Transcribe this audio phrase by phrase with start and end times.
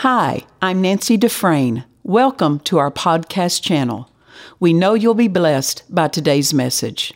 [0.00, 1.84] Hi, I'm Nancy Dufresne.
[2.02, 4.10] Welcome to our podcast channel.
[4.60, 7.14] We know you'll be blessed by today's message.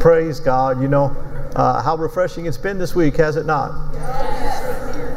[0.00, 0.82] Praise God.
[0.82, 1.04] You know
[1.56, 3.94] uh, how refreshing it's been this week, has it not?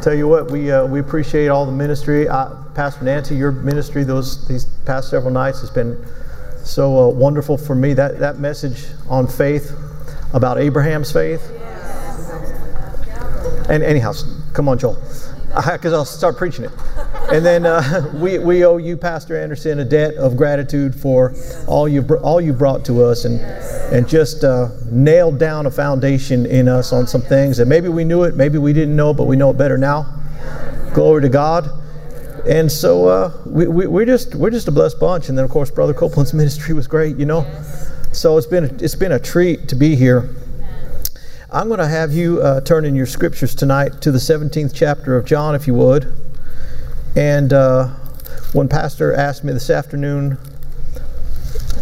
[0.02, 2.26] Tell you what, we uh, we appreciate all the ministry.
[2.26, 6.02] Uh, Pastor Nancy, your ministry those these past several nights has been
[6.64, 7.92] so uh, wonderful for me.
[7.92, 9.76] That that message on faith
[10.32, 11.50] about Abraham's faith.
[13.68, 14.14] And anyhow,
[14.54, 14.96] come on, Joel,
[15.72, 16.72] because I'll start preaching it.
[17.32, 21.34] And then uh, we, we owe you, Pastor Anderson, a debt of gratitude for
[21.66, 23.40] all you all you brought to us and
[23.92, 28.04] and just uh, nailed down a foundation in us on some things that maybe we
[28.04, 30.20] knew it, maybe we didn't know, but we know it better now.
[30.92, 31.70] Glory to God.
[32.48, 35.28] And so uh, we, we, we're just we're just a blessed bunch.
[35.28, 37.46] And then of course, Brother Copeland's ministry was great, you know.
[38.12, 40.34] So it's been it's been a treat to be here.
[41.54, 45.16] I'm going to have you uh, turn in your scriptures tonight to the 17th chapter
[45.16, 46.12] of John, if you would.
[47.14, 47.90] And uh,
[48.54, 50.36] when Pastor asked me this afternoon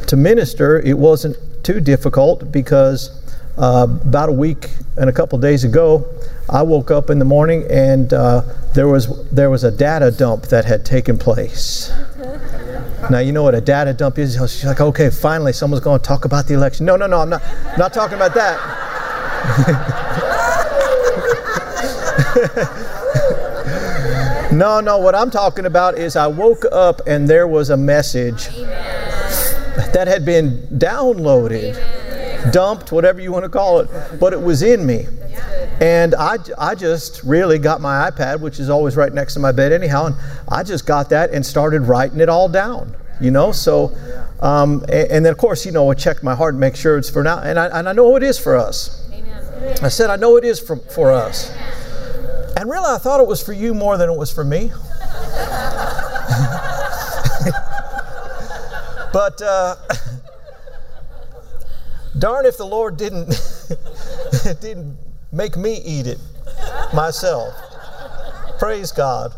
[0.09, 3.19] to minister, it wasn't too difficult because
[3.57, 6.05] uh, about a week and a couple days ago,
[6.51, 8.43] I woke up in the morning and uh,
[8.75, 11.91] there was there was a data dump that had taken place.
[13.11, 14.35] Now you know what a data dump is.
[14.35, 16.85] She's like, okay, finally someone's going to talk about the election.
[16.85, 17.43] No, no, no, I'm not
[17.79, 18.82] not talking about that.
[24.53, 28.49] no, no, what I'm talking about is I woke up and there was a message
[29.93, 31.75] that had been downloaded,
[32.53, 35.07] dumped, whatever you want to call it, but it was in me.
[35.81, 39.53] And I, I just really got my iPad, which is always right next to my
[39.53, 40.17] bed anyhow, and
[40.49, 43.53] I just got that and started writing it all down, you know?
[43.53, 43.97] So,
[44.41, 46.99] um, and, and, then of course, you know, I checked my heart and make sure
[46.99, 49.11] it's for now, and I, and I know it is for us.
[49.83, 51.51] I said, I know it is for, for us.
[52.57, 54.69] And really, I thought it was for you more than it was for me.
[59.13, 59.77] but uh,
[62.19, 63.29] darn if the Lord didn't
[64.61, 64.97] didn't
[65.33, 66.19] make me eat it
[66.95, 67.55] myself.
[68.59, 69.33] Praise God.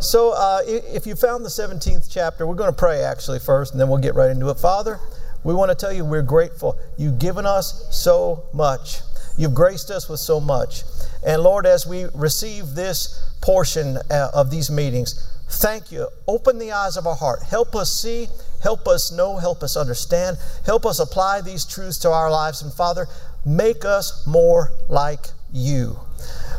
[0.00, 3.80] So, uh, if you found the 17th chapter, we're going to pray actually first, and
[3.80, 4.58] then we'll get right into it.
[4.58, 4.98] Father,
[5.44, 6.76] we want to tell you we're grateful.
[6.98, 8.98] You've given us so much.
[9.36, 10.82] You've graced us with so much.
[11.26, 16.08] And Lord, as we receive this portion uh, of these meetings, thank you.
[16.26, 17.42] Open the eyes of our heart.
[17.42, 18.28] Help us see,
[18.62, 22.62] help us know, help us understand, help us apply these truths to our lives.
[22.62, 23.06] And Father,
[23.44, 25.98] make us more like you.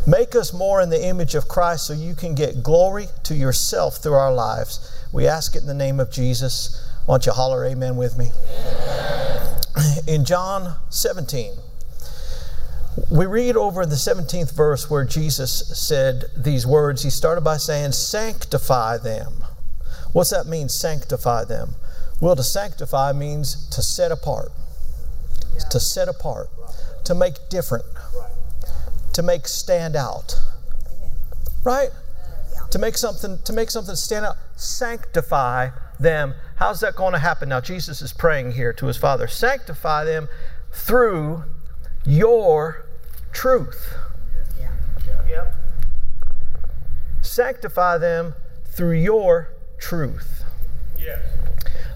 [0.06, 3.98] Make us more in the image of Christ so you can get glory to yourself
[3.98, 4.92] through our lives.
[5.14, 6.86] We ask it in the name of Jesus.
[7.06, 8.32] Why don't you holler amen with me?
[10.08, 11.54] In John 17,
[13.12, 17.04] we read over in the 17th verse where Jesus said these words.
[17.04, 19.44] He started by saying, Sanctify them.
[20.12, 21.76] What's that mean, sanctify them?
[22.22, 24.52] Well, to sanctify means to set apart,
[25.54, 25.68] yeah.
[25.72, 27.06] to set apart, right.
[27.06, 27.84] to make different,
[28.18, 28.32] right.
[29.14, 30.36] to make stand out.
[30.86, 31.12] Amen.
[31.64, 31.90] Right?
[32.54, 32.68] Yeah.
[32.70, 34.38] To make something to make something stand out.
[34.56, 36.36] Sanctify them.
[36.58, 37.50] How's that going to happen?
[37.50, 39.28] Now Jesus is praying here to his Father.
[39.28, 40.30] Sanctify them
[40.72, 41.44] through
[42.06, 42.86] your
[43.32, 43.96] truth.
[44.60, 44.72] Yeah.
[45.28, 45.56] Yep.
[47.22, 49.50] Sanctify them through your
[49.80, 50.44] truth.
[50.98, 51.24] Yes.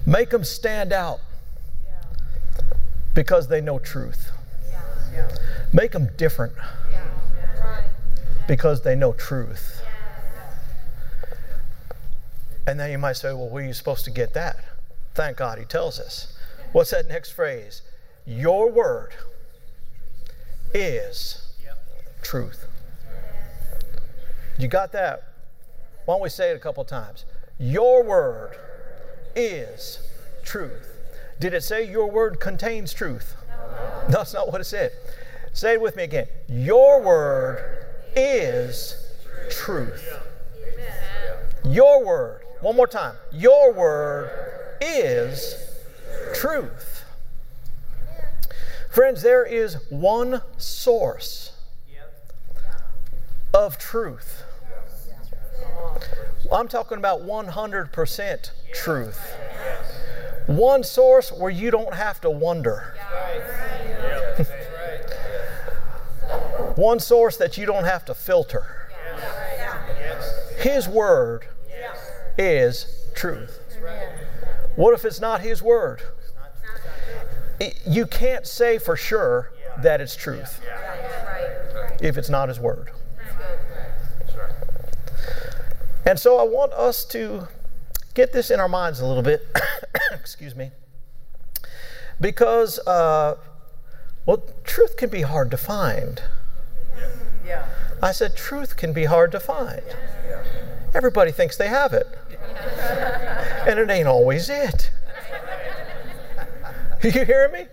[0.06, 1.20] Make them stand out
[3.14, 4.32] because they know truth.
[5.12, 5.30] Yeah.
[5.74, 6.54] Make them different
[8.48, 9.82] because they know truth.
[12.66, 14.58] And then you might say, well, where are you supposed to get that?
[15.14, 16.38] Thank God he tells us.
[16.74, 17.82] What's that next phrase?
[18.26, 19.14] Your word
[20.78, 21.42] is
[22.22, 22.68] truth.
[24.60, 25.24] You got that?
[26.06, 27.26] Why don't we say it a couple times?
[27.60, 28.58] Your word
[29.36, 30.00] is
[30.44, 30.88] truth.
[31.40, 33.36] Did it say your word contains truth?
[33.50, 34.08] No.
[34.10, 34.92] That's not what it said.
[35.54, 36.28] Say it with me again.
[36.48, 37.86] Your word
[38.16, 38.96] is
[39.50, 40.08] truth.
[41.66, 42.42] Your word.
[42.62, 43.16] One more time.
[43.32, 45.56] Your word is
[46.34, 46.97] truth.
[48.90, 51.52] Friends, there is one source
[53.54, 54.44] of truth.
[56.52, 59.20] I'm talking about 100% truth.
[60.48, 62.94] One source where you don't have to wonder.
[66.76, 68.64] One source that you don't have to filter.
[70.60, 71.48] His Word
[72.38, 73.60] is truth.
[74.76, 76.02] What if it's not His Word?
[77.86, 79.52] You can't say for sure
[79.82, 80.62] that it's truth
[82.02, 82.92] if it's not His Word.
[86.06, 87.50] And so I want us to
[88.14, 89.46] get this in our minds a little bit.
[90.14, 90.72] Excuse me.
[92.22, 93.36] Because, uh,
[94.26, 96.22] well, truth can be hard to find.
[97.46, 97.66] Yeah.
[98.02, 99.82] I said, truth can be hard to find.
[100.96, 102.08] Everybody thinks they have it,
[103.68, 104.90] and it ain't always it.
[107.04, 107.66] you hear me?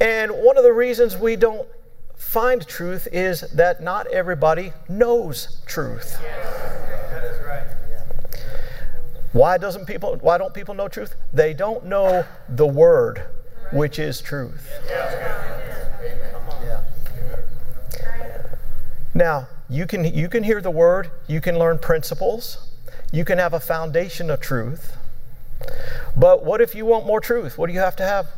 [0.00, 1.68] And one of the reasons we don't
[2.16, 6.18] find truth is that not everybody knows truth.
[9.32, 11.16] Why doesn't people why don't people know truth?
[11.32, 13.24] They don't know the word,
[13.72, 14.68] which is truth.
[19.14, 22.70] Now, you can you can hear the word, you can learn principles,
[23.12, 24.96] you can have a foundation of truth.
[26.16, 27.58] But what if you want more truth?
[27.58, 28.28] What do you have to have?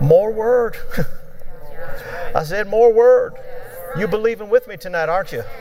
[0.00, 0.76] More word.
[2.34, 3.34] I said more word.
[3.98, 5.42] You believing with me tonight, aren't you?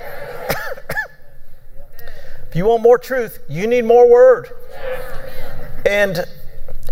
[2.50, 4.50] If you want more truth, you need more word.
[5.86, 6.26] And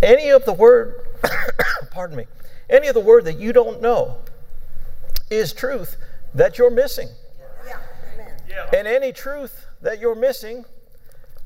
[0.03, 1.01] any of the word,
[1.89, 2.25] pardon me,
[2.69, 4.19] any of the word that you don't know
[5.31, 5.97] is truth
[6.35, 7.09] that you're missing.
[8.71, 10.65] And any truth that you're missing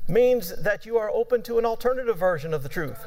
[0.08, 3.04] means that you are open to an alternative version of the truth.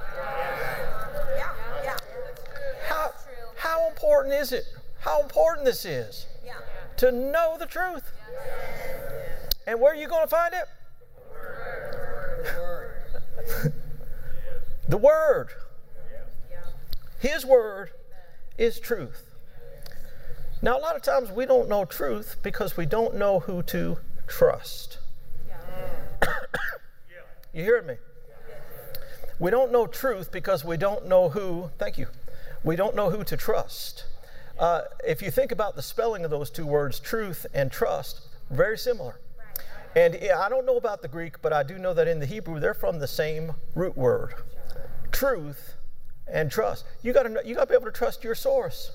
[2.88, 3.12] How,
[3.58, 4.66] how important is it?
[5.00, 6.26] How important this is
[6.98, 8.12] to know the truth.
[9.68, 10.66] And where are you going to find it?
[14.88, 15.50] the Word.
[17.20, 17.92] His Word
[18.58, 19.36] is truth.
[20.62, 23.98] Now, a lot of times we don't know truth because we don't know who to
[24.28, 25.00] trust.
[27.56, 27.96] you hearing me?
[29.40, 32.08] We don't know truth because we don't know who, thank you,
[32.66, 34.06] we don't know who to trust.
[34.60, 38.78] Uh, if you think about the spelling of those two words, truth and trust, very
[38.78, 39.20] similar.
[39.96, 42.60] And I don't know about the Greek, but I do know that in the Hebrew,
[42.60, 44.34] they're from the same root word
[45.14, 45.76] truth
[46.28, 46.84] and trust.
[47.04, 48.92] You got to you got to be able to trust your source.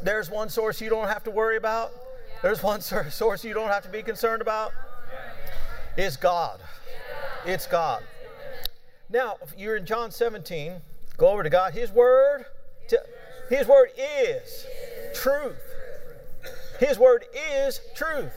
[0.00, 1.90] There's one source you don't have to worry about.
[2.42, 4.70] There's one source you don't have to be concerned about.
[5.96, 6.60] It's God.
[7.44, 8.02] It's God.
[9.10, 10.74] Now, you're in John 17.
[11.16, 11.72] Go over to God.
[11.72, 12.46] His word,
[13.48, 14.66] His word is
[15.14, 15.56] truth.
[16.80, 18.32] His word is truth.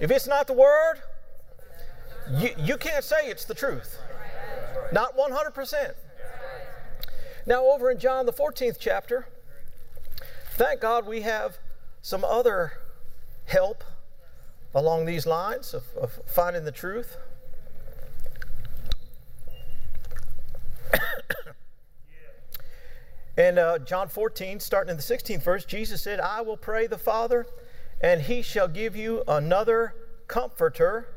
[0.00, 0.96] If it's not the word,
[2.32, 3.98] you, you can't say it's the truth.
[4.92, 5.94] Not 100%.
[7.46, 9.26] Now, over in John, the 14th chapter,
[10.52, 11.58] thank God we have
[12.02, 12.72] some other
[13.46, 13.84] help
[14.74, 17.16] along these lines of, of finding the truth.
[23.36, 26.98] In uh, John 14, starting in the 16th verse, Jesus said, I will pray the
[26.98, 27.46] Father,
[28.00, 29.94] and he shall give you another
[30.28, 31.08] comforter,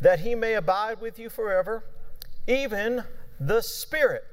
[0.00, 1.82] that he may abide with you forever,
[2.46, 3.04] even
[3.40, 4.24] the Spirit.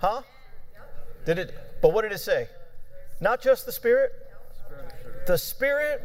[0.00, 0.22] Huh?
[1.26, 1.54] Did it?
[1.82, 2.46] But what did it say?
[3.20, 4.12] Not just the Spirit,
[5.26, 6.00] the Spirit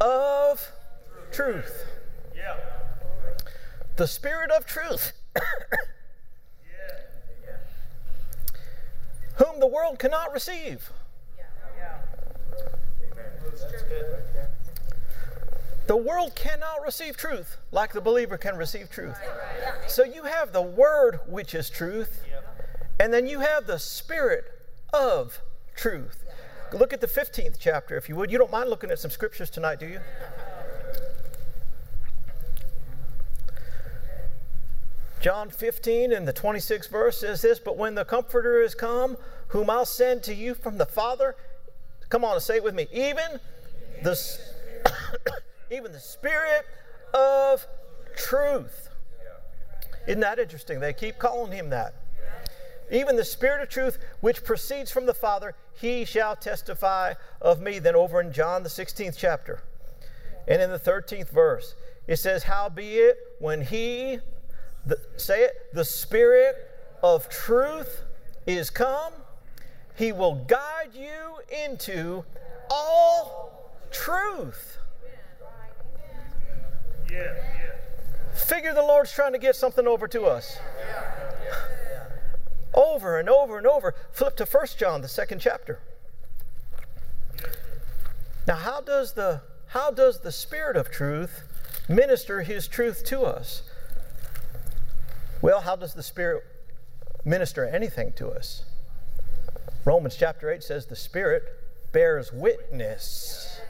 [0.00, 0.72] of
[1.36, 1.84] truth.
[2.34, 2.56] Yeah.
[3.96, 5.12] The Spirit of truth.
[5.36, 5.42] yeah.
[9.36, 10.90] whom the world cannot receive.
[11.36, 11.44] Yeah.
[15.86, 19.18] The world cannot receive truth like the believer can receive truth.
[19.88, 22.24] So you have the Word, which is truth,
[22.98, 24.44] and then you have the Spirit
[24.92, 25.40] of
[25.76, 26.24] truth.
[26.72, 28.32] Look at the 15th chapter, if you would.
[28.32, 30.00] You don't mind looking at some scriptures tonight, do you?
[35.26, 39.16] John 15 and the 26th verse says this But when the Comforter is come,
[39.48, 41.34] whom I'll send to you from the Father,
[42.10, 43.40] come on and say it with me, even
[44.04, 44.16] the,
[45.72, 46.64] even the Spirit
[47.12, 47.66] of
[48.16, 48.88] truth.
[50.06, 50.78] Isn't that interesting?
[50.78, 51.96] They keep calling him that.
[52.92, 57.80] Even the Spirit of truth, which proceeds from the Father, he shall testify of me.
[57.80, 59.60] Then over in John, the 16th chapter,
[60.46, 61.74] and in the 13th verse,
[62.06, 64.20] it says, Howbeit, when he,
[64.86, 66.56] the, say it, the Spirit
[67.02, 68.02] of truth
[68.46, 69.12] is come,
[69.96, 72.24] He will guide you into
[72.70, 74.78] all truth.
[77.10, 78.34] Yeah, yeah.
[78.34, 80.58] Figure the Lord's trying to get something over to us.
[82.74, 83.94] Over and over and over.
[84.12, 85.80] Flip to 1 John, the second chapter.
[88.46, 91.42] Now, how does the how does the Spirit of truth
[91.88, 93.62] minister His truth to us?
[95.42, 96.44] Well, how does the Spirit
[97.24, 98.64] minister anything to us?
[99.84, 101.44] Romans chapter 8 says the Spirit
[101.92, 103.60] bears witness.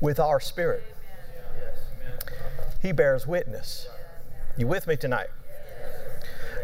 [0.00, 0.84] with our spirit.
[2.80, 3.88] He bears witness.
[4.56, 5.28] You with me tonight?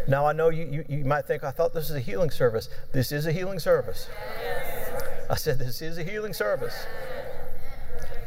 [0.06, 2.68] Now, I know you, you, you, might think, I thought this is a healing service.
[2.92, 4.08] This is a healing service.
[5.28, 6.86] I said, This is a healing service.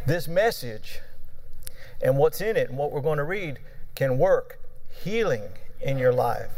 [0.05, 0.99] This message
[2.01, 3.59] and what's in it and what we're going to read
[3.95, 4.59] can work
[5.03, 5.43] healing
[5.81, 6.51] in your life.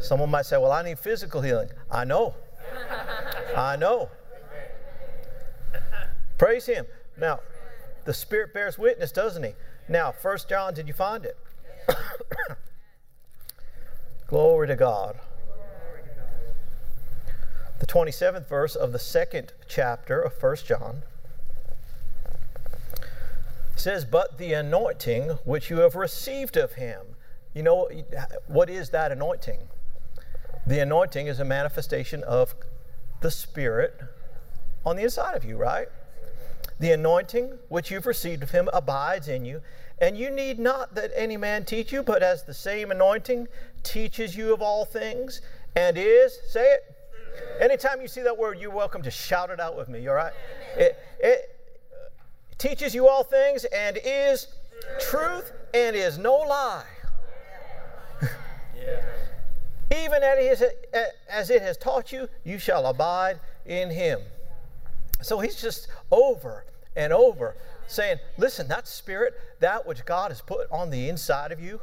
[0.00, 1.68] Someone might say, Well, I need physical healing.
[1.90, 2.34] I know.
[3.56, 4.10] I know.
[6.38, 6.86] Praise Him.
[7.18, 7.40] Now,
[8.04, 9.52] the Spirit bears witness, doesn't He?
[9.88, 11.36] Now, First John, did you find it?
[14.26, 15.18] Glory to God.
[17.78, 21.02] The 27th verse of the second chapter of First John
[23.78, 27.00] says, But the anointing which you have received of him.
[27.54, 27.88] You know,
[28.46, 29.58] what is that anointing?
[30.66, 32.54] The anointing is a manifestation of
[33.20, 33.98] the Spirit
[34.84, 35.88] on the inside of you, right?
[36.78, 39.62] The anointing which you've received of him abides in you,
[39.98, 43.48] and you need not that any man teach you, but as the same anointing
[43.82, 45.40] teaches you of all things,
[45.74, 46.92] and is, say it.
[47.60, 50.32] Anytime you see that word, you're welcome to shout it out with me, all right?
[50.76, 51.55] It, it
[52.58, 54.48] teaches you all things and is
[55.00, 56.84] truth and is no lie.
[59.90, 64.20] Even as it has taught you, you shall abide in him.
[65.22, 70.70] So he's just over and over saying, Listen, that spirit, that which God has put
[70.70, 71.80] on the inside of you,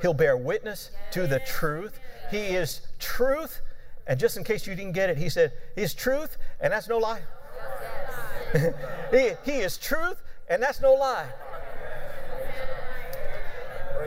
[0.00, 1.98] he'll bear witness to the truth.
[2.30, 3.60] He is truth.
[4.06, 6.98] And just in case you didn't get it, he said, He's truth, and that's no
[6.98, 7.22] lie.
[9.10, 11.28] He, he is truth, and that's no lie.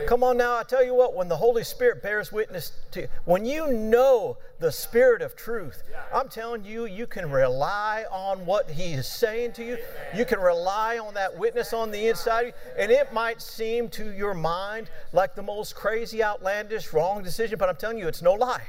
[0.06, 3.08] Come on now, I tell you what, when the Holy Spirit bears witness to you,
[3.26, 8.70] when you know the Spirit of truth, I'm telling you, you can rely on what
[8.70, 9.78] He is saying to you.
[10.16, 12.52] You can rely on that witness on the inside of you.
[12.76, 17.68] And it might seem to your mind like the most crazy, outlandish, wrong decision, but
[17.68, 18.62] I'm telling you, it's no lie.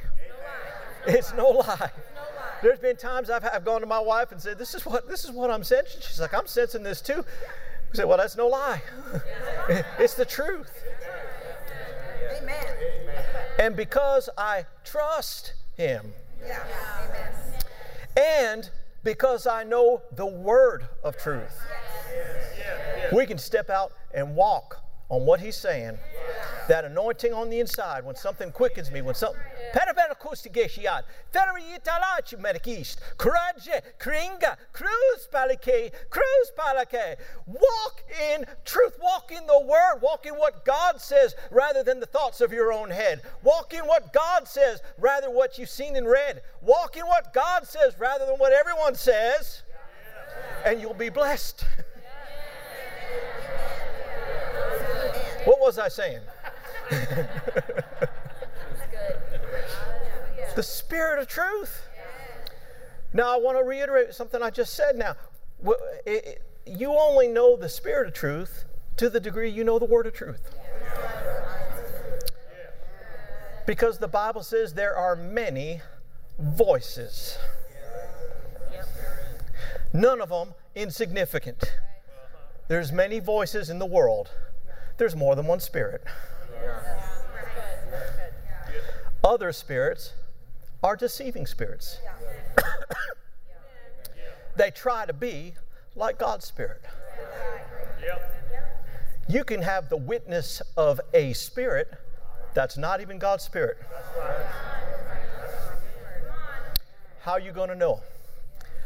[1.07, 1.91] It's no lie.
[2.61, 5.25] There's been times I've, I've gone to my wife and said, "This is what this
[5.25, 7.25] is what I'm sensing." She's like, "I'm sensing this too."
[7.93, 8.81] I said, "Well, that's no lie.
[9.99, 10.83] it's the truth."
[12.41, 12.65] Amen.
[13.59, 16.13] And because I trust Him,
[16.45, 16.63] yeah.
[18.17, 18.69] and
[19.03, 21.59] because I know the word of truth,
[23.11, 25.99] we can step out and walk on what He's saying
[26.67, 29.41] that anointing on the inside, when something quickens me, when something.
[29.73, 31.03] Perabenakustigeshiat,
[31.33, 37.17] Ferritalach Merikist, Kuraje, Kringa, Cruz Palake, Cruz Palake.
[37.45, 42.05] Walk in truth, walk in the Word, walk in what God says rather than the
[42.05, 43.21] thoughts of your own head.
[43.43, 46.41] Walk in what God says rather what you've seen and read.
[46.61, 49.63] Walk in what God says rather than what everyone says,
[50.65, 51.65] and you'll be blessed.
[55.45, 56.21] What was I saying?
[60.55, 61.87] the Spirit of truth.
[63.13, 65.15] Now, I want to reiterate something I just said now.
[66.65, 68.65] You only know the Spirit of truth
[68.97, 70.55] to the degree you know the Word of truth.
[73.65, 75.81] Because the Bible says there are many
[76.39, 77.37] voices,
[79.93, 81.63] none of them insignificant.
[82.67, 84.29] There's many voices in the world
[85.01, 86.03] there's more than one spirit.
[89.23, 90.13] Other spirits
[90.83, 91.97] are deceiving spirits.
[94.57, 95.55] they try to be
[95.95, 96.83] like God's spirit.
[99.27, 101.91] You can have the witness of a spirit
[102.53, 103.79] that's not even God's spirit.
[107.21, 108.03] How are you going to know?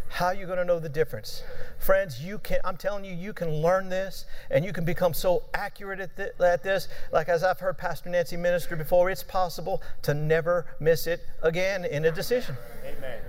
[0.10, 1.44] How are you going to know the difference?
[1.78, 5.44] Friends, you can, I'm telling you, you can learn this and you can become so
[5.54, 6.88] accurate at, th- at this.
[7.12, 11.84] Like as I've heard Pastor Nancy minister before, it's possible to never miss it again
[11.86, 12.56] in a decision.
[12.86, 13.20] Amen.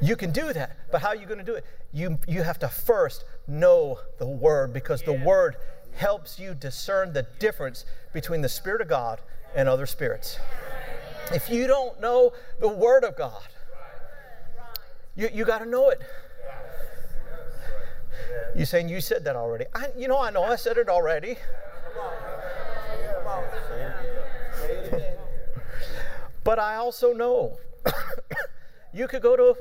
[0.00, 1.64] You can do that, but how are you going to do it?
[1.92, 5.12] You, you have to first know the Word because yeah.
[5.12, 5.56] the Word
[5.94, 9.20] helps you discern the difference between the Spirit of God
[9.54, 10.38] and other spirits.
[11.32, 13.48] If you don't know the Word of God,
[15.18, 16.00] you, you got to know it.
[18.54, 19.64] You saying you said that already?
[19.74, 21.36] I, you know, I know I said it already.
[26.44, 27.58] but I also know
[28.94, 29.56] you could go to,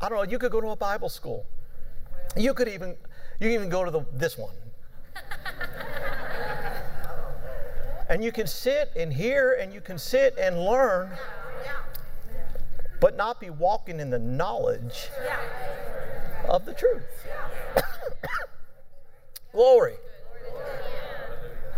[0.00, 1.44] I don't know, you could go to a Bible school.
[2.34, 2.96] You could even,
[3.40, 4.54] you even go to the, this one.
[8.08, 11.10] and you can sit and hear and you can sit and learn
[13.00, 15.08] but not be walking in the knowledge
[16.48, 17.26] of the truth.
[19.52, 19.96] Glory.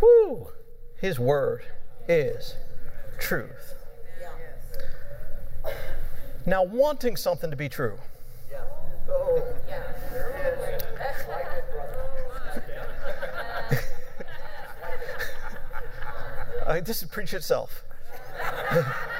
[0.00, 0.48] Whoo.
[0.98, 1.64] His word
[2.08, 2.54] is
[3.18, 3.74] truth.
[6.46, 7.98] Now, wanting something to be true.
[16.66, 17.82] Uh, this is preach itself.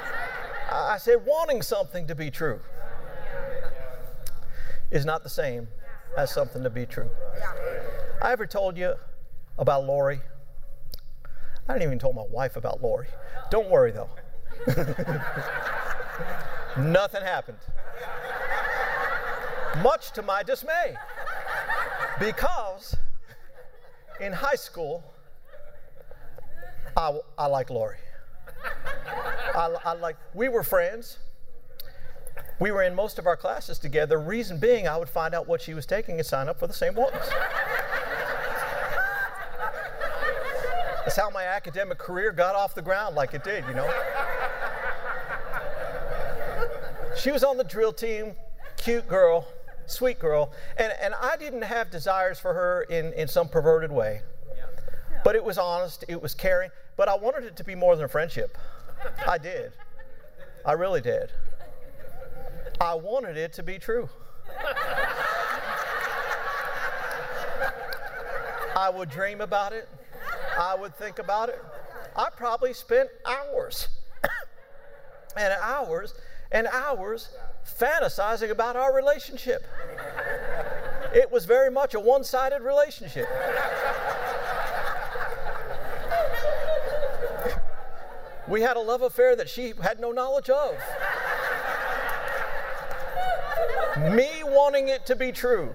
[0.71, 2.61] I said, wanting something to be true
[4.91, 5.69] is not the same
[6.17, 7.11] as something to be true.
[8.23, 8.95] I ever told you
[9.59, 10.21] about Lori?
[11.69, 13.09] I didn't even tell my wife about Lori.
[13.50, 14.11] Don't worry though.
[16.77, 17.59] Nothing happened.
[19.83, 20.97] Much to my dismay.
[22.19, 22.97] Because
[24.21, 25.03] in high school,
[26.97, 27.97] I, I like Lori.
[29.55, 31.19] I, I like, we were friends.
[32.61, 34.21] We were in most of our classes together.
[34.21, 36.75] Reason being, I would find out what she was taking and sign up for the
[36.75, 37.14] same ones.
[41.05, 43.90] That's how my academic career got off the ground like it did, you know.
[47.17, 48.35] She was on the drill team,
[48.76, 49.49] cute girl,
[49.87, 54.23] sweet girl, and, and I didn't have desires for her in, in some perverted way.
[55.25, 58.04] But it was honest, it was caring, but I wanted it to be more than
[58.04, 58.59] a friendship.
[59.26, 59.73] I did.
[60.66, 61.33] I really did.
[62.78, 64.11] I wanted it to be true.
[68.76, 69.88] I would dream about it.
[70.59, 71.64] I would think about it.
[72.14, 73.88] I probably spent hours
[75.38, 76.12] and hours
[76.52, 77.30] and hours
[77.78, 79.64] fantasizing about our relationship.
[81.14, 83.26] It was very much a one sided relationship.
[88.50, 90.75] We had a love affair that she had no knowledge of.
[94.12, 95.75] Me wanting it to be true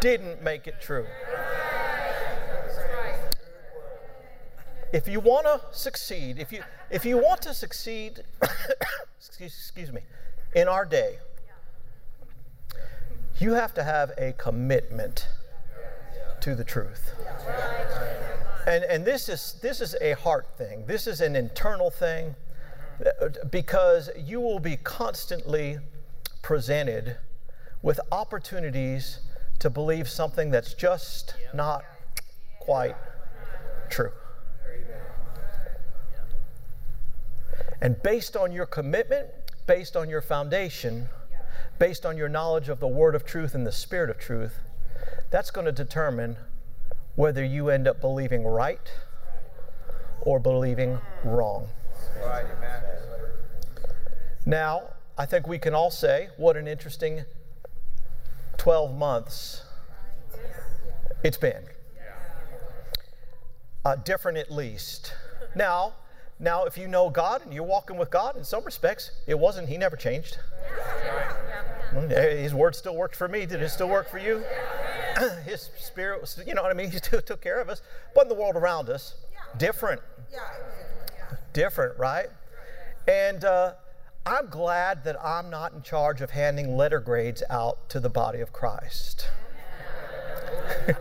[0.00, 1.06] didn't make it true.
[4.92, 8.22] If you want to succeed, if you if you want to succeed,
[9.18, 10.00] excuse, excuse me,
[10.54, 11.18] in our day,
[13.38, 15.28] you have to have a commitment
[16.40, 17.12] to the truth.
[18.66, 22.34] And, and this, is, this is a heart thing, this is an internal thing
[23.04, 25.78] uh, because you will be constantly
[26.42, 27.16] presented
[27.82, 29.20] with opportunities
[29.60, 31.84] to believe something that's just not
[32.58, 32.96] quite
[33.88, 34.12] true.
[37.80, 39.28] And based on your commitment,
[39.66, 41.08] based on your foundation,
[41.78, 44.56] based on your knowledge of the Word of truth and the Spirit of truth,
[45.30, 46.36] that's going to determine
[47.16, 48.92] whether you end up believing right
[50.20, 51.68] or believing wrong.
[54.44, 57.24] Now, I think we can all say, what an interesting
[58.58, 59.62] 12 months
[61.24, 61.64] it's been.
[63.84, 65.14] Uh, different at least.
[65.54, 65.94] Now,
[66.38, 69.68] now, if you know God and you're walking with God, in some respects, it wasn't,
[69.68, 70.38] He never changed.
[72.10, 73.46] His word still worked for me.
[73.46, 74.44] Did it still work for you?
[75.44, 76.90] his spirit was, you know what I mean?
[76.90, 77.82] He still took care of us.
[78.14, 79.14] But in the world around us,
[79.58, 80.00] different.
[81.52, 82.26] Different, right?
[83.08, 83.74] And uh,
[84.24, 88.40] I'm glad that I'm not in charge of handing letter grades out to the body
[88.40, 89.28] of Christ.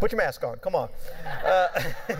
[0.00, 0.56] Put your mask on.
[0.56, 0.88] Come on.
[1.44, 1.68] Uh,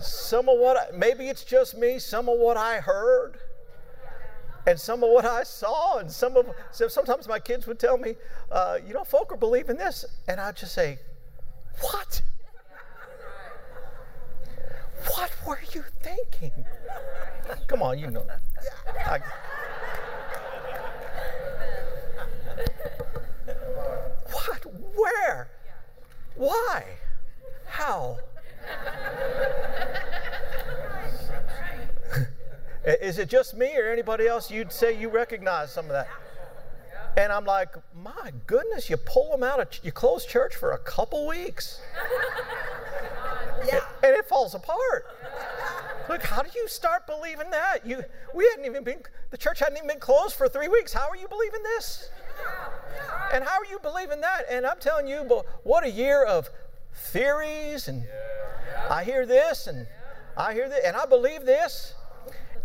[0.00, 3.38] some of what, I, maybe it's just me, some of what I heard
[4.66, 7.96] and some of what I saw, and some of, so sometimes my kids would tell
[7.96, 8.16] me,
[8.50, 10.04] uh, you know, folk are believing this.
[10.28, 10.98] And I'd just say,
[11.80, 12.20] what?
[15.14, 16.52] What were you thinking?
[17.66, 18.40] Come on, you know that.
[19.06, 19.20] I,
[24.32, 24.66] what?
[24.94, 25.50] Where?
[26.36, 26.84] Why?
[27.64, 28.18] How?
[33.02, 36.08] Is it just me or anybody else you'd say you recognize some of that?
[37.16, 40.78] And I'm like, my goodness, you pull them out of, you close church for a
[40.78, 41.80] couple weeks.
[43.66, 43.80] yeah.
[44.04, 45.06] And it falls apart.
[46.08, 47.84] Look, how do you start believing that?
[47.84, 48.02] You,
[48.34, 49.00] we hadn't even been,
[49.30, 50.92] the church hadn't even been closed for three weeks.
[50.92, 52.08] How are you believing this?
[53.32, 54.44] And how are you believing that?
[54.48, 55.18] And I'm telling you,
[55.64, 56.48] what a year of
[56.98, 58.04] theories and
[58.90, 59.86] I hear this and
[60.36, 61.94] I hear this and I believe this.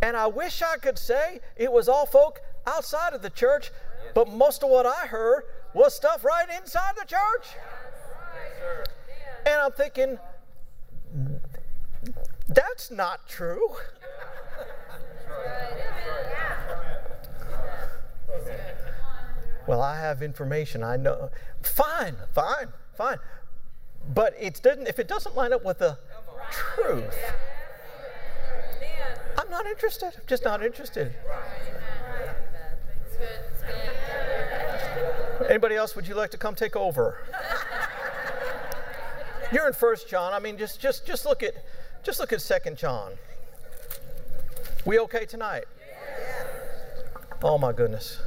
[0.02, 3.72] And I wish I could say it was all folk outside of the church,
[4.13, 5.43] but most of what I heard
[5.74, 7.48] was stuff right inside the church.
[9.46, 10.19] And I'm thinking,
[12.48, 13.76] That's not true.
[19.65, 20.84] Well, I have information.
[20.84, 21.30] I know.
[21.62, 22.67] Fine, fine,
[22.98, 23.17] fine.
[24.08, 24.88] But it doesn't.
[24.88, 25.98] If it doesn't line up with the
[26.52, 27.18] truth,
[29.38, 30.12] I'm not interested.
[30.16, 31.13] I'm just not interested.
[35.50, 35.96] Anybody else?
[35.96, 37.18] Would you like to come take over?
[39.52, 40.34] You're in First John.
[40.34, 41.54] I mean, just just just look at
[42.04, 43.13] just look at Second John.
[44.86, 45.63] We okay tonight?
[47.42, 48.20] Oh my goodness.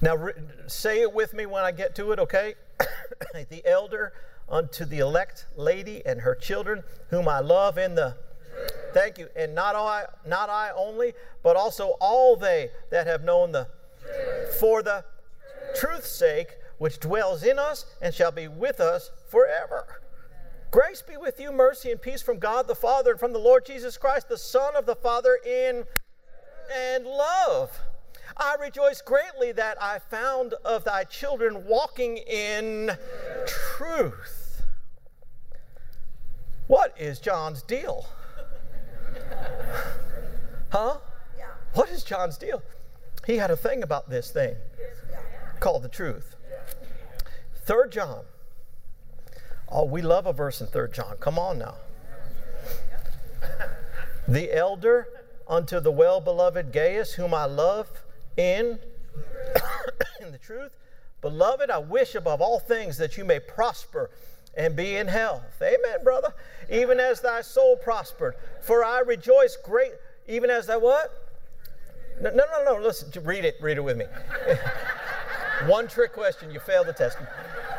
[0.00, 0.32] Now, re-
[0.66, 2.54] say it with me when I get to it, okay?
[3.50, 4.12] the elder
[4.48, 8.16] unto the elect lady and her children, whom I love in the.
[8.94, 9.28] Thank you.
[9.36, 13.68] And not I, not I only, but also all they that have known the.
[14.58, 15.04] For the
[15.74, 20.00] truth's sake, which dwells in us and shall be with us forever.
[20.70, 23.64] Grace be with you, mercy and peace from God the Father and from the Lord
[23.64, 25.84] Jesus Christ, the Son of the Father, in
[26.74, 27.70] and love.
[28.38, 32.96] I rejoice greatly that I found of thy children walking in
[33.46, 34.62] truth.
[36.68, 38.06] What is John's deal?
[40.70, 40.98] Huh?
[41.72, 42.62] What is John's deal?
[43.26, 44.54] He had a thing about this thing
[45.60, 46.34] called the truth.
[47.64, 48.24] Third John.
[49.70, 51.16] Oh, we love a verse in Third John.
[51.20, 51.76] Come on now.
[54.26, 55.08] The elder
[55.46, 57.88] unto the well beloved Gaius, whom I love
[58.38, 58.78] in,
[60.20, 60.72] in the truth.
[61.20, 64.10] Beloved, I wish above all things that you may prosper
[64.56, 65.60] and be in health.
[65.60, 66.32] Amen, brother.
[66.70, 68.34] Even as thy soul prospered.
[68.62, 69.92] For I rejoice great,
[70.28, 71.12] even as thy what?
[72.20, 72.82] No, no, no, no.
[72.82, 73.56] Listen, read it.
[73.60, 74.06] Read it with me.
[75.66, 76.50] One trick question.
[76.50, 77.18] You failed the test.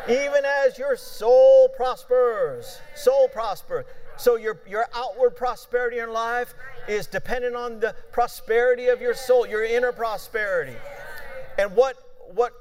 [0.08, 2.80] Even as your soul prospers.
[2.96, 3.86] Soul prospers.
[4.20, 6.54] So your, your outward prosperity in life
[6.88, 10.76] is dependent on the prosperity of your soul, your inner prosperity.
[11.58, 11.96] And what
[12.34, 12.54] what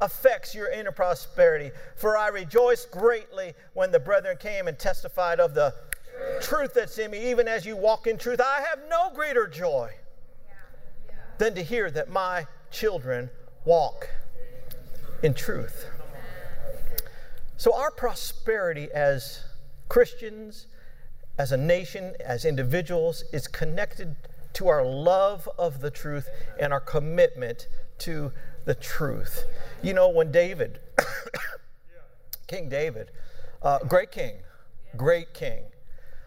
[0.00, 1.70] affects your inner prosperity?
[1.96, 5.74] For I rejoiced greatly when the brethren came and testified of the
[6.40, 8.40] truth that's in me, even as you walk in truth.
[8.40, 9.92] I have no greater joy
[11.38, 13.30] than to hear that my children
[13.64, 14.08] walk
[15.22, 15.86] in truth.
[17.56, 19.44] So, our prosperity as
[19.88, 20.66] Christians,
[21.38, 24.16] as a nation, as individuals, is connected
[24.54, 26.28] to our love of the truth
[26.60, 27.68] and our commitment
[27.98, 28.32] to
[28.64, 29.44] the truth.
[29.82, 30.80] You know, when David,
[32.46, 33.10] King David,
[33.62, 34.34] uh, great king,
[34.96, 35.64] great king,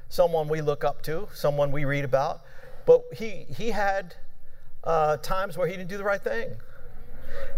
[0.09, 2.41] someone we look up to, someone we read about,
[2.85, 4.15] but he, he had
[4.83, 6.55] uh, times where he didn't do the right thing.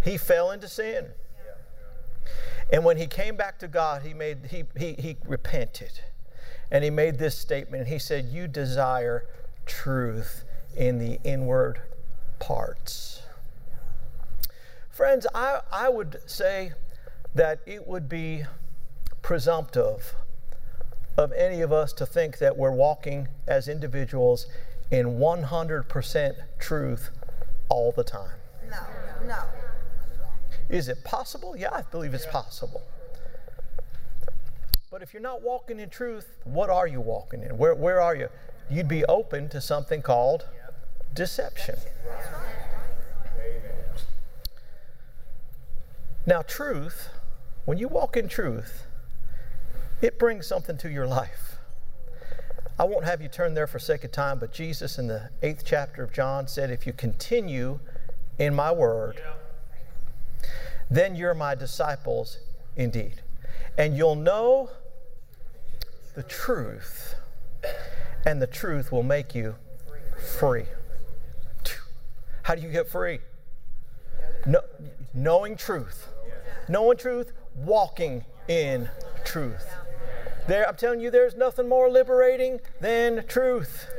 [0.03, 1.07] He fell into sin.
[2.71, 6.01] And when he came back to God, he, made, he, he, he repented.
[6.69, 7.88] And he made this statement.
[7.88, 9.25] He said, You desire
[9.65, 10.43] truth
[10.75, 11.82] in the inward
[12.39, 13.21] parts.
[14.89, 16.71] Friends, I, I would say
[17.36, 18.43] that it would be
[19.21, 20.15] presumptive
[21.17, 24.47] of any of us to think that we're walking as individuals
[24.91, 27.10] in 100% truth
[27.69, 28.38] all the time.
[28.69, 28.77] No,
[29.27, 29.43] no.
[30.69, 31.56] Is it possible?
[31.56, 32.84] Yeah, I believe it's possible.
[34.89, 37.58] But if you're not walking in truth, what are you walking in?
[37.58, 38.30] Where, where are you?
[38.69, 40.45] You'd be open to something called
[41.13, 41.76] deception.
[46.26, 47.10] Now, truth,
[47.65, 48.86] when you walk in truth,
[50.02, 51.58] it brings something to your life.
[52.80, 55.63] I won't have you turn there for sake of time, but Jesus in the eighth
[55.65, 57.80] chapter of John said, If you continue
[58.38, 59.21] in my word,
[60.89, 62.39] then you're my disciples
[62.76, 63.21] indeed.
[63.77, 64.69] And you'll know
[66.15, 67.15] the truth,
[68.25, 69.55] and the truth will make you
[70.39, 70.65] free.
[72.41, 73.19] How do you get free?
[74.45, 74.61] No,
[75.13, 76.07] knowing truth.
[76.69, 78.89] Knowing truth, walking in
[79.25, 79.69] truth.
[80.47, 83.89] There, I'm telling you, there's nothing more liberating than truth.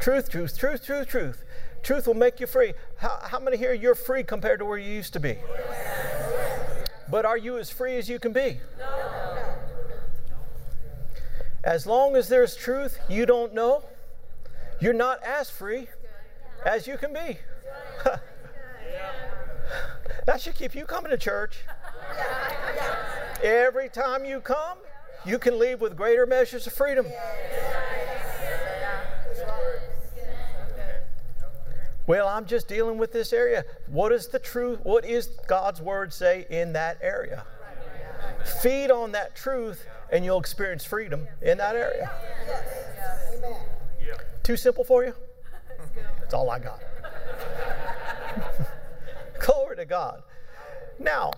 [0.00, 1.44] Truth, truth, truth, truth, truth.
[1.82, 2.74] Truth will make you free.
[2.96, 5.38] How, how many here you're free compared to where you used to be?
[7.10, 8.60] But are you as free as you can be?
[8.78, 9.08] No.
[11.64, 13.84] As long as there's truth you don't know,
[14.80, 15.88] you're not as free
[16.64, 17.38] as you can be.
[20.26, 21.58] that should keep you coming to church.
[23.42, 24.78] Every time you come,
[25.24, 27.06] you can leave with greater measures of freedom.
[32.08, 33.66] Well, I'm just dealing with this area.
[33.86, 34.80] What is the truth?
[34.82, 37.44] What is God's word say in that area?
[38.62, 42.10] Feed on that truth, and you'll experience freedom in that area.
[44.42, 45.12] Too simple for you?
[46.20, 46.80] That's all I got.
[49.40, 50.22] Glory to God.
[50.98, 51.32] Now,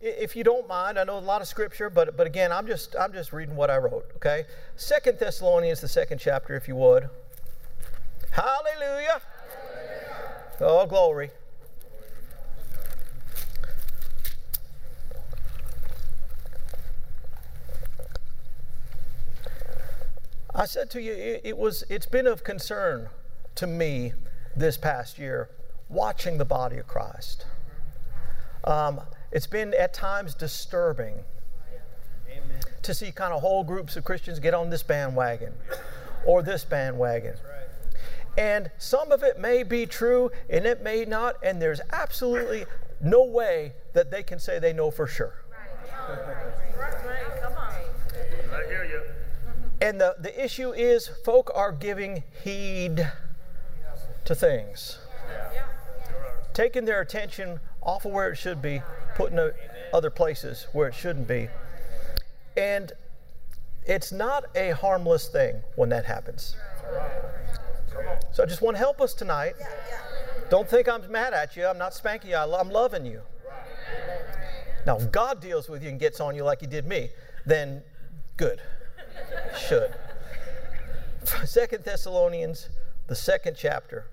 [0.00, 2.96] if you don't mind, I know a lot of scripture, but but again, I'm just
[2.98, 4.06] I'm just reading what I wrote.
[4.16, 4.44] Okay,
[4.76, 7.10] Second Thessalonians, the second chapter, if you would.
[8.30, 9.20] Hallelujah.
[10.60, 11.30] Oh, glory.
[20.54, 23.08] I said to you, it, it, was, it's been of concern
[23.56, 24.12] to me
[24.54, 25.50] this past year
[25.88, 27.46] watching the body of Christ.
[28.62, 29.00] Um,
[29.32, 31.24] it's been at times disturbing
[32.30, 32.60] Amen.
[32.82, 35.52] to see kind of whole groups of Christians get on this bandwagon
[36.24, 37.34] or this bandwagon.
[38.36, 42.64] And some of it may be true and it may not, and there's absolutely
[43.00, 45.34] no way that they can say they know for sure.
[49.80, 53.10] And the, the issue is folk are giving heed
[54.24, 54.98] to things,
[56.54, 58.82] taking their attention off of where it should be,
[59.14, 59.54] putting it
[59.92, 61.48] other places where it shouldn't be.
[62.56, 62.92] And
[63.84, 66.56] it's not a harmless thing when that happens.
[68.32, 69.54] So I just want to help us tonight.
[70.50, 71.66] Don't think I'm mad at you.
[71.66, 72.36] I'm not spanking you.
[72.36, 73.22] I'm loving you.
[74.86, 77.08] Now, if God deals with you and gets on you like He did me,
[77.46, 77.82] then
[78.36, 78.60] good.
[79.68, 79.94] Should.
[81.44, 82.68] Second Thessalonians,
[83.06, 84.06] the second chapter.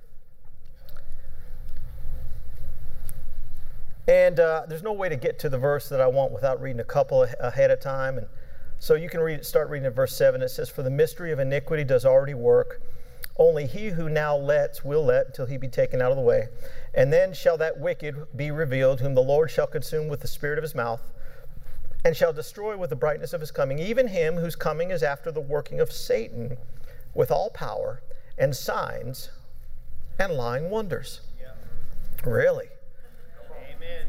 [4.08, 6.80] And uh, there's no way to get to the verse that I want without reading
[6.80, 8.18] a couple ahead of time.
[8.18, 8.28] And
[8.80, 10.42] so you can read, start reading at verse 7.
[10.42, 12.82] It says, For the mystery of iniquity does already work.
[13.38, 16.50] Only he who now lets will let until he be taken out of the way.
[16.94, 20.58] And then shall that wicked be revealed, whom the Lord shall consume with the spirit
[20.58, 21.02] of his mouth
[22.04, 25.32] and shall destroy with the brightness of his coming, even him whose coming is after
[25.32, 26.58] the working of Satan
[27.14, 28.02] with all power
[28.38, 29.30] and signs
[30.18, 31.22] and lying wonders.
[32.26, 32.68] Really?
[33.76, 34.06] Amen.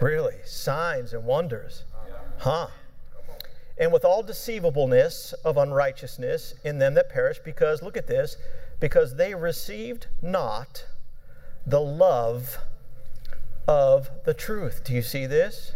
[0.00, 0.36] Really?
[0.44, 1.84] Signs and wonders.
[2.38, 2.68] Huh?
[3.82, 8.36] And with all deceivableness of unrighteousness in them that perish, because, look at this,
[8.78, 10.86] because they received not
[11.66, 12.58] the love
[13.66, 14.84] of the truth.
[14.84, 15.72] Do you see this?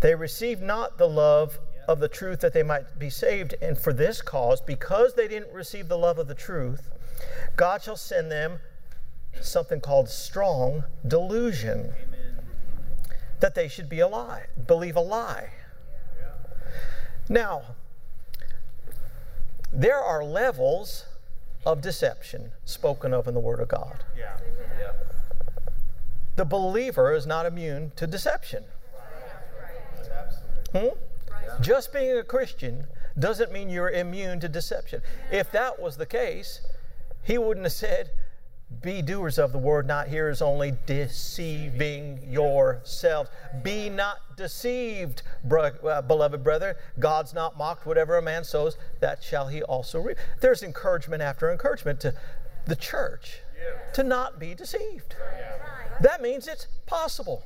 [0.00, 3.54] They received not the love of the truth that they might be saved.
[3.60, 6.88] And for this cause, because they didn't receive the love of the truth,
[7.56, 8.58] God shall send them
[9.42, 12.38] something called strong delusion Amen.
[13.40, 15.50] that they should be a lie, believe a lie.
[17.28, 17.62] Now,
[19.72, 21.06] there are levels
[21.64, 24.04] of deception spoken of in the Word of God.
[24.16, 24.36] Yeah.
[24.78, 24.92] Yeah.
[26.36, 28.64] The believer is not immune to deception.
[30.72, 30.88] Hmm?
[31.60, 32.86] Just being a Christian
[33.18, 35.02] doesn't mean you're immune to deception.
[35.30, 36.62] If that was the case,
[37.22, 38.10] he wouldn't have said,
[38.80, 43.30] Be doers of the word, not hearers only, deceiving yourselves.
[43.62, 46.76] Be not deceived, uh, beloved brother.
[46.98, 47.86] God's not mocked.
[47.86, 50.16] Whatever a man sows, that shall he also reap.
[50.40, 52.14] There's encouragement after encouragement to
[52.66, 53.42] the church
[53.94, 55.16] to not be deceived.
[56.00, 57.44] That means it's possible.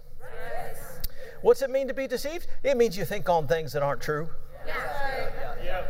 [1.42, 2.46] What's it mean to be deceived?
[2.62, 4.28] It means you think on things that aren't true.
[4.66, 5.84] Yeah.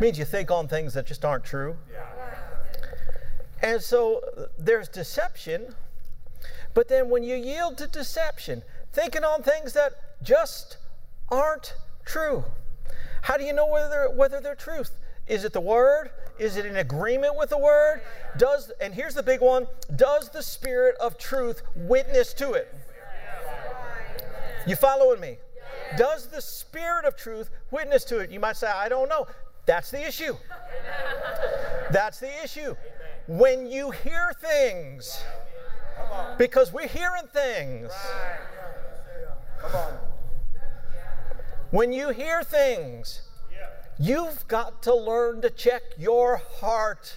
[0.00, 1.76] means you think on things that just aren't true.
[3.62, 5.74] And so uh, there's deception,
[6.74, 10.78] but then when you yield to deception, thinking on things that just
[11.30, 12.44] aren't true,
[13.22, 14.96] how do you know whether they're, whether they're truth?
[15.26, 16.10] Is it the word?
[16.38, 18.00] Is it in agreement with the word?
[18.38, 22.74] Does and here's the big one, does the spirit of truth witness to it?
[24.66, 25.36] You following me?
[25.96, 28.30] Does the Spirit of truth witness to it?
[28.30, 29.26] You might say, I don't know.
[29.66, 30.34] That's the issue.
[31.90, 32.74] That's the issue.
[33.26, 35.22] When you hear things,
[36.38, 37.92] because we're hearing things.
[41.70, 43.22] When you hear things,
[43.98, 47.16] you've got to learn to check your heart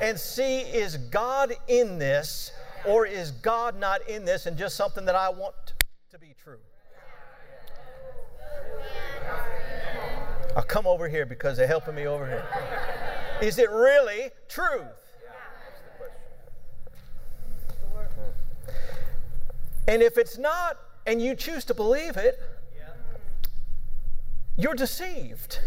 [0.00, 2.52] and see is God in this
[2.84, 5.54] or is God not in this and just something that I want
[6.10, 6.58] to be true.
[10.56, 12.44] I'll come over here because they're helping me over here.
[13.40, 15.01] Is it really truth?
[19.88, 22.40] And if it's not, and you choose to believe it,
[24.56, 25.58] you're deceived.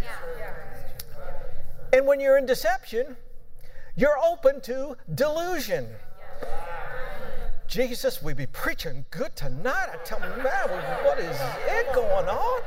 [1.91, 3.17] And when you're in deception,
[3.95, 5.88] you're open to delusion.
[7.67, 9.88] Jesus, we be preaching good tonight.
[9.91, 10.69] I tell them, man,
[11.04, 12.62] what is it going on?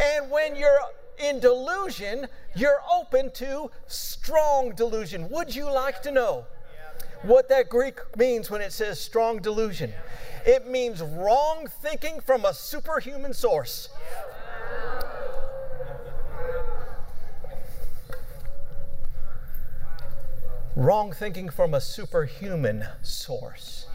[0.00, 0.78] And when you're
[1.18, 5.28] in delusion, you're open to strong delusion.
[5.30, 6.46] Would you like to know
[7.22, 9.92] what that Greek means when it says strong delusion?
[10.46, 13.88] It means wrong thinking from a superhuman source.
[20.76, 23.86] Wrong thinking from a superhuman source.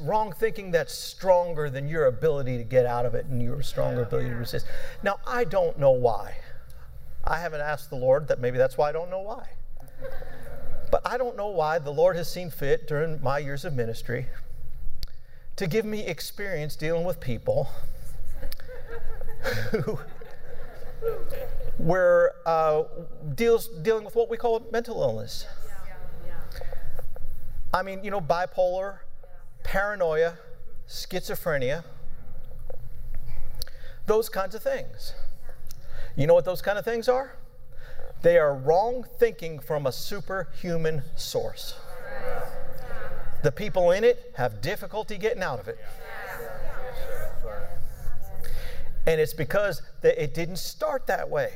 [0.00, 4.02] Wrong thinking that's stronger than your ability to get out of it and your stronger
[4.02, 4.66] ability to resist.
[5.02, 6.38] Now, I don't know why.
[7.24, 9.48] I haven't asked the Lord that maybe that's why I don't know why.
[10.90, 14.26] But I don't know why the Lord has seen fit during my years of ministry
[15.56, 17.68] to give me experience dealing with people
[19.70, 19.98] who
[21.78, 22.84] were uh,
[23.34, 25.46] deals dealing with what we call mental illness.
[27.72, 28.98] I mean, you know, bipolar,
[29.62, 30.38] paranoia,
[30.88, 31.84] schizophrenia,
[34.06, 35.12] those kinds of things.
[36.16, 37.36] You know what those kind of things are?
[38.22, 41.74] They are wrong thinking from a superhuman source.
[43.42, 45.78] The people in it have difficulty getting out of it.
[49.06, 51.52] And it's because it didn't start that way.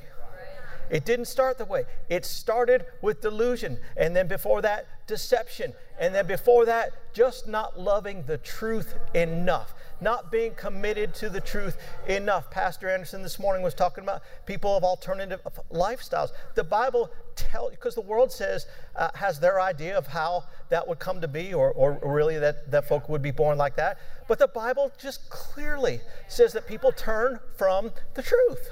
[0.91, 1.85] It didn't start that way.
[2.09, 3.79] It started with delusion.
[3.97, 5.73] And then before that, deception.
[5.99, 11.41] And then before that, just not loving the truth enough, not being committed to the
[11.41, 11.77] truth
[12.09, 12.51] enough.
[12.51, 15.41] Pastor Anderson this morning was talking about people of alternative
[15.73, 16.31] lifestyles.
[16.55, 20.99] The Bible tells, because the world says, uh, has their idea of how that would
[20.99, 23.99] come to be, or, or really that, that folk would be born like that.
[24.29, 28.71] But the Bible just clearly says that people turn from the truth.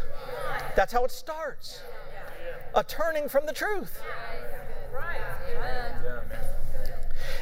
[0.76, 1.80] That's how it starts
[2.74, 4.00] a turning from the truth.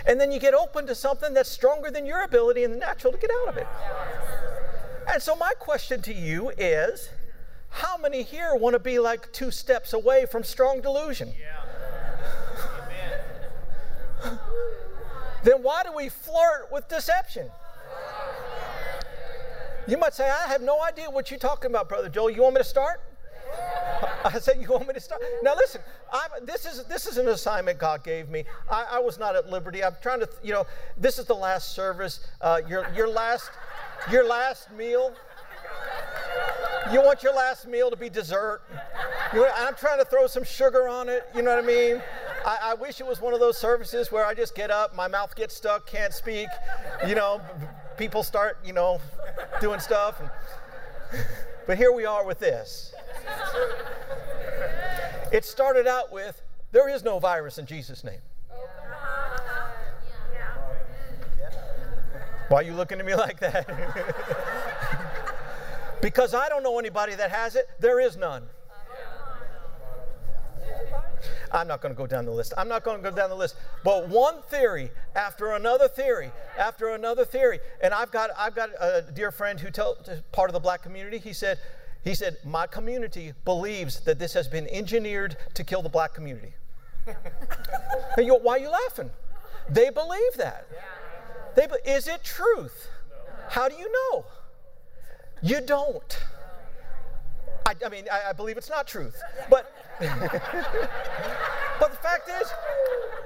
[0.07, 3.13] And then you get open to something that's stronger than your ability and the natural
[3.13, 3.67] to get out of it.
[5.13, 7.11] And so, my question to you is
[7.71, 11.33] how many here want to be like two steps away from strong delusion?
[15.45, 17.49] then why do we flirt with deception?
[19.87, 22.31] You might say, I have no idea what you're talking about, Brother Joel.
[22.31, 23.01] You want me to start?
[24.25, 25.81] I said, "You want me to start?" Now listen,
[26.13, 28.45] I'm, this is this is an assignment God gave me.
[28.71, 29.85] I, I, was not at liberty.
[29.85, 30.67] I'm trying to, you know,
[30.97, 32.27] this is the last service.
[32.41, 33.51] Uh, your your last
[34.11, 35.15] your last meal.
[36.93, 38.63] You want your last meal to be dessert.
[39.35, 41.27] You, I'm trying to throw some sugar on it.
[41.35, 42.03] You know what I mean?
[42.45, 45.09] I, I wish it was one of those services where I just get up, my
[45.09, 46.47] mouth gets stuck, can't speak.
[47.09, 47.41] You know,
[47.97, 49.01] people start, you know,
[49.61, 50.21] doing stuff.
[50.21, 50.31] And,
[51.67, 52.95] but here we are with this.
[55.33, 58.21] It started out with there is no virus in Jesus' name.
[62.49, 63.67] Why are you looking at me like that?
[66.01, 68.45] because I don't know anybody that has it, there is none.
[71.53, 72.53] I'm not going to go down the list.
[72.59, 73.57] I'm not going to go down the list.
[73.85, 79.03] But one theory after another theory after another theory, and I've got I've got a
[79.15, 79.97] dear friend who tell
[80.33, 81.19] part of the black community.
[81.19, 81.59] He said
[82.07, 86.55] he said, My community believes that this has been engineered to kill the black community.
[88.19, 89.11] you Why are you laughing?
[89.69, 90.69] They believe that.
[91.57, 92.89] They, is it truth?
[93.49, 94.25] How do you know?
[95.43, 96.21] You don't.
[97.67, 99.21] I, I mean, I, I, believe it's not truth.
[99.51, 102.53] But, but the fact is,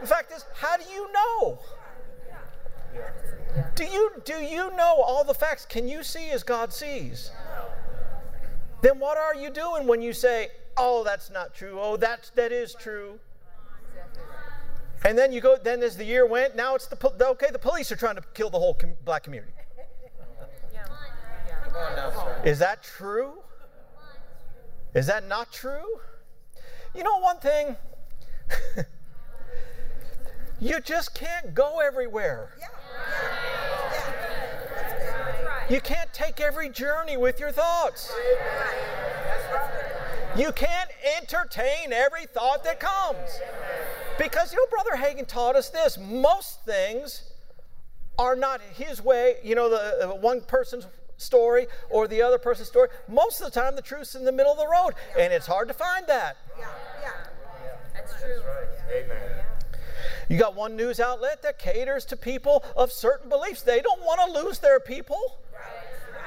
[0.00, 1.58] the fact is, how do you know?
[3.74, 5.66] Do you, do you know all the facts?
[5.66, 7.30] Can you see as God sees?
[8.82, 12.52] Then what are you doing when you say, oh, that's not true, oh, that's, that
[12.52, 13.18] is true?
[15.04, 17.90] And then you go, then as the year went, now it's the, okay, the police
[17.90, 19.52] are trying to kill the whole com- black community.
[22.44, 23.38] Is that true?
[24.94, 26.00] Is that not true?
[26.94, 27.76] You know one thing?
[30.60, 32.52] you just can't go everywhere.
[35.70, 38.12] You can't take every journey with your thoughts.
[40.36, 43.40] You can't entertain every thought that comes.
[44.18, 47.22] Because, you know, Brother Hagin taught us this most things
[48.18, 52.88] are not his way, you know, the one person's story or the other person's story.
[53.08, 55.68] Most of the time, the truth's in the middle of the road, and it's hard
[55.68, 56.36] to find that.
[56.58, 56.66] Yeah,
[57.00, 57.10] yeah.
[57.94, 58.42] That's true.
[58.44, 59.04] That's right.
[59.04, 59.44] Amen.
[60.28, 63.62] You got one news outlet that caters to people of certain beliefs.
[63.62, 65.38] They don't want to lose their people.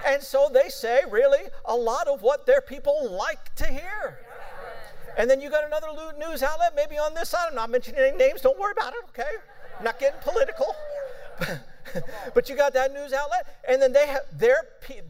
[0.05, 4.19] And so they say, really, a lot of what their people like to hear.
[5.17, 5.87] And then you got another
[6.17, 7.47] news outlet, maybe on this side.
[7.49, 8.41] I'm not mentioning any names.
[8.41, 9.31] Don't worry about it, okay?
[9.77, 10.75] I'm not getting political.
[12.33, 14.67] but you got that news outlet, and then they have their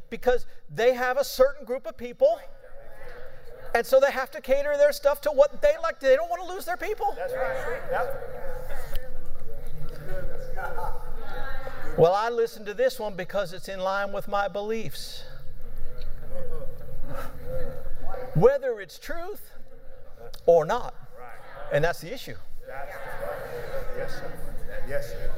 [0.10, 2.40] because they have a certain group of people,
[3.76, 6.00] and so they have to cater their stuff to what they like.
[6.00, 7.14] They don't want to lose their people.
[7.16, 7.82] That's right.
[7.92, 8.30] Yep.
[11.98, 15.24] Well, I listen to this one because it's in line with my beliefs.
[18.36, 19.52] Whether it's truth
[20.46, 20.96] or not.
[21.72, 22.36] And that's the issue.
[23.98, 24.34] Yes, sir.
[24.88, 25.34] Yes, sir.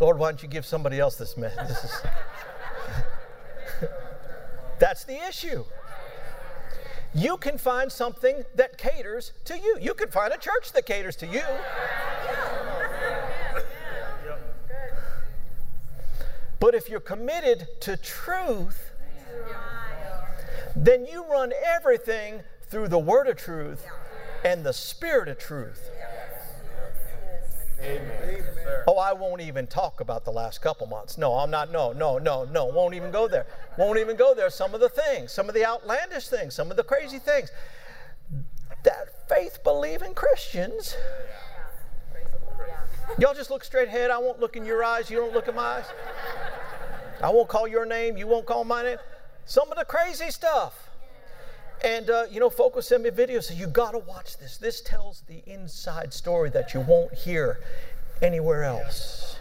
[0.00, 1.76] Lord, why don't you give somebody else this message?
[4.78, 5.64] That's the issue.
[7.12, 9.78] You can find something that caters to you.
[9.80, 11.42] You can find a church that caters to you.
[16.60, 18.92] But if you're committed to truth,
[20.76, 23.84] then you run everything through the word of truth
[24.44, 25.90] and the spirit of truth.
[27.82, 28.44] Amen.
[28.86, 31.16] Oh, I won't even talk about the last couple months.
[31.16, 31.72] No, I'm not.
[31.72, 32.66] No, no, no, no.
[32.66, 33.46] Won't even go there.
[33.78, 34.50] Won't even go there.
[34.50, 37.50] Some of the things, some of the outlandish things, some of the crazy things.
[38.84, 40.94] That faith believing Christians.
[43.18, 44.10] Y'all just look straight ahead.
[44.10, 45.10] I won't look in your eyes.
[45.10, 45.86] You don't look in my eyes.
[47.22, 48.16] I won't call your name.
[48.16, 48.98] You won't call my name.
[49.44, 50.88] Some of the crazy stuff.
[51.82, 54.58] And, uh, you know, folks will send me videos, say, you got to watch this.
[54.58, 57.60] This tells the inside story that you won't hear
[58.20, 59.38] anywhere else.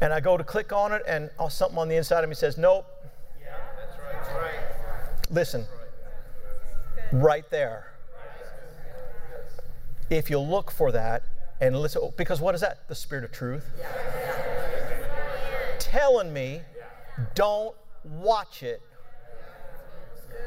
[0.00, 2.56] And I go to click on it, and something on the inside of me says,
[2.56, 2.86] nope.
[5.30, 5.66] Listen,
[7.12, 7.92] right there.
[10.10, 11.22] If you look for that
[11.64, 12.86] and listen, oh, because what is that?
[12.88, 13.64] The Spirit of truth
[15.78, 16.60] telling me,
[17.34, 18.82] don't watch it.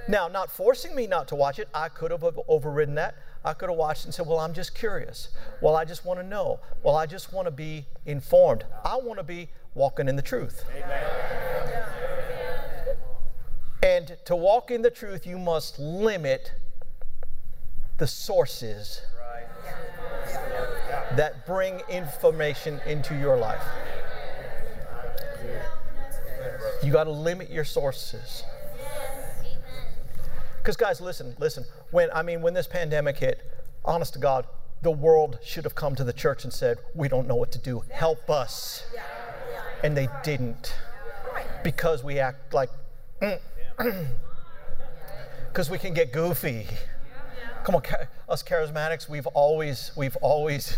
[0.07, 3.15] Now, not forcing me not to watch it, I could have overridden that.
[3.43, 5.29] I could have watched and said, Well, I'm just curious.
[5.61, 6.59] Well, I just want to know.
[6.83, 8.65] Well, I just want to be informed.
[8.83, 10.65] I want to be walking in the truth.
[10.75, 11.87] Amen.
[13.83, 16.51] And to walk in the truth, you must limit
[17.97, 19.01] the sources
[21.15, 23.63] that bring information into your life.
[26.83, 28.43] You got to limit your sources.
[30.57, 31.65] Because, guys, listen, listen.
[31.91, 33.41] When I mean, when this pandemic hit,
[33.85, 34.45] honest to God,
[34.81, 37.57] the world should have come to the church and said, "We don't know what to
[37.57, 37.83] do.
[37.89, 38.83] Help us."
[39.83, 40.75] And they didn't,
[41.63, 42.69] because we act like,
[45.47, 46.67] because we can get goofy.
[47.63, 47.83] Come on,
[48.29, 50.77] us charismatics, we've always, we've always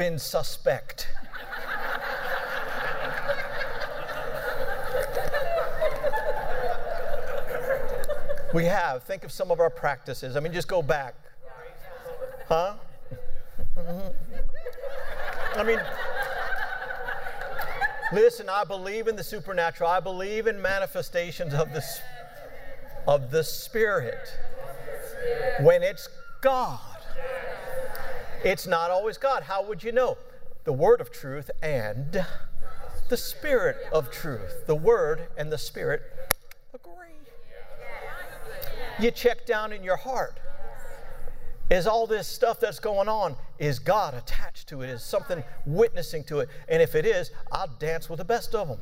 [0.00, 1.08] been suspect.
[8.54, 9.02] We have.
[9.02, 10.36] Think of some of our practices.
[10.36, 11.14] I mean, just go back.
[12.48, 12.76] Huh?
[15.54, 15.78] I mean,
[18.14, 19.90] listen, I believe in the supernatural.
[19.90, 21.84] I believe in manifestations of the,
[23.06, 24.30] of the Spirit.
[25.60, 26.08] When it's
[26.40, 26.80] God,
[28.44, 29.44] it's not always God.
[29.44, 30.16] How would you know?
[30.64, 32.24] The Word of truth and
[33.08, 34.66] the Spirit of truth.
[34.66, 36.02] The Word and the Spirit
[36.74, 37.14] agree.
[38.98, 40.38] you check down in your heart.
[41.70, 44.90] Is all this stuff that's going on, is God attached to it?
[44.90, 46.48] Is something witnessing to it?
[46.68, 48.78] And if it is, I'll dance with the best of them.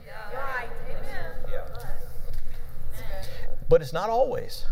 [3.68, 4.64] But it's not always.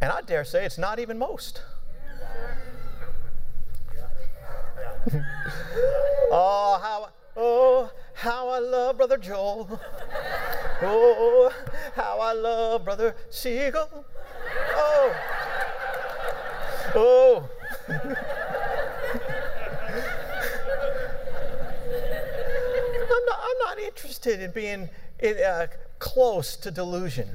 [0.00, 1.62] And I dare say it's not even most.
[6.30, 9.80] oh, how, oh, how I love Brother Joel.
[10.86, 11.52] Oh,
[11.94, 14.04] how I love Brother Siegel.
[14.74, 15.14] Oh.
[16.94, 17.48] Oh.
[17.88, 17.96] I'm
[23.24, 24.90] not, I'm not interested in being
[25.20, 25.68] in, uh,
[26.00, 27.28] close to delusion.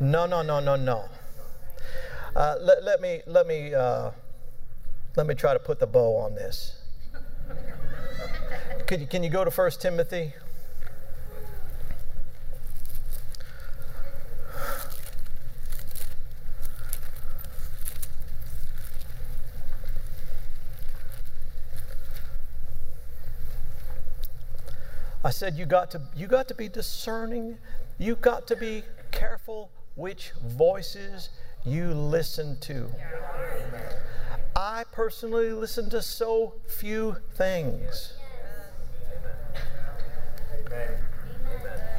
[0.00, 1.08] No, no, no, no, no.
[2.36, 4.10] Uh, let, let me let me uh,
[5.16, 6.76] let me try to put the bow on this.
[8.86, 10.34] Can you, can you go to 1 Timothy?
[25.24, 27.56] I said you got to you got to be discerning.
[27.96, 31.30] You got to be careful which voices
[31.66, 32.86] you listen to.
[34.54, 38.14] I personally listen to so few things.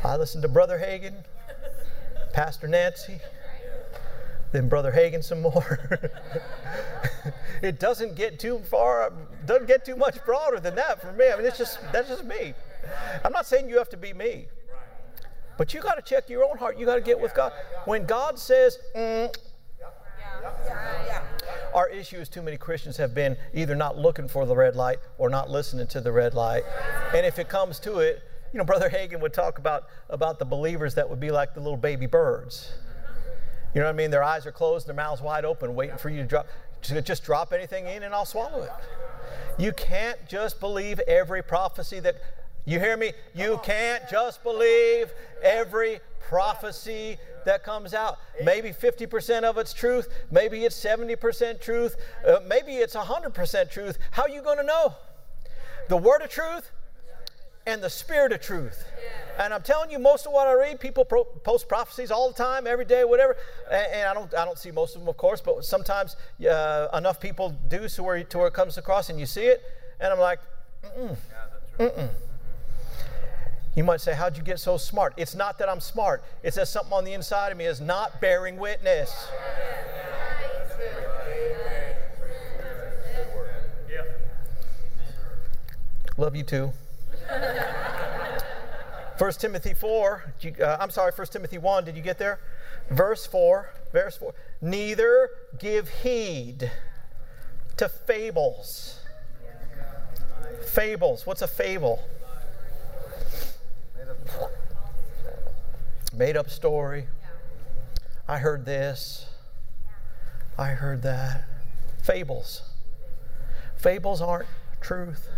[0.03, 1.23] I listen to Brother Hagin,
[2.33, 3.19] Pastor Nancy,
[4.53, 6.01] then Brother Hagin some more.
[7.61, 9.11] it doesn't get too far,
[9.45, 11.29] doesn't get too much broader than that for me.
[11.31, 12.53] I mean, it's just that's just me.
[13.25, 14.45] I'm not saying you have to be me,
[15.57, 16.79] but you got to check your own heart.
[16.79, 17.51] You got to get with God.
[17.85, 19.35] When God says, mm,
[21.73, 24.97] our issue is too many Christians have been either not looking for the red light
[25.17, 26.63] or not listening to the red light.
[27.13, 30.45] And if it comes to it, you know, Brother Hagin would talk about, about the
[30.45, 32.71] believers that would be like the little baby birds.
[33.75, 34.09] You know what I mean?
[34.09, 36.47] Their eyes are closed, their mouths wide open, waiting for you to drop.
[36.81, 38.71] Just drop anything in and I'll swallow it.
[39.57, 42.15] You can't just believe every prophecy that,
[42.67, 43.13] you hear me?
[43.33, 48.17] You can't just believe every prophecy that comes out.
[48.43, 51.95] Maybe 50% of it's truth, maybe it's 70% truth,
[52.27, 53.97] uh, maybe it's 100% truth.
[54.11, 54.95] How are you going to know?
[55.87, 56.69] The word of truth
[57.65, 58.83] and the spirit of truth.
[59.39, 62.35] And I'm telling you, most of what I read, people pro- post prophecies all the
[62.35, 63.37] time, every day, whatever.
[63.71, 66.89] And, and, I don't, I don't see most of them, of course, but sometimes uh,
[66.93, 69.63] enough people do to where, to where it comes across and you see it,
[70.01, 70.39] and I'm like,
[70.83, 71.15] mm-mm,
[71.79, 72.09] mm-mm.
[73.77, 75.13] You might say, How'd you get so smart?
[75.17, 78.19] It's not that I'm smart, it's that something on the inside of me is not
[78.19, 79.27] bearing witness.
[86.17, 86.73] Love you too.
[89.19, 92.39] 1 Timothy 4, uh, I'm sorry, 1 Timothy 1, did you get there?
[92.89, 94.33] Verse 4, verse 4.
[94.59, 96.71] Neither give heed
[97.77, 99.01] to fables.
[100.65, 101.27] Fables.
[101.27, 102.01] What's a fable?
[106.13, 107.07] Made up story.
[108.27, 109.27] I heard this.
[110.57, 111.45] I heard that.
[112.03, 112.61] Fables.
[113.77, 114.49] Fables aren't
[114.81, 115.29] truth.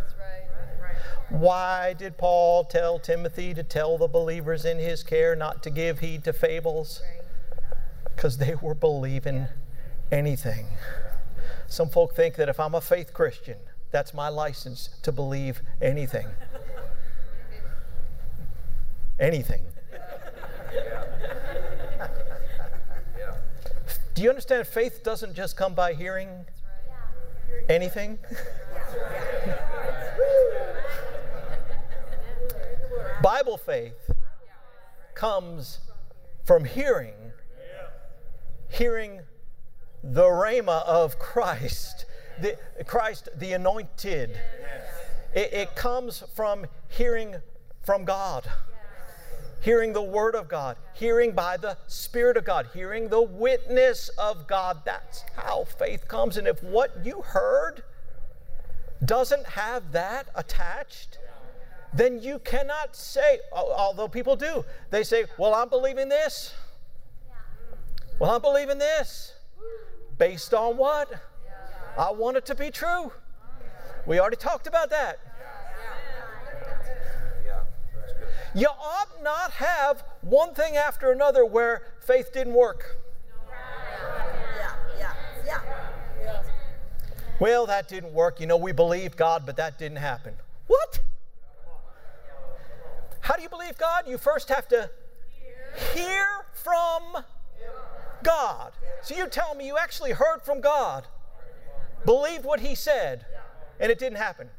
[1.29, 5.99] Why did Paul tell Timothy to tell the believers in his care not to give
[5.99, 7.01] heed to fables?
[8.15, 9.47] Because they were believing
[10.11, 10.65] anything.
[11.67, 13.57] Some folk think that if I'm a faith Christian,
[13.91, 16.27] that's my license to believe anything.
[19.19, 19.61] Anything.
[24.13, 26.45] Do you understand faith doesn't just come by hearing
[27.67, 28.19] anything?
[33.21, 34.11] Bible faith
[35.15, 35.79] comes
[36.45, 37.33] from hearing,
[38.69, 39.19] hearing
[40.01, 42.05] the rhema of Christ,
[42.41, 44.39] the, Christ the anointed.
[45.35, 47.35] It, it comes from hearing
[47.83, 48.49] from God
[49.61, 54.47] hearing the Word of God, hearing by the Spirit of God, hearing the witness of
[54.47, 54.81] God.
[54.85, 56.37] That's how faith comes.
[56.37, 57.83] And if what you heard
[59.03, 61.17] doesn't have that attached,
[61.93, 66.53] then you cannot say, although people do, they say, Well, I'm believing this.
[68.19, 69.33] Well, I'm believing this.
[70.17, 71.09] Based on what?
[71.97, 73.11] I want it to be true.
[74.05, 75.19] We already talked about that.
[78.55, 82.97] You ought not have one thing after another where faith didn't work.
[84.97, 85.13] Yeah,
[85.45, 85.59] yeah,
[86.21, 86.43] yeah.
[87.39, 88.39] Well, that didn't work.
[88.39, 90.33] You know, we believed God, but that didn't happen.
[90.67, 90.99] What?
[93.21, 94.05] How do you believe God?
[94.07, 94.89] You first have to
[95.93, 97.23] hear from
[98.23, 98.73] God.
[99.01, 101.07] So you tell me you actually heard from God,
[102.05, 103.25] believed what He said,
[103.79, 104.49] and it didn't happen.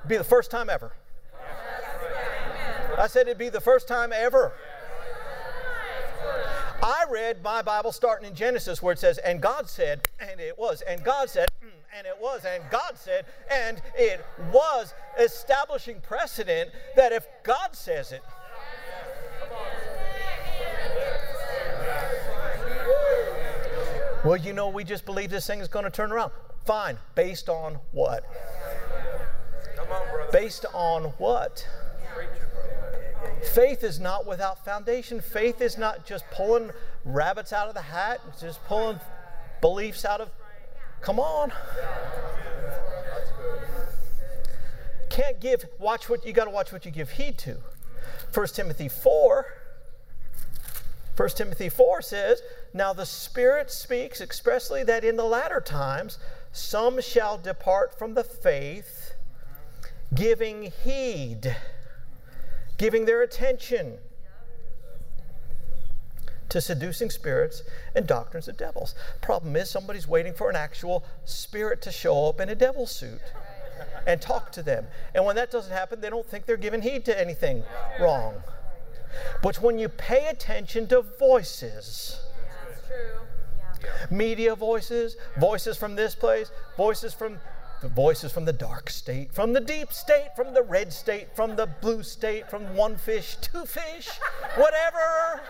[0.00, 0.92] It'd be the first time ever.
[2.98, 4.52] I said it'd be the first time ever.
[6.82, 10.58] I read my Bible starting in Genesis where it says, and God said, and it
[10.58, 16.00] was, and God said, mm, and it was, and God said, and it was, establishing
[16.02, 18.22] precedent that if God says it,
[24.24, 26.32] well, you know, we just believe this thing is going to turn around.
[26.64, 26.98] Fine.
[27.14, 28.24] Based on what?
[30.32, 31.66] Based on what?
[33.54, 35.20] Faith is not without foundation.
[35.20, 36.70] Faith is not just pulling
[37.04, 38.98] rabbits out of the hat, It's just pulling
[39.60, 40.30] beliefs out of.
[41.00, 41.52] Come on.
[45.10, 47.58] Can't give, watch what, you got to watch what you give heed to.
[48.32, 49.46] 1 Timothy 4.
[51.16, 56.18] 1 Timothy 4 says, Now the Spirit speaks expressly that in the latter times
[56.50, 59.12] some shall depart from the faith,
[60.14, 61.54] giving heed
[62.78, 63.98] giving their attention
[66.48, 67.62] to seducing spirits
[67.94, 68.94] and doctrines of devils.
[69.20, 73.20] Problem is, somebody's waiting for an actual spirit to show up in a devil suit
[74.06, 74.86] and talk to them.
[75.14, 77.64] And when that doesn't happen, they don't think they're giving heed to anything
[78.00, 78.34] wrong.
[79.42, 82.20] But when you pay attention to voices,
[82.68, 84.16] That's true.
[84.16, 87.38] media voices, voices from this place, voices from
[87.84, 91.54] the voices from the dark state, from the deep state, from the red state, from
[91.54, 94.08] the blue state, from one fish, two fish,
[94.56, 95.42] whatever.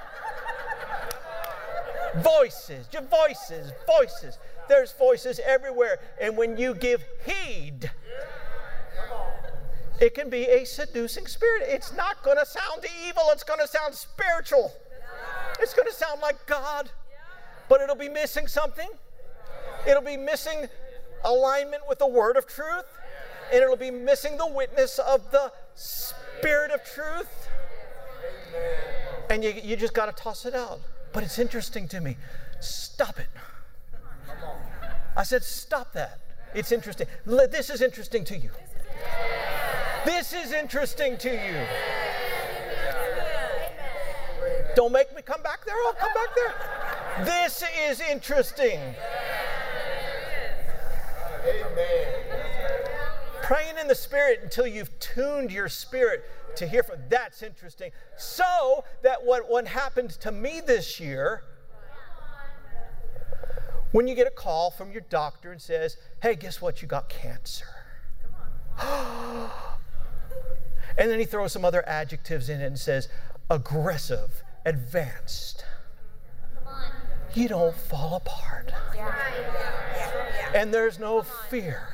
[2.17, 4.39] voices, your voices, voices.
[4.69, 6.01] There's voices everywhere.
[6.21, 7.89] And when you give heed,
[10.01, 11.63] it can be a seducing spirit.
[11.69, 14.73] It's not going to sound evil, it's going to sound spiritual.
[15.61, 16.91] It's going to sound like God,
[17.69, 18.89] but it'll be missing something.
[19.87, 20.67] It'll be missing
[21.25, 22.87] alignment with the word of truth,
[23.53, 27.49] and it'll be missing the witness of the spirit of truth.
[29.31, 30.81] And you, you just got to toss it out.
[31.13, 32.17] But it's interesting to me.
[32.61, 33.29] Stop it.
[35.17, 36.19] I said, stop that.
[36.55, 37.07] It's interesting.
[37.25, 38.51] This is interesting to you.
[40.05, 41.57] This is interesting to you.
[44.75, 45.75] Don't make me come back there.
[45.87, 47.25] I'll come back there.
[47.25, 48.81] This is interesting.
[53.43, 56.25] Praying in the Spirit until you've tuned your spirit
[56.57, 56.97] to hear from.
[57.09, 57.91] That's interesting.
[58.17, 61.45] So that what, what happened to me this year,
[63.93, 66.81] when you get a call from your doctor and says, hey, guess what?
[66.81, 67.67] You got cancer.
[68.83, 69.51] and
[70.97, 73.09] then he throws some other adjectives in it and says,
[73.51, 75.65] aggressive, advanced.
[77.35, 78.73] You don't fall apart.
[80.55, 81.89] And there's no fear.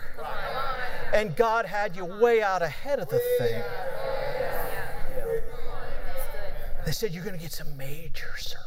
[1.12, 3.62] And God had you way out ahead of the thing.
[6.84, 8.60] They said, You're going to get some major surgery.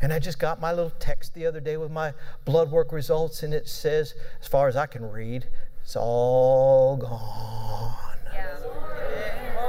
[0.00, 2.14] And I just got my little text the other day with my
[2.44, 5.46] blood work results, and it says, as far as I can read,
[5.82, 8.16] it's all gone.
[8.32, 8.56] Yeah.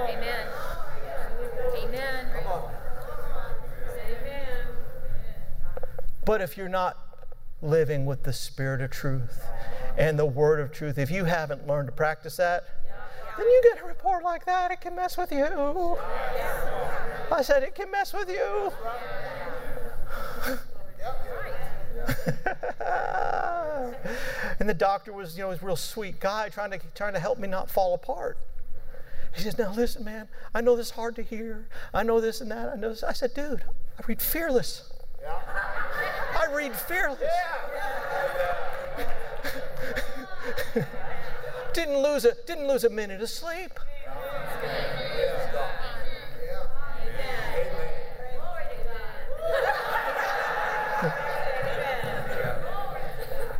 [0.08, 0.48] Amen.
[1.74, 1.90] Amen.
[1.90, 2.19] Amen.
[6.26, 6.98] But if you're not
[7.62, 9.44] living with the spirit of truth
[9.98, 12.66] and the word of truth, if you haven't learned to practice that,
[13.38, 15.46] then you get a report like that, it can mess with you.
[17.32, 18.72] I said, it can mess with you.
[24.60, 27.20] and the doctor was, you know, was a real sweet guy trying to trying to
[27.20, 28.38] help me not fall apart.
[29.36, 31.68] He says, Now listen, man, I know this is hard to hear.
[31.94, 32.70] I know this and that.
[32.70, 33.04] I know this.
[33.04, 33.64] I said, dude,
[33.98, 34.92] I read fearless.
[35.28, 37.20] I read fearless.
[41.74, 43.80] didn't lose a didn't lose a minute of sleep.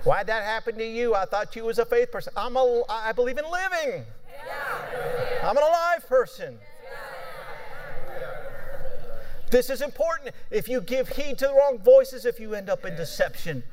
[0.04, 1.14] Why'd that happen to you?
[1.14, 2.34] I thought you was a faith person.
[2.36, 4.06] I'm a I believe in living.
[5.44, 6.58] I'm an alive person.
[9.52, 10.32] This is important.
[10.52, 13.64] If you give heed to the wrong voices, if you end up in deception,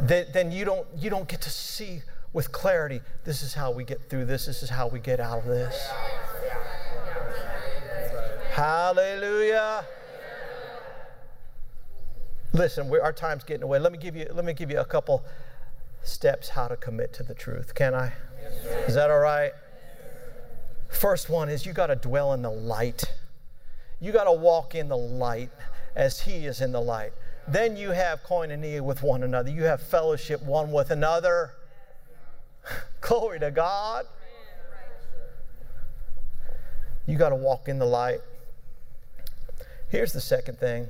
[0.00, 2.02] then, then you don't you don't get to see
[2.32, 3.00] with clarity.
[3.24, 4.46] This is how we get through this.
[4.46, 5.88] This is how we get out of this.
[8.50, 9.84] Hallelujah.
[12.52, 13.80] Listen, our time's getting away.
[13.80, 15.24] Let me give you let me give you a couple
[16.04, 17.74] steps how to commit to the truth.
[17.74, 18.12] Can I?
[18.86, 19.52] Is that all right?
[20.88, 23.04] First one is you got to dwell in the light.
[24.00, 25.50] You got to walk in the light
[25.96, 27.12] as He is in the light.
[27.46, 29.50] Then you have koinonia with one another.
[29.50, 31.52] You have fellowship one with another.
[33.00, 34.06] Glory to God.
[37.06, 38.20] You got to walk in the light.
[39.88, 40.88] Here's the second thing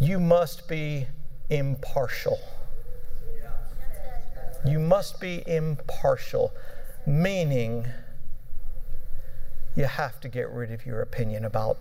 [0.00, 1.06] you must be
[1.50, 2.38] impartial.
[4.66, 6.52] You must be impartial,
[7.06, 7.86] meaning
[9.76, 11.78] you have to get rid of your opinion about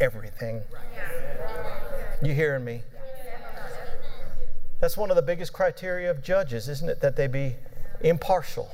[0.00, 0.62] everything.
[2.22, 2.82] You hearing me?
[4.80, 7.00] That's one of the biggest criteria of judges, isn't it?
[7.00, 7.56] That they be
[8.00, 8.70] impartial.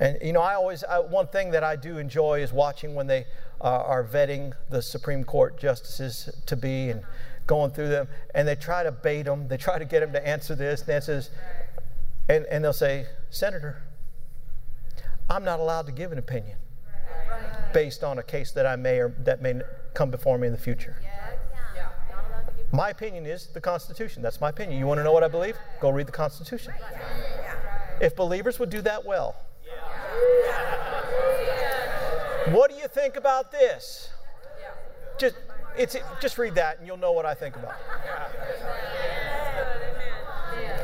[0.00, 3.06] And you know, I always I, one thing that I do enjoy is watching when
[3.06, 3.24] they
[3.60, 7.02] uh, are vetting the Supreme Court justices to be and
[7.46, 9.48] going through them, and they try to bait them.
[9.48, 11.30] They try to get them to answer this and answer this,
[12.28, 13.82] and and they'll say, Senator,
[15.30, 16.58] I'm not allowed to give an opinion
[17.72, 19.60] based on a case that I may or that may
[19.94, 20.96] come before me in the future.
[22.72, 24.22] My opinion is the Constitution.
[24.22, 24.78] That's my opinion.
[24.78, 25.56] You want to know what I believe?
[25.80, 26.74] Go read the Constitution.
[28.00, 29.36] If believers would do that well,
[32.50, 34.10] what do you think about this?
[35.18, 35.36] Just,
[35.78, 37.74] it's, just read that and you'll know what I think about.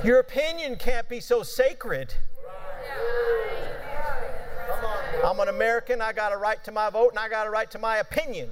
[0.04, 2.14] Your opinion can't be so sacred
[5.24, 6.00] I'm an American.
[6.00, 8.50] I got a right to my vote and I got a right to my opinion.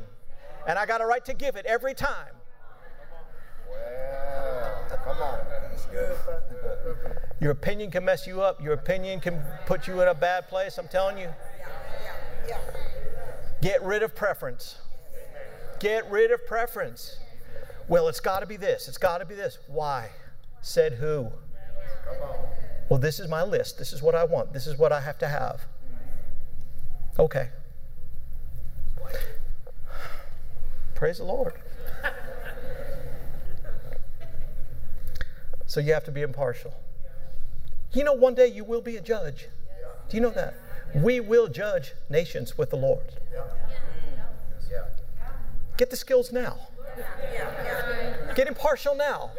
[0.66, 2.34] And I got a right to give it every time.
[3.68, 5.38] Well, come on.
[5.48, 6.16] That's good.
[7.40, 8.62] Your opinion can mess you up.
[8.62, 10.78] Your opinion can put you in a bad place.
[10.78, 11.28] I'm telling you.
[13.62, 14.78] Get rid of preference.
[15.80, 17.18] Get rid of preference.
[17.88, 18.88] Well, it's got to be this.
[18.88, 19.58] It's got to be this.
[19.66, 20.10] Why?
[20.60, 21.30] Said who?
[22.88, 23.78] Well, this is my list.
[23.78, 24.52] This is what I want.
[24.52, 25.66] This is what I have to have.
[27.20, 27.50] Okay.
[30.94, 31.52] Praise the Lord.
[35.66, 36.72] So you have to be impartial.
[37.92, 39.48] You know, one day you will be a judge.
[40.08, 40.54] Do you know that?
[40.94, 43.04] We will judge nations with the Lord.
[45.76, 46.56] Get the skills now.
[48.34, 49.30] Get impartial now.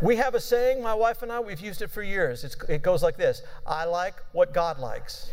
[0.00, 2.42] We have a saying, my wife and I, we've used it for years.
[2.42, 5.30] It's, it goes like this I like what God likes.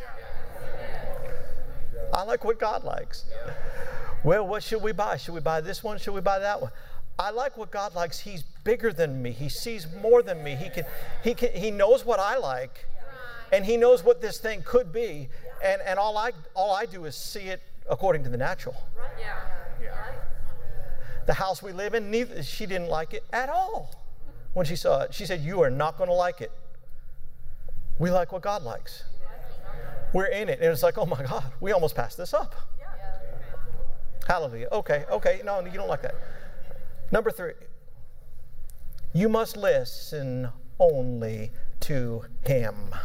[2.13, 3.25] I like what God likes.
[4.23, 5.17] Well, what should we buy?
[5.17, 5.97] Should we buy this one?
[5.97, 6.71] Should we buy that one?
[7.17, 8.19] I like what God likes.
[8.19, 9.31] He's bigger than me.
[9.31, 10.55] He sees more than me.
[10.55, 10.85] He can,
[11.23, 12.85] he can, he knows what I like,
[13.51, 15.29] and he knows what this thing could be.
[15.63, 18.75] And, and all I all I do is see it according to the natural.
[19.19, 19.35] Yeah.
[21.27, 23.93] The house we live in, neither she didn't like it at all
[24.53, 25.13] when she saw it.
[25.13, 26.51] She said, "You are not going to like it.
[27.99, 29.03] We like what God likes.
[30.13, 32.55] We're in it." And it's like, "Oh my God, we almost passed this up."
[34.27, 34.67] Hallelujah.
[34.71, 35.41] Okay, okay.
[35.43, 36.15] No, you don't like that.
[37.11, 37.53] Number three,
[39.13, 40.49] you must listen
[40.79, 41.51] only
[41.81, 42.95] to Him.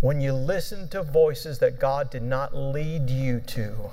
[0.00, 3.90] When you listen to voices that God did not lead you to,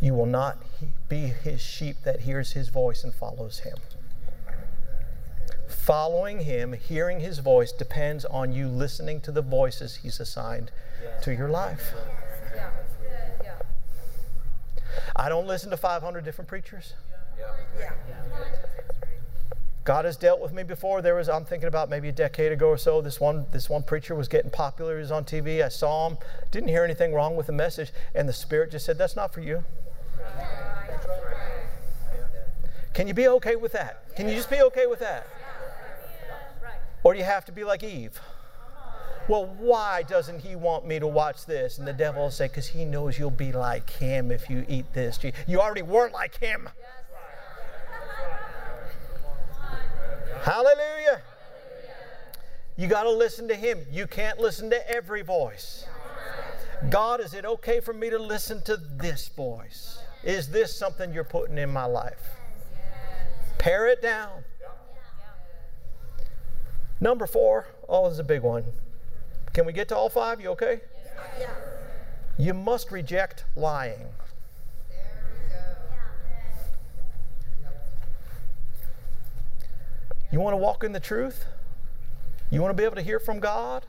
[0.00, 0.62] you will not
[1.08, 3.76] be His sheep that hears His voice and follows Him.
[5.70, 10.70] Following Him, hearing His voice, depends on you listening to the voices He's assigned
[11.22, 11.94] to your life.
[15.14, 16.94] I don't listen to 500 different preachers.
[19.84, 21.00] God has dealt with me before.
[21.02, 23.00] There was I'm thinking about maybe a decade ago or so.
[23.00, 24.96] This one this one preacher was getting popular.
[24.96, 25.64] He was on TV.
[25.64, 26.18] I saw him.
[26.50, 29.40] Didn't hear anything wrong with the message, and the Spirit just said, "That's not for
[29.40, 29.64] you."
[32.92, 34.14] Can you be okay with that?
[34.16, 35.26] Can you just be okay with that?
[37.02, 38.20] Or do you have to be like Eve?
[39.28, 41.78] Well, why doesn't he want me to watch this?
[41.78, 44.92] And the devil will say, because he knows you'll be like him if you eat
[44.92, 45.18] this.
[45.46, 46.68] You already were like him.
[50.42, 51.22] Hallelujah.
[52.76, 53.86] You got to listen to him.
[53.90, 55.84] You can't listen to every voice.
[56.88, 59.98] God, is it okay for me to listen to this voice?
[60.24, 62.30] Is this something you're putting in my life?
[63.58, 64.44] Pare it down.
[67.00, 68.64] Number four, oh, this is a big one.
[69.52, 70.40] Can we get to all five?
[70.40, 70.80] You okay?
[71.38, 71.50] Yeah.
[72.38, 74.06] You must reject lying.
[74.88, 74.98] There
[75.32, 75.54] we
[77.64, 77.70] go.
[80.30, 81.46] You want to walk in the truth?
[82.50, 83.86] You want to be able to hear from God?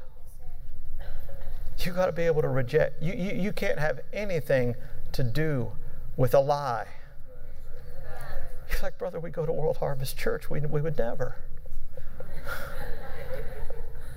[1.79, 3.01] You got to be able to reject.
[3.01, 4.75] You, you, you can't have anything
[5.13, 5.71] to do
[6.15, 6.87] with a lie.
[8.69, 10.49] He's like, brother, we go to World Harvest Church.
[10.49, 11.35] We, we would never.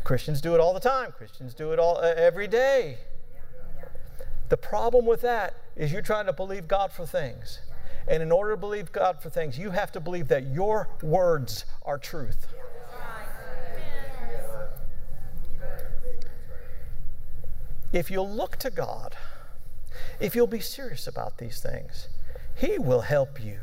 [0.05, 1.13] Christians do it all the time.
[1.13, 2.99] Christians do it all uh, every day.
[4.51, 7.61] The problem with that is you're trying to believe God for things.
[8.07, 11.65] And in order to believe God for things, you have to believe that your words
[11.83, 12.47] are truth.
[17.95, 19.17] If you'll look to God,
[20.21, 22.09] if you'll be serious about these things,
[22.57, 23.61] He will help you.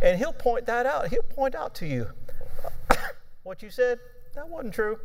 [0.00, 1.08] And He'll point that out.
[1.08, 2.06] He'll point out to you
[3.42, 3.98] what you said,
[4.38, 4.96] that wasn't true.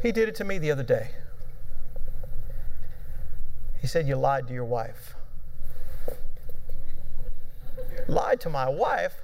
[0.00, 1.10] He did it to me the other day.
[3.80, 5.16] He said, You lied to your wife.
[8.06, 9.14] Lied to my wife?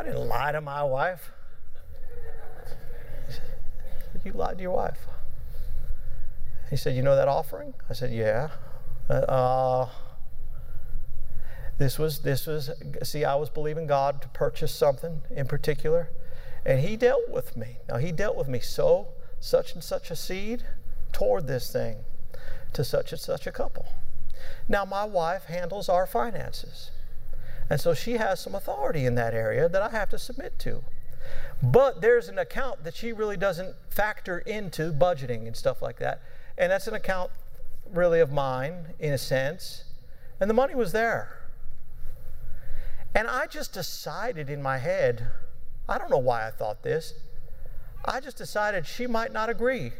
[0.00, 1.30] I didn't lie to my wife.
[3.28, 4.98] He said, You lied to your wife.
[6.70, 7.74] He said, You know that offering?
[7.88, 8.48] I said, Yeah.
[9.08, 9.86] Uh,
[11.78, 12.70] this was, this was,
[13.04, 16.10] see, I was believing God to purchase something in particular,
[16.66, 17.78] and He dealt with me.
[17.88, 19.08] Now, He dealt with me so,
[19.40, 20.64] such and such a seed
[21.12, 21.98] toward this thing
[22.72, 23.86] to such and such a couple.
[24.68, 26.90] Now, my wife handles our finances,
[27.70, 30.82] and so she has some authority in that area that I have to submit to.
[31.62, 36.22] But there's an account that she really doesn't factor into budgeting and stuff like that,
[36.56, 37.30] and that's an account
[37.88, 39.84] really of mine in a sense,
[40.40, 41.37] and the money was there.
[43.14, 45.28] And I just decided in my head,
[45.88, 47.14] I don't know why I thought this.
[48.04, 49.92] I just decided she might not agree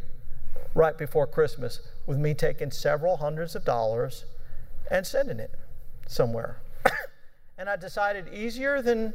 [0.75, 4.25] right before Christmas with me taking several hundreds of dollars
[4.91, 5.53] and sending it
[6.07, 6.61] somewhere.
[7.59, 9.15] and I decided easier than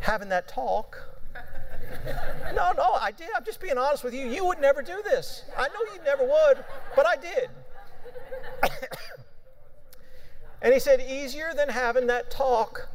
[0.00, 0.98] having that talk.
[2.54, 3.28] no, no, I did.
[3.36, 4.28] I'm just being honest with you.
[4.28, 5.44] You would never do this.
[5.56, 6.64] I know you never would,
[6.96, 7.48] but I did.
[10.64, 12.88] and he said, easier than having that talk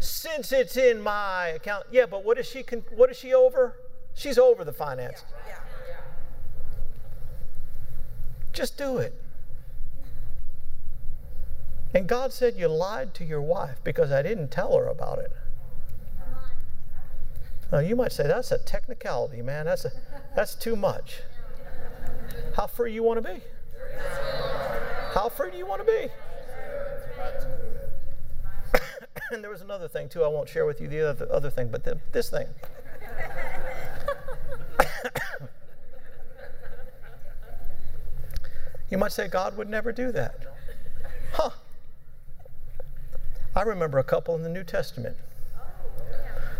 [0.00, 1.86] since it's in my account.
[1.90, 2.62] Yeah, but what is she
[2.94, 3.74] what is she over?
[4.14, 5.24] She's over the finance.
[8.52, 9.14] Just do it.
[11.94, 15.32] And God said, You lied to your wife because I didn't tell her about it.
[17.72, 19.64] Now, you might say, That's a technicality, man.
[19.64, 19.92] That's, a,
[20.36, 21.22] that's too much.
[22.56, 23.40] How free do you want to be?
[25.14, 26.08] How free do you want to be?
[29.32, 30.22] and there was another thing, too.
[30.24, 32.46] I won't share with you the other, other thing, but the, this thing.
[38.90, 40.40] you might say, God would never do that.
[41.32, 41.50] Huh.
[43.54, 45.16] I remember a couple in the New Testament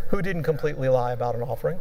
[0.09, 1.79] who didn't completely lie about an offering.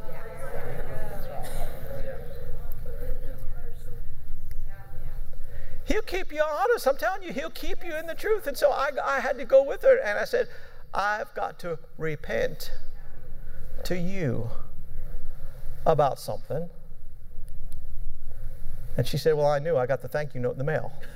[5.88, 6.86] He'll keep you honest.
[6.86, 8.46] I'm telling you, he'll keep you in the truth.
[8.46, 10.50] And so I, I had to go with her, and I said,
[10.94, 12.72] I've got to repent
[13.86, 14.50] to you
[15.86, 16.70] about something.
[18.98, 19.78] And she said, Well, I knew.
[19.78, 20.92] I got the thank you note in the mail.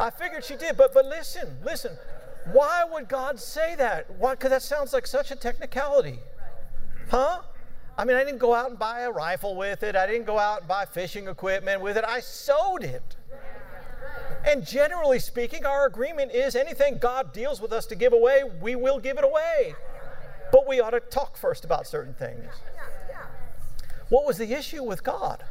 [0.00, 1.92] I figured she did, but but listen, listen.
[2.52, 4.10] Why would God say that?
[4.18, 4.34] Why?
[4.34, 6.18] Because that sounds like such a technicality,
[7.10, 7.42] huh?
[8.00, 9.94] I mean, I didn't go out and buy a rifle with it.
[9.94, 12.04] I didn't go out and buy fishing equipment with it.
[12.08, 13.16] I sowed it.
[14.42, 18.74] And generally speaking, our agreement is anything God deals with us to give away, we
[18.74, 19.74] will give it away.
[20.50, 22.46] But we ought to talk first about certain things.
[24.08, 25.44] What was the issue with God?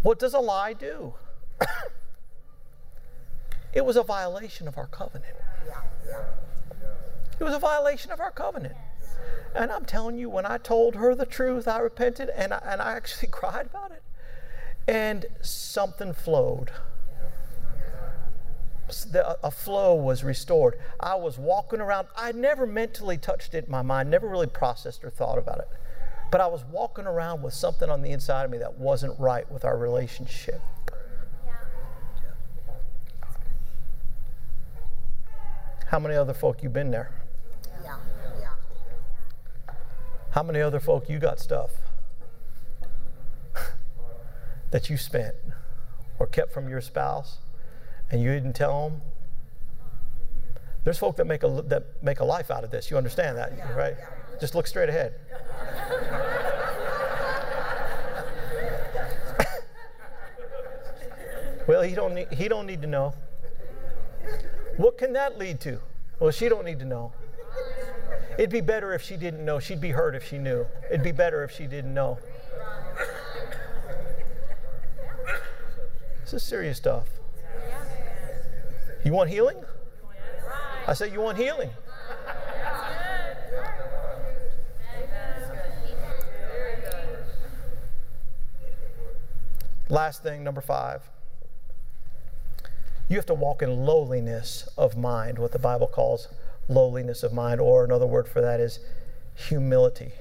[0.00, 1.12] What does a lie do?
[3.72, 5.36] It was a violation of our covenant.
[7.38, 8.74] It was a violation of our covenant.
[9.54, 12.80] And I'm telling you, when I told her the truth, I repented and I, and
[12.80, 14.02] I actually cried about it.
[14.86, 16.70] And something flowed.
[19.44, 20.76] A flow was restored.
[20.98, 22.08] I was walking around.
[22.16, 25.68] I never mentally touched it in my mind, never really processed or thought about it.
[26.32, 29.50] But I was walking around with something on the inside of me that wasn't right
[29.50, 30.60] with our relationship.
[35.90, 37.10] How many other folk you been there?
[37.82, 37.96] Yeah.
[38.38, 38.50] Yeah.
[40.30, 41.72] How many other folk you got stuff
[44.70, 45.34] that you spent
[46.18, 47.38] or kept from your spouse
[48.10, 49.02] and you didn't tell them?
[50.84, 52.90] There's folk that make a that make a life out of this.
[52.90, 53.96] You understand that, yeah, right?
[53.98, 54.06] Yeah.
[54.40, 55.12] Just look straight ahead.
[61.68, 63.12] well, he don't need, he don't need to know.
[64.78, 65.80] What can that lead to?
[66.18, 67.12] Well, she don't need to know.
[68.38, 69.58] It'd be better if she didn't know.
[69.58, 70.66] She'd be hurt if she knew.
[70.86, 72.18] It'd be better if she didn't know.
[76.22, 77.08] This is serious stuff.
[79.04, 79.56] You want healing?
[80.86, 81.70] I said, You want healing?
[89.88, 91.02] Last thing, number five.
[93.08, 96.28] You have to walk in lowliness of mind, what the Bible calls
[96.70, 98.78] lowliness of mind, or another word for that is
[99.34, 100.12] humility.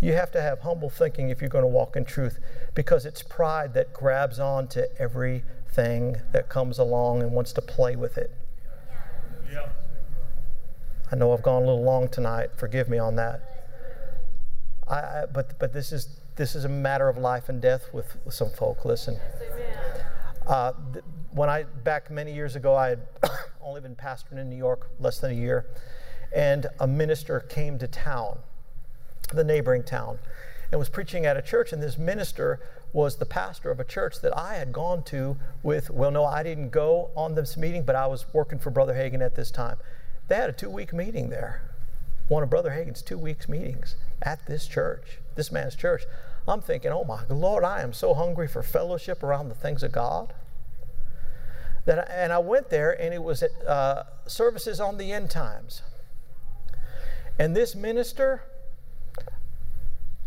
[0.00, 2.38] You have to have humble thinking if you're going to walk in truth
[2.74, 7.94] because it's pride that grabs on to everything that comes along and wants to play
[7.94, 8.32] with it.
[9.50, 9.68] Yeah.
[11.10, 12.50] I know I've gone a little long tonight.
[12.56, 13.42] Forgive me on that.
[14.88, 18.16] I, I, but but this is this is a matter of life and death with,
[18.24, 18.84] with some folk.
[18.84, 19.18] Listen.
[20.46, 20.72] Uh,
[21.30, 23.02] when I back many years ago, I had
[23.62, 25.66] only been pastoring in New York less than a year,
[26.34, 28.38] and a minister came to town,
[29.32, 30.18] the neighboring town,
[30.70, 31.72] and was preaching at a church.
[31.72, 32.60] And this minister
[32.92, 35.90] was the pastor of a church that I had gone to with.
[35.90, 39.24] Well, no, I didn't go on this meeting, but I was working for Brother Hagin
[39.24, 39.76] at this time.
[40.28, 41.62] They had a two-week meeting there,
[42.28, 46.02] one of Brother Hagin's two weeks meetings at this church, this man's church.
[46.46, 49.92] I'm thinking, oh my Lord, I am so hungry for fellowship around the things of
[49.92, 50.34] God.
[51.84, 55.30] That I, and I went there, and it was at uh, services on the end
[55.30, 55.82] times.
[57.38, 58.42] And this minister,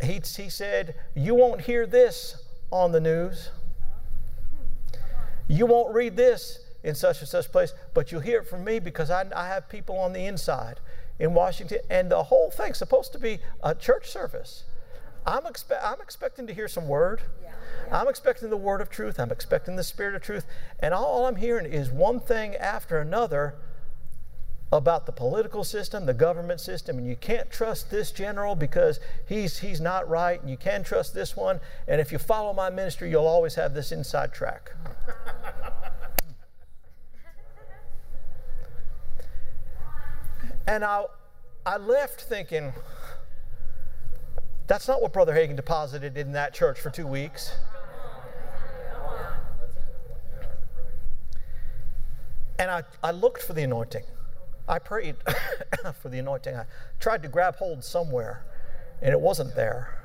[0.01, 3.51] he, he said, You won't hear this on the news.
[5.47, 8.80] You won't read this in such and such place, but you'll hear it from me
[8.80, 10.80] because I, I have people on the inside
[11.20, 11.80] in Washington.
[11.89, 14.63] And the whole thing's supposed to be a church service.
[15.26, 17.21] I'm, expe- I'm expecting to hear some word.
[17.91, 19.19] I'm expecting the word of truth.
[19.19, 20.45] I'm expecting the spirit of truth.
[20.80, 23.55] And all I'm hearing is one thing after another
[24.71, 29.59] about the political system, the government system, and you can't trust this general because he's,
[29.59, 31.59] he's not right, and you can trust this one.
[31.88, 34.71] And if you follow my ministry, you'll always have this inside track.
[40.67, 41.05] and I,
[41.65, 42.73] I left thinking,
[44.68, 47.55] that's not what Brother Hagin deposited in that church for two weeks.
[52.57, 54.03] And I, I looked for the anointing.
[54.68, 55.16] I prayed
[56.01, 56.55] for the anointing.
[56.55, 56.66] I
[56.99, 58.43] tried to grab hold somewhere,
[59.01, 60.01] and it wasn't there.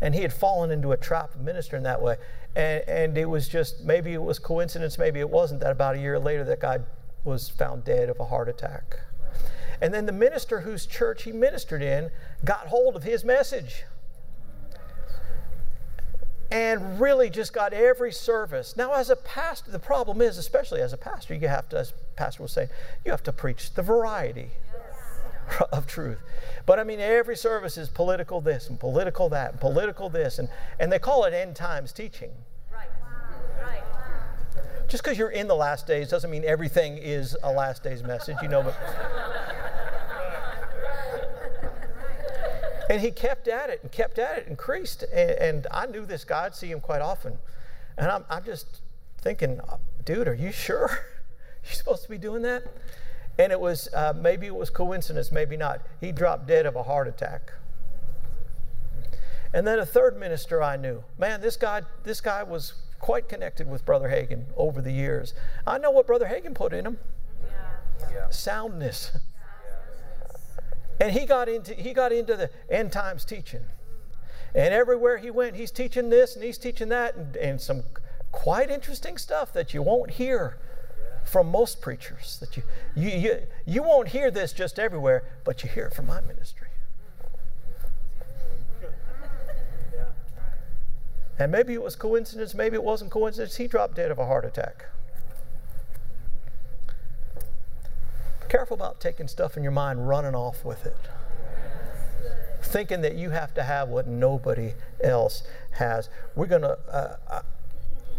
[0.00, 2.16] And he had fallen into a trap of ministering that way.
[2.54, 5.98] And, and it was just, maybe it was coincidence, maybe it wasn't, that about a
[5.98, 6.78] year later that guy
[7.24, 9.00] was found dead of a heart attack.
[9.80, 12.10] And then the minister whose church he ministered in
[12.44, 13.84] got hold of his message
[16.50, 18.76] and really just got every service.
[18.76, 21.92] Now, as a pastor, the problem is, especially as a pastor, you have to, as
[22.16, 22.70] pastor was saying,
[23.04, 25.62] you have to preach the variety yes.
[25.72, 26.18] of truth.
[26.64, 30.48] But I mean, every service is political this and political that and political this, and,
[30.80, 32.30] and they call it end times teaching.
[32.72, 32.88] Right.
[33.62, 33.82] Right.
[34.88, 38.36] Just because you're in the last days doesn't mean everything is a last days message,
[38.42, 38.74] you know, but.
[42.88, 45.02] And he kept at it and kept at it, increased.
[45.12, 47.38] And, and I knew this guy, I'd see him quite often.
[47.96, 48.80] And I'm, I'm just
[49.20, 49.60] thinking,
[50.04, 50.88] dude, are you sure
[51.64, 52.64] you're supposed to be doing that?
[53.38, 55.82] And it was, uh, maybe it was coincidence, maybe not.
[56.00, 57.52] He dropped dead of a heart attack.
[59.52, 61.04] And then a third minister I knew.
[61.18, 65.34] Man, this guy, this guy was quite connected with Brother Hagin over the years.
[65.66, 66.98] I know what Brother Hagin put in him.
[68.10, 68.28] Yeah.
[68.30, 69.12] Soundness.
[71.00, 73.64] And he got into he got into the end times teaching.
[74.54, 77.82] And everywhere he went, he's teaching this and he's teaching that and, and some
[78.32, 80.58] quite interesting stuff that you won't hear
[81.24, 82.38] from most preachers.
[82.40, 82.62] That you,
[82.96, 86.68] you, you, you won't hear this just everywhere, but you hear it from my ministry.
[91.38, 93.56] And maybe it was coincidence, maybe it wasn't coincidence.
[93.56, 94.86] He dropped dead of a heart attack.
[98.48, 100.96] Careful about taking stuff in your mind, running off with it.
[102.62, 104.72] Thinking that you have to have what nobody
[105.02, 105.42] else
[105.72, 106.08] has.
[106.34, 107.42] We're going to, uh, uh,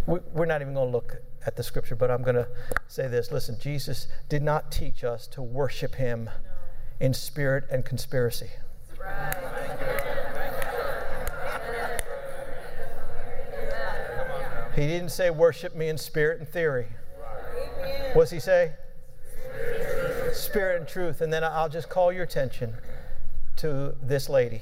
[0.05, 2.47] we're not even going to look at the scripture, but I'm going to
[2.87, 3.31] say this.
[3.31, 6.29] Listen, Jesus did not teach us to worship him
[6.99, 8.49] in spirit and conspiracy.
[14.75, 16.87] He didn't say worship me in spirit and theory.
[18.13, 18.73] What's he say?
[19.33, 19.98] Spirit
[20.31, 21.21] and truth.
[21.21, 22.75] And then I'll just call your attention
[23.57, 24.61] to this lady.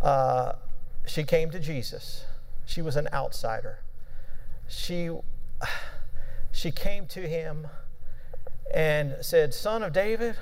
[0.00, 0.52] Uh,
[1.06, 2.24] she came to Jesus.
[2.64, 3.80] She was an outsider.
[4.68, 5.10] She,
[6.52, 7.66] she came to him
[8.72, 10.36] and said, Son of David,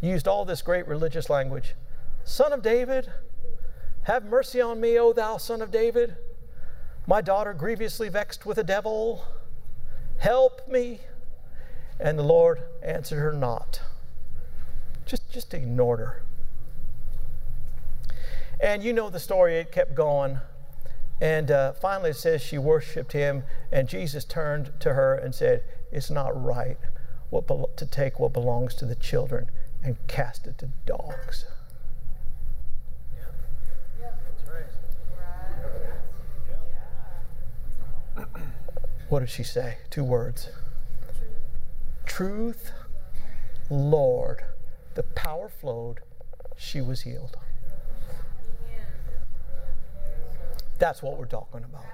[0.00, 1.74] used all this great religious language.
[2.24, 3.12] Son of David,
[4.04, 6.16] have mercy on me, O thou son of David.
[7.06, 9.24] My daughter grievously vexed with a devil.
[10.18, 11.00] Help me.
[12.00, 13.82] And the Lord answered her not.
[15.04, 16.22] Just, just ignored her.
[18.58, 20.38] And you know the story, it kept going.
[21.20, 25.62] And uh, finally, it says she worshiped him, and Jesus turned to her and said,
[25.92, 26.78] It's not right
[27.28, 29.50] what be- to take what belongs to the children
[29.84, 31.44] and cast it to dogs.
[39.10, 39.78] What did she say?
[39.90, 40.50] Two words
[42.20, 42.72] truth,
[43.70, 44.42] Lord.
[44.94, 46.00] The power flowed,
[46.54, 47.34] she was healed.
[50.78, 51.86] That's what we're talking about.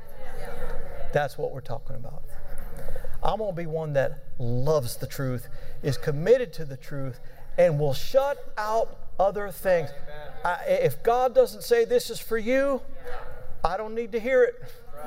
[1.12, 2.24] That's what we're talking about.
[3.22, 5.46] I'm going to be one that loves the truth,
[5.84, 7.20] is committed to the truth,
[7.56, 9.90] and will shut out other things.
[10.44, 12.82] I, if God doesn't say this is for you,
[13.62, 14.56] I don't need to hear it.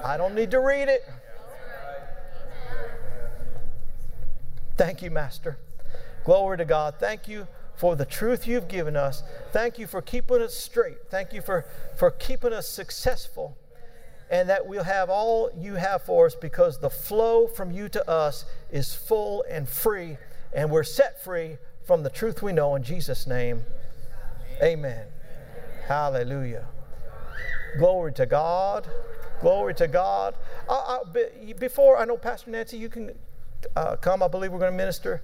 [0.02, 1.04] I don't need to read it.
[4.80, 5.58] Thank you, Master.
[6.24, 6.96] Glory to God.
[7.02, 9.24] Thank you for the truth you've given us.
[9.52, 11.00] Thank you for keeping us straight.
[11.10, 11.66] Thank you for,
[11.98, 13.58] for keeping us successful.
[14.32, 18.10] And that we'll have all you have for us because the flow from you to
[18.10, 20.16] us is full and free.
[20.54, 23.64] And we're set free from the truth we know in Jesus' name.
[24.64, 24.92] Amen.
[24.92, 25.08] Amen.
[25.90, 26.68] Hallelujah.
[27.78, 28.88] Glory to God.
[29.42, 30.36] Glory to God.
[30.70, 33.12] I, I, be- before, I know Pastor Nancy, you can
[33.76, 34.24] uh, come.
[34.24, 35.22] I believe we're going to minister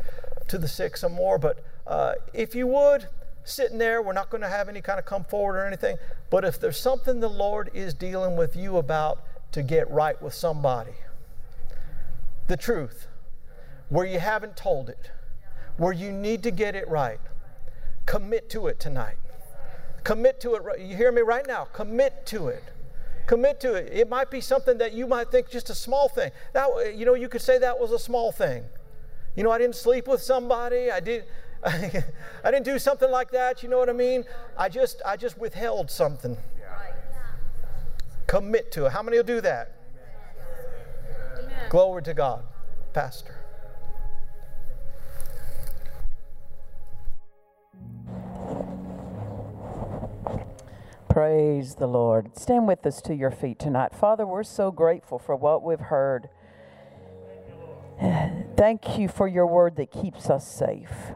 [0.47, 1.37] to the sick some more.
[1.37, 3.07] But uh, if you would,
[3.43, 5.97] sitting there, we're not going to have any kind of come forward or anything.
[6.29, 9.19] But if there's something the Lord is dealing with you about
[9.51, 10.95] to get right with somebody,
[12.47, 13.07] the truth,
[13.89, 15.11] where you haven't told it,
[15.77, 17.19] where you need to get it right,
[18.05, 19.17] commit to it tonight.
[20.03, 20.79] Commit to it.
[20.79, 21.65] You hear me right now?
[21.65, 22.63] Commit to it.
[23.27, 23.91] Commit to it.
[23.91, 26.31] It might be something that you might think just a small thing.
[26.53, 28.63] That you know, you could say that was a small thing.
[29.35, 30.91] You know, I didn't sleep with somebody.
[30.91, 31.25] I did.
[31.65, 32.03] I
[32.51, 33.63] didn't do something like that.
[33.63, 34.23] You know what I mean?
[34.57, 36.37] I just, I just withheld something.
[38.27, 38.91] Commit to it.
[38.91, 39.71] How many will do that?
[41.69, 42.43] Glory to God,
[42.93, 43.34] Pastor.
[51.15, 52.37] Praise the Lord.
[52.37, 53.95] Stand with us to your feet tonight.
[53.95, 56.27] Father, we're so grateful for what we've heard.
[58.57, 61.13] Thank you for your word that keeps us safe.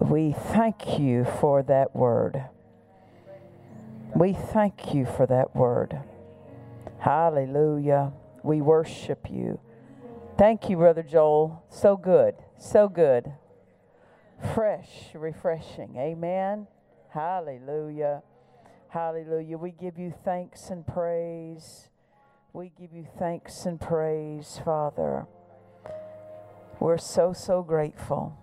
[0.00, 2.46] We thank you for that word.
[4.16, 6.00] We thank you for that word.
[6.98, 8.12] Hallelujah.
[8.42, 9.60] We worship you.
[10.36, 11.62] Thank you, Brother Joel.
[11.68, 12.34] So good.
[12.58, 13.32] So good.
[14.56, 15.94] Fresh, refreshing.
[15.96, 16.66] Amen.
[17.10, 18.24] Hallelujah.
[18.90, 19.58] Hallelujah.
[19.58, 21.90] We give you thanks and praise.
[22.54, 25.26] We give you thanks and praise, Father.
[26.80, 28.34] We're so, so grateful.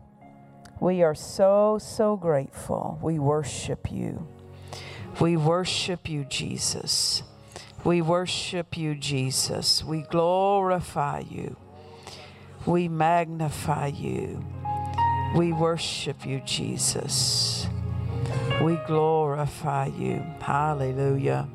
[0.80, 3.00] We are so, so grateful.
[3.02, 4.28] We worship you.
[5.20, 7.24] We worship you, Jesus.
[7.84, 9.84] We worship you, Jesus.
[9.84, 11.58] We glorify you.
[12.68, 14.46] We magnify you.
[15.36, 17.68] We worship you, Jesus.
[18.64, 20.24] We glorify you.
[20.40, 21.48] Hallelujah.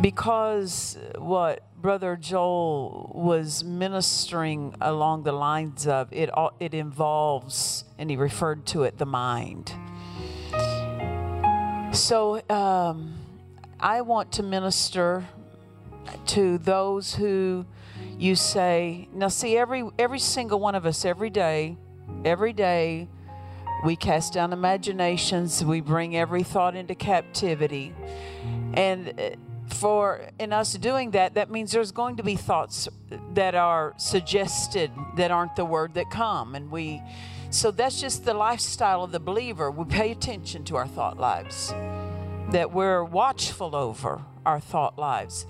[0.00, 8.10] Because what Brother Joel was ministering along the lines of it, all- it involves, and
[8.10, 9.72] he referred to it, the mind.
[11.92, 13.18] So um,
[13.78, 15.26] I want to minister
[16.26, 17.64] to those who
[18.18, 21.76] you say, now see, every every single one of us, every day,
[22.24, 23.08] every day,
[23.84, 27.94] we cast down imaginations, we bring every thought into captivity.
[28.74, 32.88] And uh, for in us doing that, that means there's going to be thoughts
[33.34, 36.54] that are suggested that aren't the word that come.
[36.54, 37.02] And we
[37.50, 39.72] so that's just the lifestyle of the believer.
[39.72, 41.74] We pay attention to our thought lives.
[42.52, 45.46] That we're watchful over our thought lives.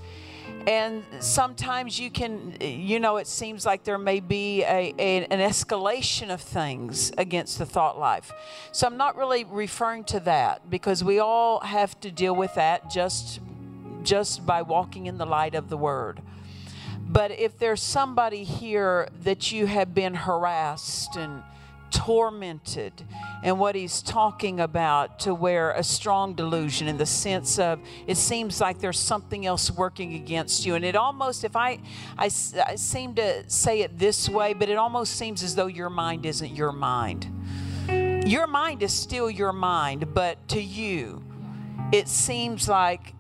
[0.67, 5.41] And sometimes you can, you know, it seems like there may be a, a, an
[5.41, 8.31] escalation of things against the thought life.
[8.73, 12.91] So I'm not really referring to that because we all have to deal with that
[12.91, 13.41] just,
[14.03, 16.21] just by walking in the light of the Word.
[17.09, 21.43] But if there's somebody here that you have been harassed and
[21.91, 22.93] tormented
[23.43, 28.17] and what he's talking about to where a strong delusion in the sense of it
[28.17, 30.75] seems like there's something else working against you.
[30.75, 31.79] And it almost if I,
[32.19, 36.27] I seem to say it this way but it almost seems as though your mind
[36.27, 37.27] isn't your mind.
[38.27, 41.23] Your mind is still your mind but to you
[41.93, 43.15] it seems like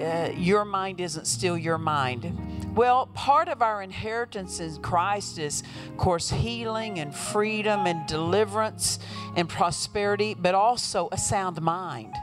[0.00, 2.74] uh, your mind isn't still your mind.
[2.74, 8.98] Well, part of our inheritance in Christ is, of course, healing and freedom and deliverance
[9.34, 12.14] and prosperity, but also a sound mind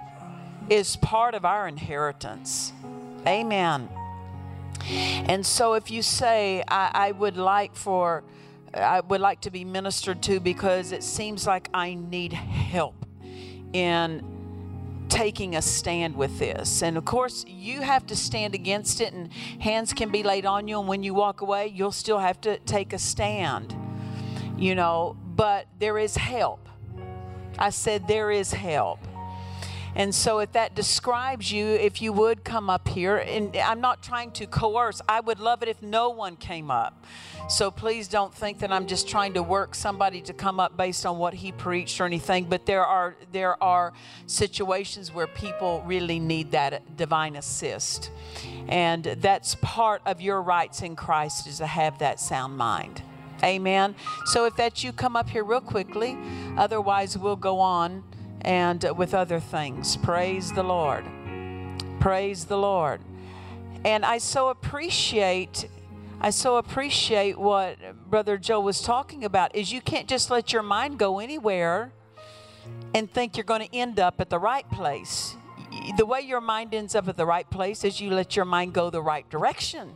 [0.69, 2.71] is part of our inheritance.
[3.27, 3.89] Amen.
[4.87, 8.23] And so if you say, I, I would like for,
[8.73, 13.05] I would like to be ministered to because it seems like I need help
[13.73, 14.34] in
[15.15, 16.83] taking a stand with this.
[16.83, 19.31] And of course, you have to stand against it, and
[19.61, 20.77] hands can be laid on you.
[20.77, 23.73] And when you walk away, you'll still have to take a stand,
[24.57, 25.15] you know.
[25.35, 26.67] But there is help.
[27.57, 28.99] I said, there is help.
[29.95, 34.03] And so, if that describes you, if you would come up here, and I'm not
[34.03, 37.05] trying to coerce, I would love it if no one came up.
[37.47, 41.05] So, please don't think that I'm just trying to work somebody to come up based
[41.05, 42.45] on what he preached or anything.
[42.45, 43.93] But there are there are
[44.27, 48.11] situations where people really need that divine assist,
[48.67, 53.01] and that's part of your rights in Christ is to have that sound mind.
[53.43, 53.95] Amen.
[54.25, 56.17] So, if that's you, come up here real quickly.
[56.57, 58.03] Otherwise, we'll go on
[58.45, 59.97] and with other things.
[59.97, 61.03] Praise the Lord.
[61.99, 63.01] Praise the Lord.
[63.83, 65.67] And I so appreciate
[66.21, 67.77] I so appreciate what
[68.09, 71.91] brother Joe was talking about is you can't just let your mind go anywhere
[72.93, 75.35] and think you're going to end up at the right place.
[75.97, 78.73] the way your mind ends up at the right place is you let your mind
[78.73, 79.91] go the right direction.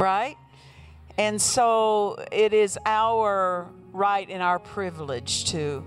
[0.00, 0.36] Right?
[1.16, 5.84] And so it is our right and our privilege to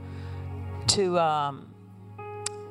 [0.96, 1.74] to um,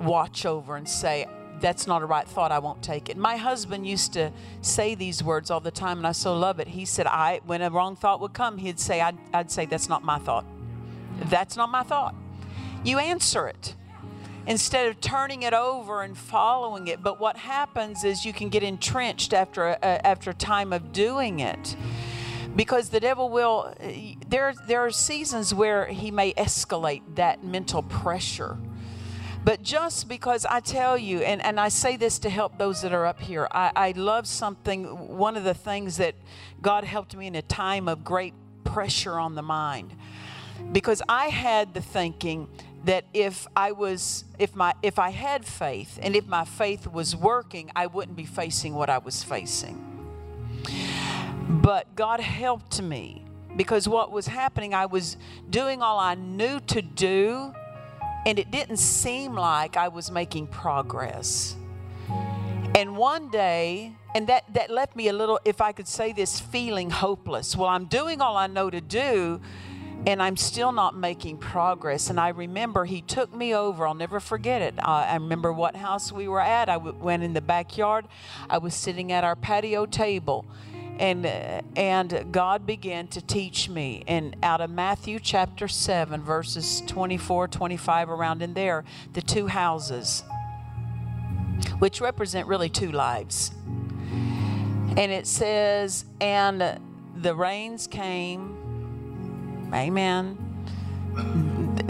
[0.01, 1.27] watch over and say,
[1.61, 2.53] that's not a right thought.
[2.53, 3.17] I won't take it.
[3.17, 4.33] My husband used to
[4.63, 6.69] say these words all the time, and I so love it.
[6.69, 9.89] He said, "I when a wrong thought would come, he'd say, I'd, I'd say that's
[9.89, 10.47] not my thought.
[11.25, 12.15] That's not my thought.
[12.83, 13.75] You answer it."
[14.47, 17.03] instead of turning it over and following it.
[17.03, 21.41] But what happens is you can get entrenched after a, after a time of doing
[21.41, 21.77] it.
[22.57, 23.89] Because the devil will, uh,
[24.29, 28.59] there, there are seasons where he may escalate that mental pressure.
[29.43, 32.93] But just because I tell you, and, and I say this to help those that
[32.93, 34.85] are up here, I, I love something.
[35.17, 36.15] One of the things that
[36.61, 39.95] God helped me in a time of great pressure on the mind.
[40.73, 42.49] Because I had the thinking
[42.85, 47.17] that if I was if my if I had faith and if my faith was
[47.17, 49.80] working, I wouldn't be facing what I was facing.
[51.51, 53.25] But God helped me
[53.57, 55.17] because what was happening, I was
[55.51, 57.53] doing all I knew to do,
[58.25, 61.57] and it didn't seem like I was making progress.
[62.77, 66.39] And one day, and that, that left me a little, if I could say this,
[66.39, 67.57] feeling hopeless.
[67.57, 69.41] Well, I'm doing all I know to do,
[70.07, 72.11] and I'm still not making progress.
[72.11, 73.89] And I remember he took me over.
[73.89, 74.75] I'll never forget it.
[74.79, 76.69] I, I remember what house we were at.
[76.69, 78.07] I w- went in the backyard.
[78.49, 80.47] I was sitting at our patio table.
[80.99, 81.25] And,
[81.77, 84.05] and God began to teach me.
[84.07, 88.85] And out of Matthew chapter 7, verses 24, 25, around in there,
[89.15, 90.23] the two houses,
[91.79, 93.53] which represent really two lives.
[93.65, 96.79] And it says, And
[97.17, 98.61] the rains came
[99.73, 100.37] Amen.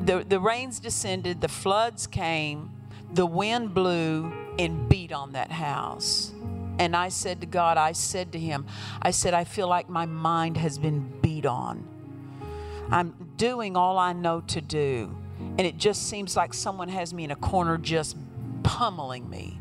[0.05, 2.71] The, the rains descended, the floods came,
[3.13, 6.33] the wind blew and beat on that house.
[6.81, 8.65] And I said to God, I said to him,
[9.03, 11.87] I said, I feel like my mind has been beat on.
[12.91, 15.15] I'm doing all I know to do.
[15.39, 18.17] And it just seems like someone has me in a corner just
[18.63, 19.61] pummeling me.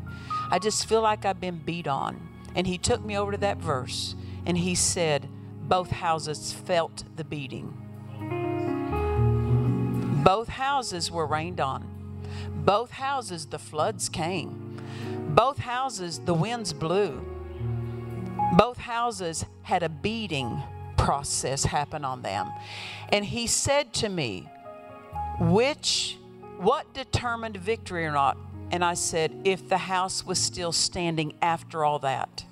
[0.50, 2.26] I just feel like I've been beat on.
[2.54, 4.16] And he took me over to that verse
[4.46, 5.28] and he said,
[5.68, 7.76] Both houses felt the beating.
[10.24, 11.99] Both houses were rained on.
[12.64, 14.80] Both houses, the floods came.
[15.30, 17.24] Both houses, the winds blew.
[18.56, 20.62] Both houses had a beating
[20.96, 22.50] process happen on them.
[23.10, 24.48] And he said to me,
[25.40, 26.18] Which,
[26.58, 28.36] what determined victory or not?
[28.70, 32.44] And I said, If the house was still standing after all that.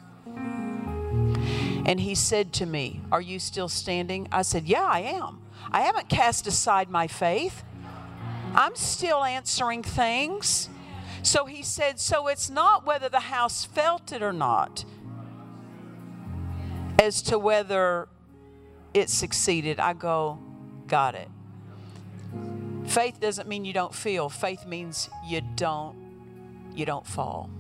[1.87, 4.29] And he said to me, Are you still standing?
[4.33, 5.43] I said, Yeah, I am.
[5.71, 7.63] I haven't cast aside my faith.
[8.55, 10.69] I'm still answering things.
[11.23, 14.85] So he said, So it's not whether the house felt it or not,
[16.99, 18.09] as to whether
[18.95, 19.79] it succeeded.
[19.81, 20.39] I go,
[20.87, 21.29] Got it.
[22.87, 24.31] Faith doesn't mean you don't feel.
[24.31, 25.95] Faith means you don't
[26.75, 27.51] you don't fall.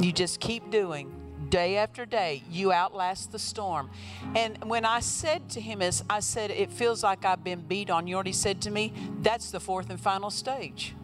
[0.00, 1.12] You just keep doing
[1.50, 3.90] day after day you outlast the storm.
[4.34, 7.90] And when i said to him as i said it feels like i've been beat
[7.90, 10.94] on you already said to me that's the fourth and final stage.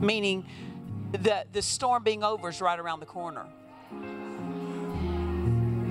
[0.00, 0.46] Meaning
[1.12, 3.46] the, the storm being over is right around the corner.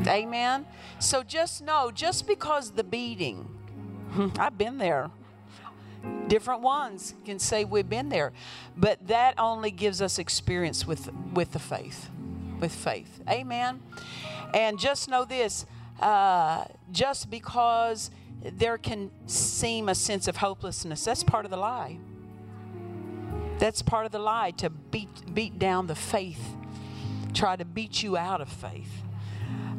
[0.08, 0.66] Amen?
[1.00, 3.48] So just know just because the beating
[4.40, 5.10] i've been there.
[6.28, 8.32] Different ones can say we've been there
[8.78, 12.10] but that only gives us experience with with the faith
[12.60, 13.22] with faith.
[13.30, 13.82] Amen.
[14.54, 15.66] And just know this
[16.00, 18.12] uh, just because
[18.44, 21.98] there can seem a sense of hopelessness, that's part of the lie.
[23.60, 26.56] That's part of the lie to beat, beat down the faith,
[27.34, 28.92] try to beat you out of faith.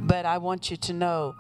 [0.01, 1.37] But I want you to know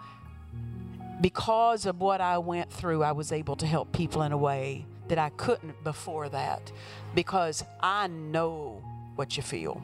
[1.21, 4.87] because of what I went through, I was able to help people in a way
[5.09, 6.71] that I couldn't before that
[7.15, 8.83] because I know
[9.17, 9.83] what you feel.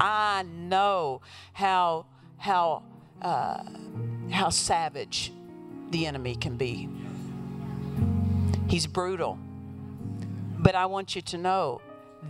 [0.00, 1.20] I know
[1.52, 2.06] how
[2.38, 2.82] how
[3.22, 3.62] uh,
[4.30, 5.32] how savage
[5.90, 6.88] the enemy can be.
[8.68, 9.38] He's brutal.
[10.58, 11.80] But I want you to know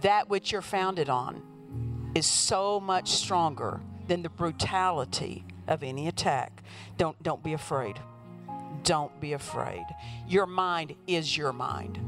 [0.02, 1.42] that which you're founded on
[2.14, 6.62] is so much stronger than the brutality of any attack.
[6.96, 7.98] Don't don't be afraid.
[8.82, 9.84] Don't be afraid.
[10.28, 11.98] Your mind is your mind.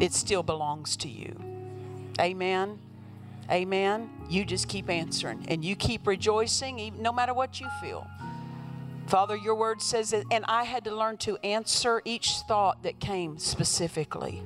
[0.00, 1.36] It still belongs to you.
[2.20, 2.78] Amen.
[3.50, 4.10] Amen.
[4.28, 8.06] You just keep answering and you keep rejoicing, no matter what you feel.
[9.06, 13.00] Father, your word says that, and I had to learn to answer each thought that
[13.00, 14.42] came specifically.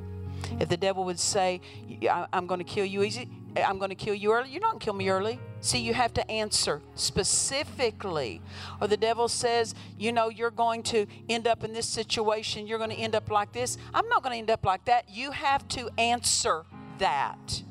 [0.60, 1.60] If the devil would say,
[2.08, 4.80] I'm going to kill you easy, I'm going to kill you early, you're not going
[4.80, 5.40] to kill me early.
[5.60, 8.40] See, you have to answer specifically.
[8.80, 12.78] Or the devil says, you know, you're going to end up in this situation, you're
[12.78, 13.78] going to end up like this.
[13.92, 15.10] I'm not going to end up like that.
[15.10, 16.64] You have to answer
[16.98, 17.62] that.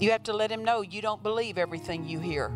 [0.00, 2.50] You have to let him know you don't believe everything you hear.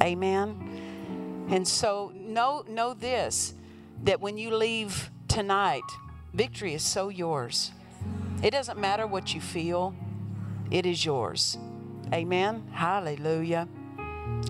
[0.00, 1.46] Amen.
[1.50, 3.54] And so know know this
[4.04, 5.82] that when you leave tonight,
[6.32, 7.72] victory is so yours.
[8.42, 9.94] It doesn't matter what you feel.
[10.70, 11.58] It is yours.
[12.12, 12.68] Amen.
[12.72, 13.68] Hallelujah.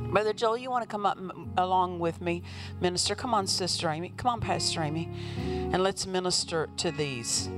[0.03, 2.43] Brother Joel, you want to come up m- along with me,
[2.81, 3.15] minister?
[3.15, 4.13] Come on, Sister Amy.
[4.17, 5.09] Come on, Pastor Amy.
[5.73, 7.49] And let's minister to these.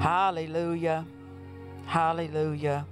[0.00, 1.06] Hallelujah.
[1.92, 2.86] Hallelujah.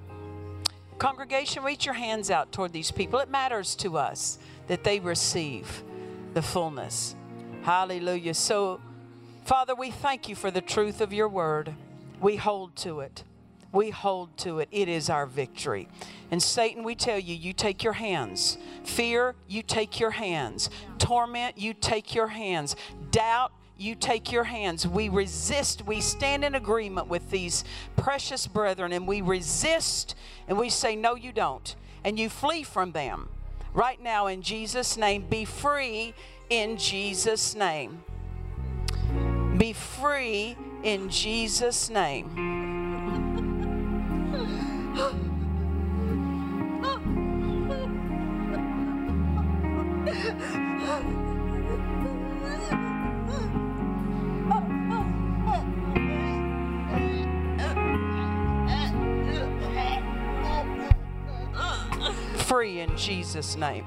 [0.98, 3.18] Congregation, reach your hands out toward these people.
[3.20, 5.82] It matters to us that they receive
[6.34, 7.16] the fullness.
[7.62, 8.34] Hallelujah.
[8.34, 8.78] So,
[9.46, 11.74] Father, we thank you for the truth of your word.
[12.20, 13.24] We hold to it.
[13.72, 14.68] We hold to it.
[14.70, 15.88] It is our victory.
[16.30, 18.58] And Satan, we tell you, you take your hands.
[18.84, 20.68] Fear, you take your hands.
[20.98, 22.76] Torment, you take your hands.
[23.10, 24.86] Doubt, you take your hands.
[24.86, 27.64] We resist, we stand in agreement with these
[27.96, 30.14] precious brethren, and we resist
[30.46, 31.74] and we say, No, you don't.
[32.04, 33.28] And you flee from them.
[33.72, 36.14] Right now, in Jesus' name, be free
[36.50, 38.02] in Jesus' name.
[39.56, 42.36] Be free in Jesus' name.
[62.50, 63.84] Free in Jesus' name.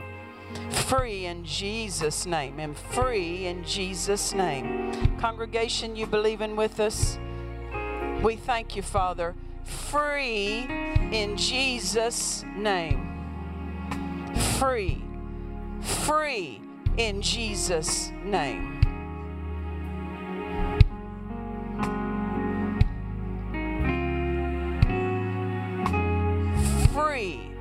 [0.69, 2.61] Free in Jesus' name.
[2.61, 5.17] And free in Jesus' name.
[5.17, 7.19] Congregation, you believing with us?
[8.21, 9.35] We thank you, Father.
[9.65, 10.59] Free
[11.11, 13.09] in Jesus' name.
[14.57, 15.03] Free.
[15.81, 16.61] Free
[16.95, 18.79] in Jesus' name.
[26.93, 27.52] Free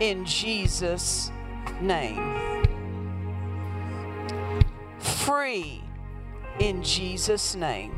[0.00, 1.30] in Jesus'
[1.80, 2.20] name.
[4.98, 5.82] Free
[6.58, 7.92] in Jesus' name.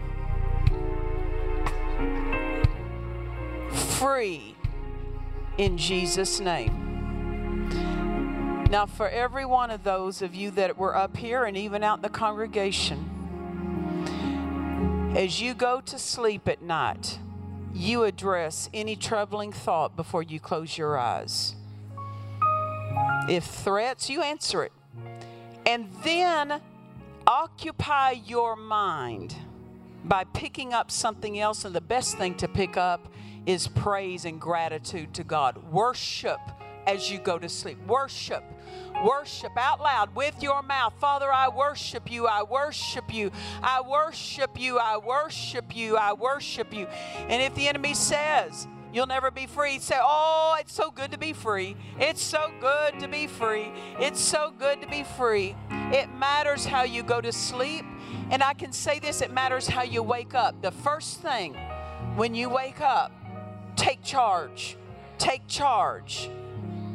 [3.70, 4.54] Free
[5.58, 6.82] in Jesus' name.
[8.70, 11.98] Now, for every one of those of you that were up here and even out
[11.98, 13.12] in the congregation,
[15.16, 17.18] as you go to sleep at night,
[17.72, 21.54] you address any troubling thought before you close your eyes.
[23.28, 24.72] If threats, you answer it.
[25.64, 26.60] And then
[27.26, 29.34] occupy your mind
[30.04, 31.64] by picking up something else.
[31.64, 33.12] And the best thing to pick up
[33.46, 35.72] is praise and gratitude to God.
[35.72, 36.40] Worship
[36.86, 37.78] as you go to sleep.
[37.86, 38.44] Worship.
[39.04, 40.94] Worship out loud with your mouth.
[40.98, 42.26] Father, I worship you.
[42.26, 43.30] I worship you.
[43.62, 44.78] I worship you.
[44.78, 45.96] I worship you.
[45.96, 46.86] I worship you.
[47.28, 48.66] And if the enemy says,
[48.96, 49.78] You'll never be free.
[49.78, 51.76] Say, Oh, it's so good to be free.
[52.00, 53.70] It's so good to be free.
[54.00, 55.54] It's so good to be free.
[55.70, 57.84] It matters how you go to sleep.
[58.30, 60.62] And I can say this it matters how you wake up.
[60.62, 61.52] The first thing
[62.14, 63.12] when you wake up,
[63.76, 64.78] take charge.
[65.18, 66.30] Take charge.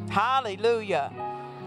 [0.10, 1.14] Hallelujah.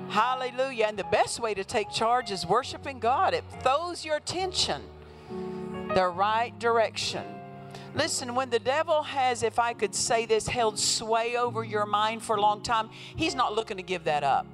[0.09, 0.86] Hallelujah.
[0.89, 3.35] And the best way to take charge is worshiping God.
[3.35, 4.82] It throws your attention
[5.94, 7.34] the right direction.
[7.95, 12.23] Listen, when the devil has, if I could say this, held sway over your mind
[12.23, 14.47] for a long time, he's not looking to give that up.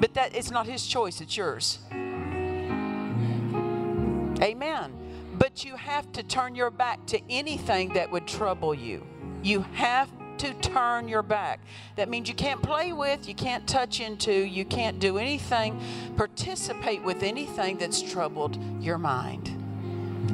[0.00, 1.78] But that it's not his choice, it's yours.
[4.42, 4.92] Amen.
[5.38, 9.06] But you have to turn your back to anything that would trouble you.
[9.42, 11.60] You have to turn your back.
[11.96, 15.80] That means you can't play with, you can't touch into, you can't do anything,
[16.16, 19.50] participate with anything that's troubled your mind.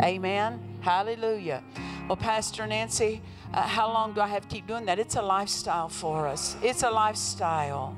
[0.03, 0.74] Amen.
[0.85, 1.63] Hallelujah.
[2.09, 3.23] Well, Pastor Nancy,
[3.55, 4.99] uh, how long do I have to keep doing that?
[4.99, 6.59] It's a lifestyle for us.
[6.63, 7.97] It's a lifestyle.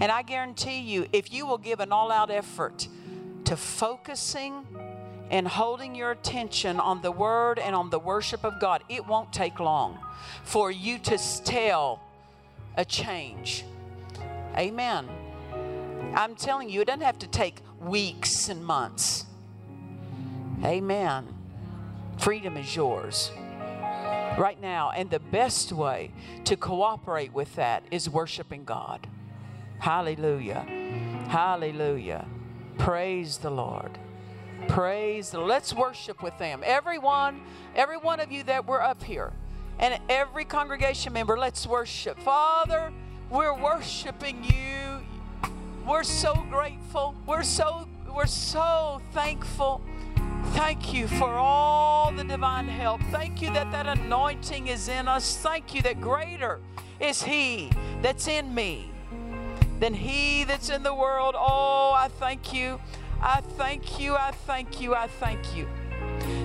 [0.00, 2.88] And I guarantee you, if you will give an all out effort
[3.44, 4.66] to focusing
[5.30, 9.32] and holding your attention on the Word and on the worship of God, it won't
[9.32, 10.00] take long
[10.42, 12.00] for you to tell
[12.76, 13.64] a change.
[14.56, 15.08] Amen.
[16.16, 19.24] I'm telling you, it doesn't have to take weeks and months.
[20.64, 21.35] Amen.
[22.18, 23.30] Freedom is yours
[24.38, 24.90] right now.
[24.90, 26.12] And the best way
[26.44, 29.06] to cooperate with that is worshiping God.
[29.78, 30.60] Hallelujah.
[31.28, 32.26] Hallelujah.
[32.78, 33.98] Praise the Lord.
[34.68, 36.62] Praise the Let's worship with them.
[36.64, 37.42] Everyone,
[37.74, 39.32] every one of you that were up here,
[39.78, 42.18] and every congregation member, let's worship.
[42.18, 42.92] Father,
[43.30, 45.06] we're worshiping you.
[45.86, 47.14] We're so grateful.
[47.26, 49.82] We're so we're so thankful.
[50.54, 53.00] Thank you for all the divine help.
[53.10, 55.36] Thank you that that anointing is in us.
[55.38, 56.60] Thank you that greater
[57.00, 57.70] is he
[58.02, 58.90] that's in me
[59.80, 61.34] than he that's in the world.
[61.36, 62.80] Oh, I thank you.
[63.20, 64.14] I thank you.
[64.14, 64.94] I thank you.
[64.94, 65.68] I thank you.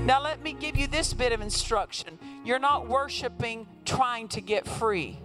[0.05, 2.19] Now, let me give you this bit of instruction.
[2.43, 5.19] You're not worshiping trying to get free.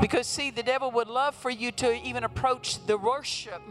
[0.00, 3.62] Because, see, the devil would love for you to even approach the worship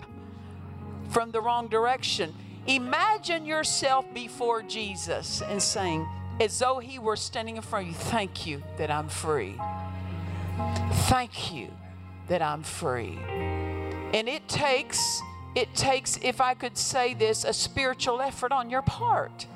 [1.09, 2.33] from the wrong direction.
[2.67, 6.07] Imagine yourself before Jesus and saying,
[6.39, 9.55] as though he were standing in front of you, Thank you that I'm free.
[11.07, 11.71] Thank you
[12.27, 13.17] that I'm free.
[14.13, 15.21] And it takes,
[15.55, 19.47] it takes, if I could say this, a spiritual effort on your part.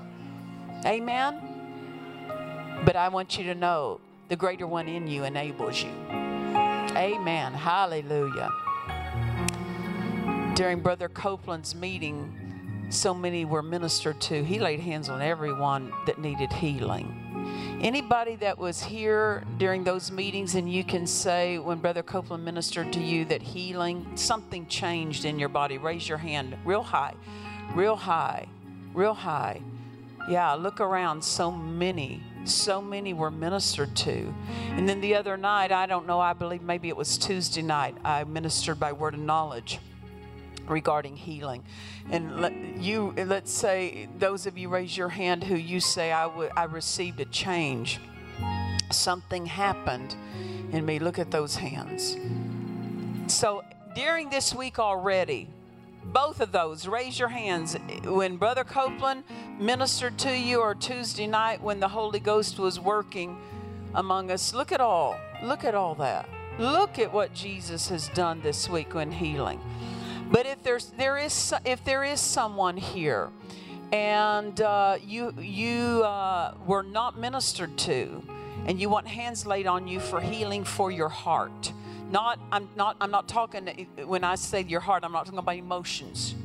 [0.86, 1.40] Amen?
[2.86, 4.00] But I want you to know
[4.30, 5.92] the greater one in you enables you.
[6.96, 7.54] Amen.
[7.54, 8.50] Hallelujah.
[10.62, 14.44] During Brother Copeland's meeting, so many were ministered to.
[14.44, 17.80] He laid hands on everyone that needed healing.
[17.82, 22.94] Anybody that was here during those meetings and you can say when Brother Copeland ministered
[22.94, 27.16] to you that healing, something changed in your body, raise your hand real high,
[27.74, 28.48] real high,
[28.94, 29.64] real high.
[30.30, 31.24] Yeah, look around.
[31.24, 34.32] So many, so many were ministered to.
[34.74, 37.98] And then the other night, I don't know, I believe maybe it was Tuesday night,
[38.06, 39.80] I ministered by word of knowledge
[40.68, 41.64] regarding healing.
[42.10, 46.24] And let you let's say those of you raise your hand who you say I,
[46.28, 48.00] w- I received a change.
[48.92, 50.16] Something happened
[50.72, 51.00] in me.
[51.00, 52.18] Look at those hands.
[53.28, 53.64] So
[53.96, 55.48] during this week already,
[56.04, 57.78] both of those, raise your hands.
[58.04, 59.24] When Brother Copeland
[59.60, 63.38] ministered to you, or Tuesday night when the Holy Ghost was working
[63.94, 65.16] among us, look at all.
[65.44, 66.28] Look at all that.
[66.58, 69.60] Look at what Jesus has done this week when healing.
[70.32, 73.30] But if there's there is if there is someone here,
[73.92, 78.24] and uh, you you uh, were not ministered to,
[78.66, 81.74] and you want hands laid on you for healing for your heart.
[82.10, 85.04] Not I'm not I'm not talking when I say your heart.
[85.04, 86.36] I'm not talking about emotions.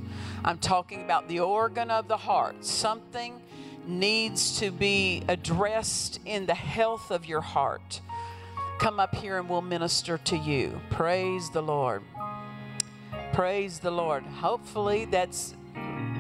[0.44, 2.64] I'm talking about the organ of the heart.
[2.64, 3.40] Something
[3.86, 8.00] needs to be addressed in the health of your heart.
[8.80, 10.80] Come up here and we'll minister to you.
[10.90, 12.02] Praise the Lord.
[13.36, 14.24] Praise the Lord.
[14.24, 15.54] Hopefully that's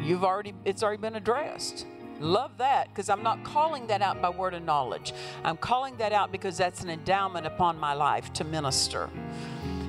[0.02, 1.86] you've already it's already been addressed.
[2.20, 5.14] Love that because I'm not calling that out by word of knowledge.
[5.42, 9.08] I'm calling that out because that's an endowment upon my life to minister.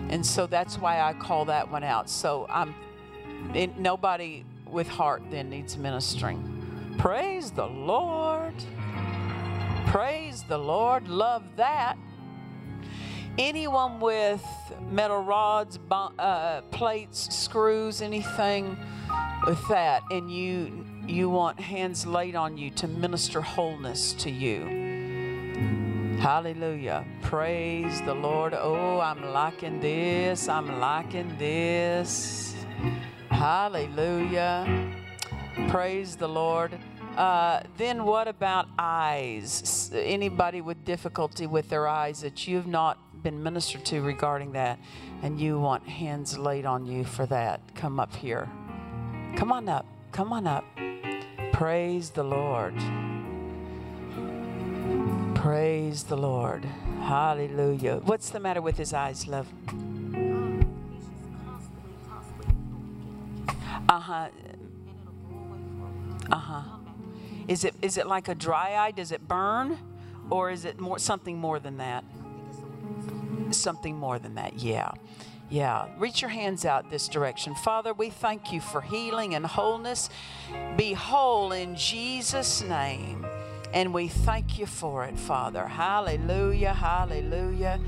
[0.08, 2.10] And so that's why I call that one out.
[2.10, 2.74] So I'm
[3.54, 6.96] it, nobody with heart then needs ministering.
[6.98, 8.56] Praise the Lord.
[9.88, 11.10] Praise the Lord.
[11.10, 11.98] Love that
[13.38, 14.44] anyone with
[14.90, 18.78] metal rods, uh, plates, screws, anything
[19.46, 26.18] with that, and you you want hands laid on you to minister wholeness to you.
[26.20, 27.06] Hallelujah.
[27.22, 28.54] Praise the Lord.
[28.54, 30.50] Oh, I'm liking this.
[30.50, 32.56] I'm liking this.
[33.30, 34.96] Hallelujah.
[35.70, 36.78] Praise the Lord.
[37.16, 39.92] Uh, then what about eyes?
[39.94, 44.80] Anybody with difficulty with their eyes that you've not been ministered to regarding that
[45.22, 48.50] and you want hands laid on you for that, come up here.
[49.36, 49.86] Come on up.
[50.12, 50.66] Come on up.
[51.52, 52.76] Praise the Lord.
[55.36, 56.66] Praise the Lord.
[57.02, 57.98] Hallelujah.
[58.04, 59.48] What's the matter with his eyes, love?
[63.88, 64.28] Uh huh.
[66.32, 66.62] Uh huh.
[67.48, 68.92] Is it is it like a dry eye?
[68.92, 69.78] Does it burn,
[70.30, 72.04] or is it more something more than that?
[73.52, 74.60] Something more than that.
[74.60, 74.92] Yeah.
[75.50, 75.88] Yeah.
[75.98, 77.56] Reach your hands out this direction.
[77.56, 80.10] Father, we thank you for healing and wholeness.
[80.76, 83.26] Be whole in Jesus' name.
[83.74, 85.68] And we thank you for it, Father.
[85.68, 87.80] Hallelujah, hallelujah,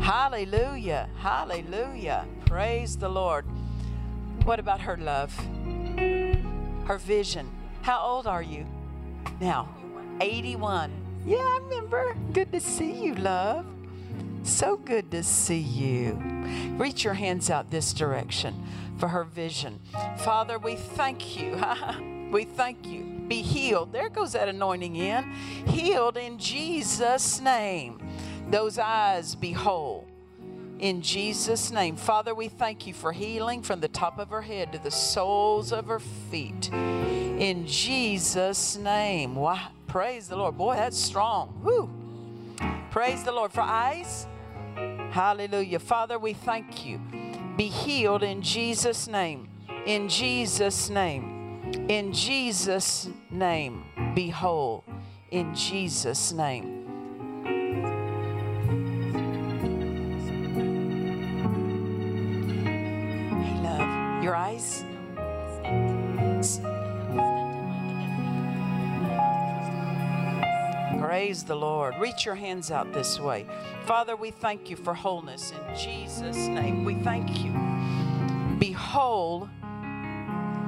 [0.00, 2.26] hallelujah, hallelujah.
[2.46, 3.44] Praise the Lord.
[4.44, 5.34] What about her love?
[6.86, 7.50] Her vision.
[7.82, 8.66] How old are you
[9.40, 9.68] now?
[10.20, 10.90] 81.
[11.26, 12.16] Yeah, I remember.
[12.32, 13.66] Good to see you, love.
[14.46, 16.12] So good to see you.
[16.78, 18.62] Reach your hands out this direction
[18.96, 19.80] for her vision.
[20.18, 21.60] Father, we thank you.
[22.30, 23.02] we thank you.
[23.26, 23.92] Be healed.
[23.92, 25.24] There goes that anointing in.
[25.66, 28.00] Healed in Jesus' name.
[28.48, 30.06] Those eyes be whole.
[30.78, 31.96] in Jesus' name.
[31.96, 35.72] Father, we thank you for healing from the top of her head to the soles
[35.72, 36.70] of her feet.
[36.72, 39.38] In Jesus' name.
[39.88, 40.56] Praise the Lord.
[40.56, 41.60] Boy, that's strong.
[41.64, 41.90] Woo.
[42.90, 43.52] Praise the Lord.
[43.52, 44.26] For eyes,
[45.16, 45.78] hallelujah.
[45.78, 47.00] Father, we thank you.
[47.56, 49.48] Be healed in Jesus' name.
[49.86, 51.86] In Jesus' name.
[51.88, 53.84] In Jesus' name.
[54.14, 54.84] Be whole.
[55.30, 56.75] In Jesus' name.
[71.26, 71.96] Praise the Lord.
[71.98, 73.46] Reach your hands out this way.
[73.84, 76.84] Father, we thank you for wholeness in Jesus' name.
[76.84, 77.50] We thank you.
[78.60, 79.48] Be whole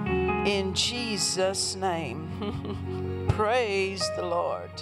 [0.04, 3.26] in Jesus' name.
[3.28, 4.72] Praise the Lord.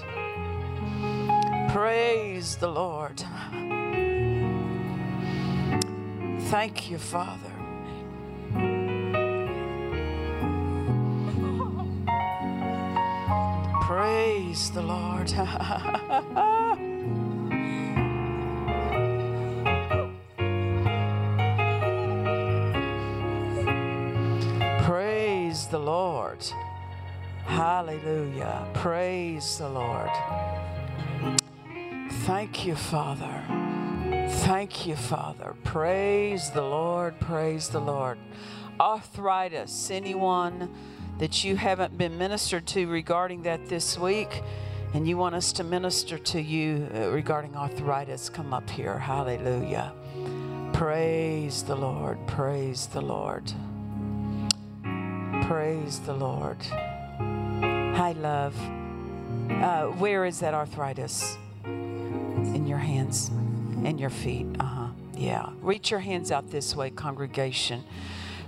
[1.68, 3.22] Praise the Lord.
[6.48, 7.45] Thank you, Father.
[13.96, 15.28] Praise the Lord.
[24.84, 26.44] Praise the Lord.
[27.46, 28.68] Hallelujah.
[28.74, 30.10] Praise the Lord.
[32.26, 33.42] Thank you, Father.
[34.44, 35.54] Thank you, Father.
[35.64, 37.18] Praise the Lord.
[37.18, 38.18] Praise the Lord.
[38.78, 40.68] Arthritis, anyone
[41.18, 44.42] that you haven't been ministered to regarding that this week,
[44.94, 48.98] and you want us to minister to you uh, regarding arthritis, come up here.
[48.98, 49.92] Hallelujah.
[50.72, 52.18] Praise the Lord.
[52.26, 53.52] Praise the Lord.
[55.42, 56.62] Praise the Lord.
[56.62, 58.54] Hi, love.
[59.50, 61.38] Uh, where is that arthritis?
[61.64, 63.28] In your hands
[63.84, 64.46] and your feet.
[64.60, 64.88] Uh huh.
[65.16, 65.50] Yeah.
[65.60, 67.84] Reach your hands out this way, congregation.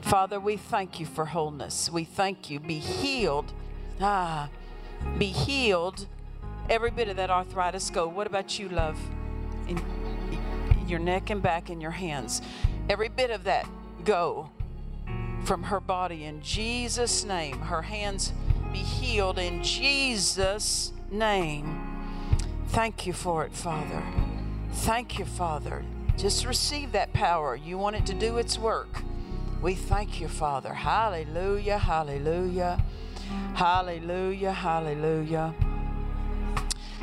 [0.00, 1.90] Father, we thank you for wholeness.
[1.90, 2.60] We thank you.
[2.60, 3.52] Be healed.
[4.00, 4.48] Ah,
[5.18, 6.06] be healed.
[6.70, 8.06] Every bit of that arthritis go.
[8.08, 8.98] What about you, love?
[9.68, 9.82] In,
[10.86, 12.40] your neck and back and your hands.
[12.88, 13.68] Every bit of that
[14.04, 14.50] go
[15.44, 17.58] from her body in Jesus' name.
[17.60, 18.32] Her hands
[18.72, 21.84] be healed in Jesus' name.
[22.68, 24.02] Thank you for it, Father.
[24.72, 25.84] Thank you, Father.
[26.16, 27.54] Just receive that power.
[27.56, 29.02] You want it to do its work.
[29.60, 30.72] We thank you, Father.
[30.72, 32.80] Hallelujah, hallelujah,
[33.54, 35.52] hallelujah, hallelujah.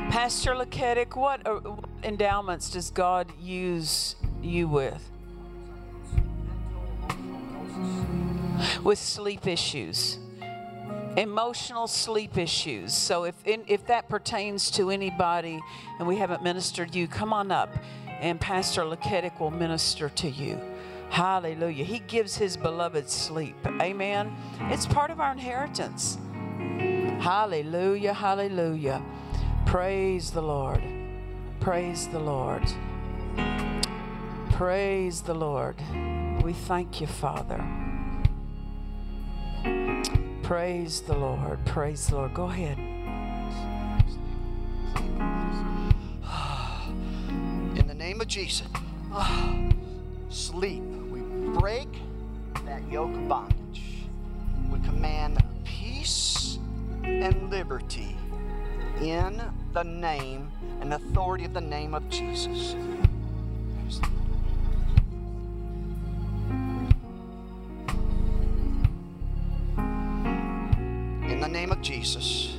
[0.10, 5.10] Pastor Laketic, what, uh, what endowments does God use you with?
[8.84, 10.18] With sleep issues,
[11.18, 12.94] emotional sleep issues.
[12.94, 15.60] So if if that pertains to anybody
[16.00, 17.70] and we haven't ministered you, come on up,
[18.22, 20.60] and Pastor Laketic will minister to you.
[21.16, 21.86] Hallelujah.
[21.86, 23.56] He gives his beloved sleep.
[23.82, 24.36] Amen.
[24.64, 26.18] It's part of our inheritance.
[27.22, 28.14] Hallelujah.
[28.14, 29.02] Hallelujah.
[29.66, 30.84] Praise the Lord.
[31.62, 32.64] Praise the Lord.
[34.52, 35.78] Praise the Lord.
[36.44, 37.64] We thank you, Father.
[40.44, 41.66] Praise the Lord.
[41.66, 42.34] Praise the Lord.
[42.34, 42.78] Go ahead.
[47.80, 48.68] In the name of Jesus,
[50.30, 50.84] sleep.
[51.60, 51.88] Break
[52.66, 53.82] that yoke of bondage.
[54.70, 56.60] We command peace
[57.04, 58.18] and liberty
[59.02, 59.42] in
[59.72, 60.52] the name
[60.82, 62.74] and authority of the name of Jesus.
[71.24, 72.58] In the name of Jesus,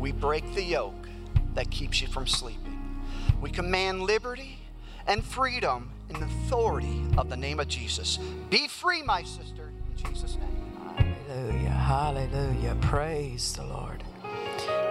[0.00, 1.08] we break the yoke
[1.54, 3.02] that keeps you from sleeping.
[3.40, 4.58] We command liberty
[5.06, 8.18] and freedom in the authority of the name of Jesus.
[8.50, 11.16] Be free, my sister, in Jesus' name.
[11.28, 11.70] Hallelujah.
[11.70, 12.76] Hallelujah.
[12.80, 14.04] Praise the Lord.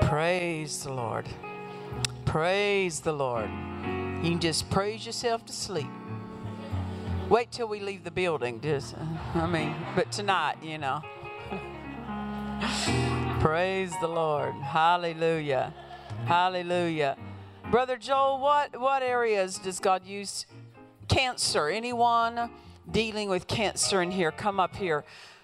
[0.02, 1.28] Praise the Lord.
[2.26, 3.50] Praise the Lord.
[4.24, 5.88] You can just praise yourself to sleep.
[7.30, 8.62] Wait till we leave the building.
[8.62, 8.96] Just,
[9.34, 11.02] I mean, but tonight, you know.
[13.40, 14.54] Praise the Lord.
[14.56, 15.74] Hallelujah.
[16.26, 17.18] Hallelujah.
[17.72, 20.46] Brother Joel, what, what areas does God use?
[21.07, 21.69] Cancer.
[21.69, 22.49] Anyone
[22.91, 25.03] dealing with cancer in here, come up here.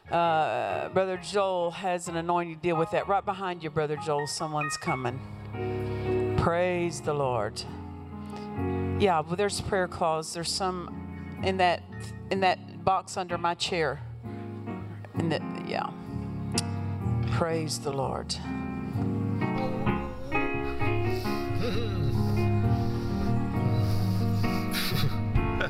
[0.10, 3.08] Uh, Brother Joel has an anointing to deal with that.
[3.08, 5.20] Right behind you, Brother Joel, someone's coming.
[6.38, 7.62] Praise the Lord.
[9.00, 10.34] Yeah, well, there's prayer clause.
[10.34, 11.84] There's some in that
[12.30, 14.00] in that box under my chair.
[15.18, 15.90] In the, yeah.
[17.32, 18.36] Praise the Lord.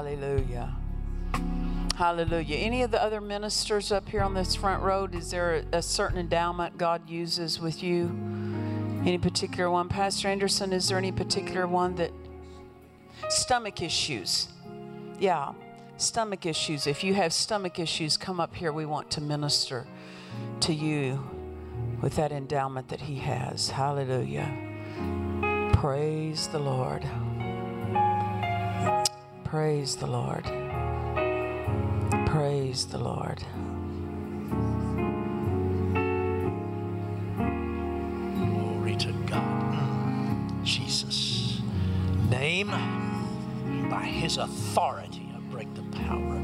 [0.00, 0.74] Hallelujah.
[1.94, 2.56] Hallelujah.
[2.56, 5.82] Any of the other ministers up here on this front road, is there a, a
[5.82, 8.06] certain endowment God uses with you?
[9.04, 9.90] Any particular one?
[9.90, 12.12] Pastor Anderson, is there any particular one that.
[13.28, 14.48] Stomach issues.
[15.18, 15.52] Yeah,
[15.98, 16.86] stomach issues.
[16.86, 18.72] If you have stomach issues, come up here.
[18.72, 19.86] We want to minister
[20.60, 21.22] to you
[22.00, 23.68] with that endowment that He has.
[23.68, 24.50] Hallelujah.
[25.74, 27.04] Praise the Lord.
[29.50, 30.44] Praise the Lord.
[32.26, 33.42] Praise the Lord.
[38.36, 40.64] Glory to God.
[40.64, 41.62] Jesus.
[42.30, 42.70] Name,
[43.90, 46.39] by his authority, I break the power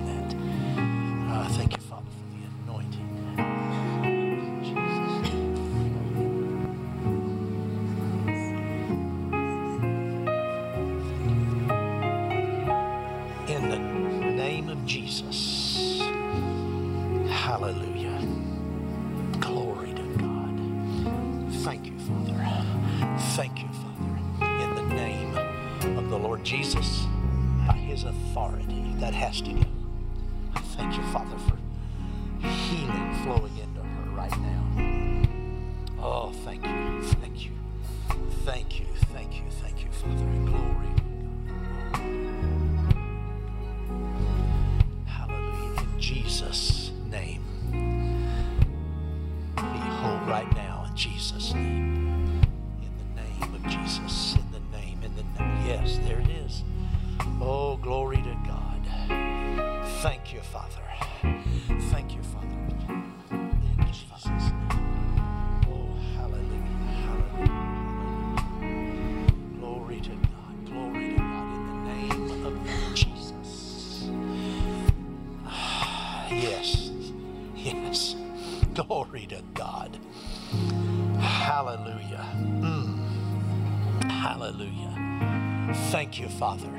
[86.27, 86.71] you, Father.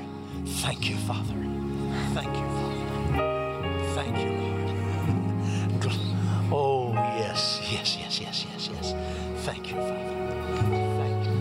[0.44, 1.34] Thank you, Father.
[2.12, 2.84] Thank you, Father.
[3.94, 4.48] Thank you, Lord.
[6.50, 8.94] Oh, yes, yes, yes, yes, yes, yes.
[9.44, 9.94] Thank you, Father.
[10.96, 11.32] Thank you.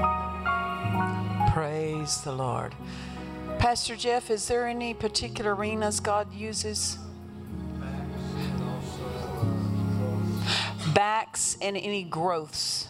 [0.00, 1.50] Lord.
[1.52, 2.74] Praise the Lord.
[3.58, 6.98] Pastor Jeff, is there any particular arenas God uses?
[10.94, 12.88] Backs and any growths.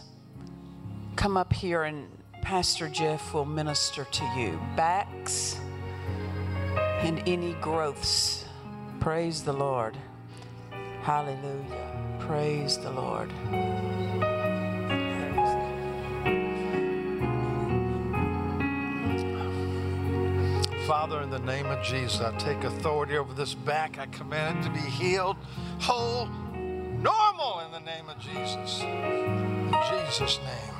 [1.17, 2.16] Come up here and
[2.47, 4.57] Pastor Jeff will minister to you.
[4.77, 5.59] Backs
[7.01, 8.45] and any growths.
[9.01, 9.97] Praise the Lord.
[11.01, 12.15] Hallelujah.
[12.19, 13.29] Praise the Lord.
[20.87, 23.99] Father, in the name of Jesus, I take authority over this back.
[23.99, 25.35] I command it to be healed,
[25.81, 28.79] whole, normal in the name of Jesus.
[28.83, 30.76] In Jesus' name.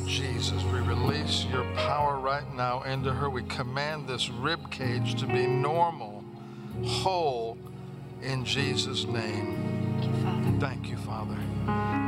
[0.00, 3.30] Of Jesus, we release your power right now into her.
[3.30, 6.24] We command this rib cage to be normal,
[6.84, 7.58] whole,
[8.22, 10.58] in Jesus' name.
[10.60, 11.38] Thank you, Father.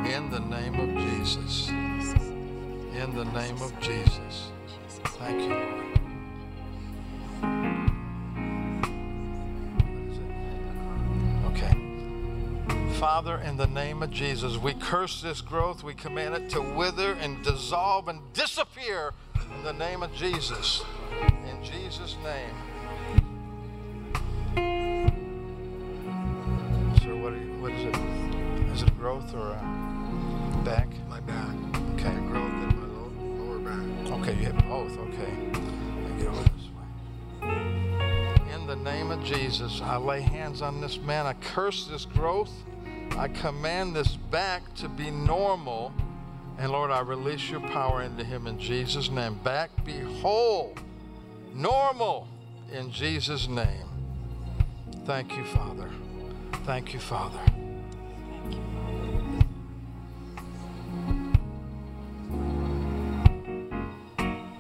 [0.09, 1.69] In the name of Jesus.
[1.69, 4.51] In the name of Jesus.
[5.19, 5.90] Thank you, Lord.
[13.01, 15.83] Father, in the name of Jesus, we curse this growth.
[15.83, 19.15] We command it to wither and dissolve and disappear
[19.57, 20.85] in the name of Jesus.
[21.49, 22.55] In Jesus' name.
[27.01, 27.97] Sir, what, are you, what is it?
[28.75, 30.89] Is it growth or a back?
[31.09, 31.57] My back.
[31.95, 32.15] Okay.
[32.15, 33.11] The growth in my low,
[33.47, 34.13] lower back.
[34.21, 34.99] Okay, you have both.
[34.99, 35.33] Okay.
[36.19, 38.53] Get over this way.
[38.53, 41.25] In the name of Jesus, I lay hands on this man.
[41.25, 42.53] I curse this growth
[43.17, 45.93] I command this back to be normal.
[46.59, 49.39] And Lord, I release your power into him in Jesus' name.
[49.43, 50.75] Back be whole,
[51.55, 52.29] normal
[52.73, 53.89] in Jesus' name.
[55.07, 55.91] Thank you, Father.
[56.65, 57.41] Thank you, Father.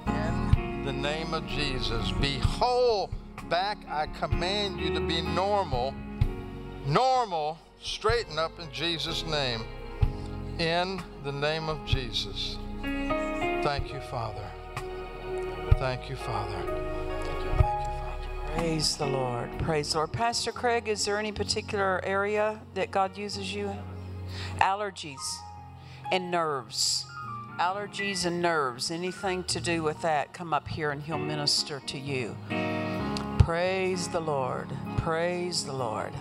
[0.09, 3.10] In the name of Jesus, be whole
[3.48, 3.78] back.
[3.89, 5.94] I command you to be normal.
[6.86, 9.62] Normal, straighten up in Jesus' name.
[10.59, 12.57] In the name of Jesus.
[12.82, 14.44] Thank you, Father.
[15.78, 16.61] Thank you, Father.
[17.23, 18.51] Thank you, Father.
[18.55, 19.51] Praise the Lord.
[19.61, 20.12] Praise the Lord.
[20.12, 23.78] Pastor Craig, is there any particular area that God uses you in?
[24.59, 25.20] Allergies
[26.12, 27.07] and nerves.
[27.59, 28.90] Allergies and nerves.
[28.90, 32.36] Anything to do with that, come up here and He'll minister to you.
[33.39, 34.69] Praise the Lord.
[34.98, 36.12] Praise the Lord.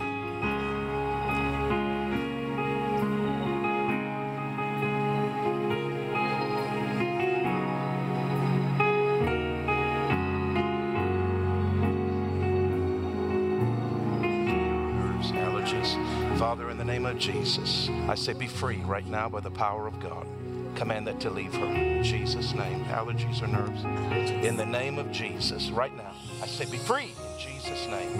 [16.90, 20.26] Name of Jesus, I say be free right now by the power of God.
[20.74, 21.66] Command that to leave her.
[21.66, 22.84] In Jesus' name.
[22.86, 23.84] Allergies or nerves.
[24.44, 26.12] In the name of Jesus, right now,
[26.42, 28.10] I say be free in Jesus' name.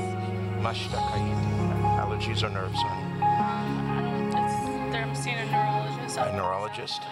[0.63, 4.37] Allergies or nerves, honey.
[4.39, 6.19] It's, I'm seeing a neurologist.
[6.19, 7.03] A neurologist.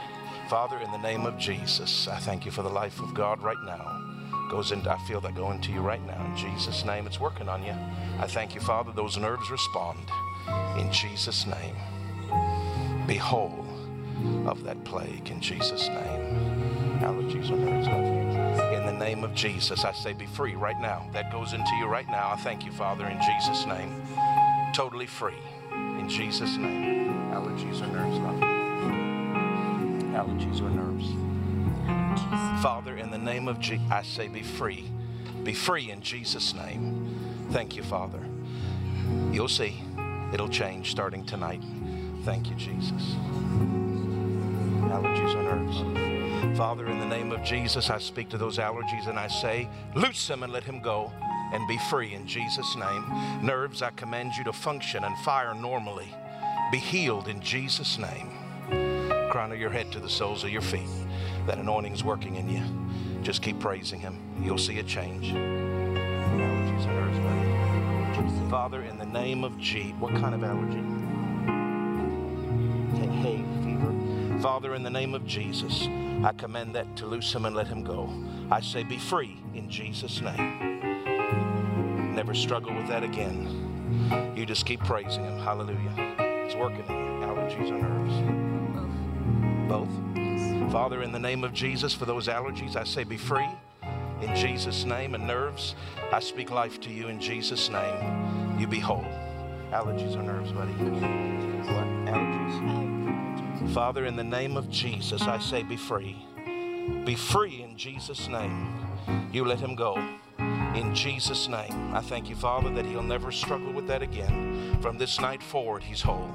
[0.48, 3.60] Father, in the name of Jesus, I thank you for the life of God right
[3.64, 4.05] now.
[4.48, 6.24] Goes into, I feel that going to you right now.
[6.24, 7.74] In Jesus' name, it's working on you.
[8.20, 9.98] I thank you, Father, those nerves respond.
[10.79, 11.77] In Jesus' name.
[13.07, 13.65] Be whole
[14.47, 17.01] of that plague in Jesus' name.
[17.01, 17.87] Allergies or nerves.
[18.77, 21.09] In the name of Jesus, I say be free right now.
[21.12, 22.31] That goes into you right now.
[22.33, 24.03] I thank you, Father, in Jesus' name.
[24.75, 25.39] Totally free.
[25.73, 27.31] In Jesus' name.
[27.33, 28.41] Allergies or nerves, love.
[30.15, 31.07] Allergies or nerves.
[32.62, 34.91] Father, in the name of Jesus, I say be free.
[35.45, 37.47] Be free in Jesus' name.
[37.53, 38.20] Thank you, Father.
[39.33, 39.83] You'll see.
[40.33, 41.63] It'll change starting tonight.
[42.25, 43.03] Thank you, Jesus.
[44.91, 46.57] Allergies or nerves.
[46.57, 50.29] Father, in the name of Jesus, I speak to those allergies and I say, loose
[50.29, 51.13] him and let him go
[51.53, 53.05] and be free in Jesus' name.
[53.43, 56.15] Nerves, I command you to function and fire normally.
[56.71, 58.31] Be healed in Jesus' name.
[59.31, 60.89] Crown of your head to the soles of your feet.
[61.47, 62.63] That anointing's working in you.
[63.23, 64.19] Just keep praising him.
[64.43, 65.33] You'll see a change.
[68.51, 70.83] Father, in the name of G, what kind of allergy?
[73.20, 74.41] Hay fever.
[74.41, 75.87] Father, in the name of Jesus,
[76.25, 78.09] I command that to loose him and let him go.
[78.51, 82.15] I say, be free in Jesus' name.
[82.15, 84.33] Never struggle with that again.
[84.35, 85.39] You just keep praising him.
[85.41, 85.93] Hallelujah.
[86.19, 86.87] It's working.
[86.87, 88.15] Allergies or nerves?
[89.69, 90.73] Both.
[90.73, 93.47] Father, in the name of Jesus, for those allergies, I say, be free
[94.23, 95.15] in Jesus' name.
[95.15, 95.74] And nerves,
[96.12, 98.59] I speak life to you in Jesus' name.
[98.59, 99.07] You be whole.
[99.70, 100.73] Allergies or nerves, buddy?
[100.73, 101.86] What?
[102.07, 103.73] Allergies?
[103.74, 106.16] Father, in the name of Jesus, I say, be free.
[107.05, 108.69] Be free in Jesus' name.
[109.32, 109.97] You let him go.
[110.74, 114.78] In Jesus' name, I thank you, Father, that he'll never struggle with that again.
[114.81, 116.31] From this night forward, he's whole.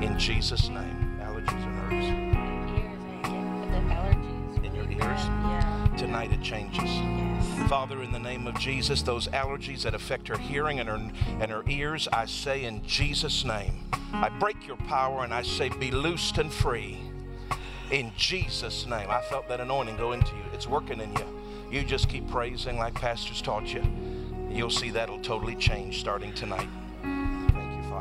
[0.00, 2.37] In Jesus' name, allergies or nerves.
[4.98, 5.26] Allergies.
[5.26, 5.68] In your really ears?
[5.68, 5.90] bad.
[5.90, 5.96] Yeah.
[5.96, 6.84] Tonight it changes.
[6.84, 7.68] Yes.
[7.68, 11.10] Father, in the name of Jesus, those allergies that affect her hearing and her,
[11.40, 15.68] and her ears, I say in Jesus' name, I break your power and I say,
[15.68, 16.98] be loosed and free.
[17.90, 19.08] In Jesus' name.
[19.10, 20.42] I felt that anointing go into you.
[20.52, 21.24] It's working in you.
[21.70, 23.82] You just keep praising like pastors taught you.
[24.50, 26.68] You'll see that'll totally change starting tonight.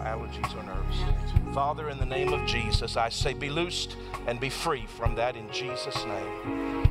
[0.08, 1.54] Allergies or nerves.
[1.54, 5.36] Father, in the name of Jesus, I say, be loosed and be free from that
[5.36, 6.88] in Jesus' name.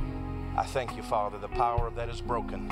[0.55, 1.39] I thank you, Father.
[1.39, 2.69] The power of that is broken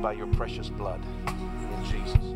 [0.00, 1.00] by your precious blood.
[1.26, 2.30] In Jesus'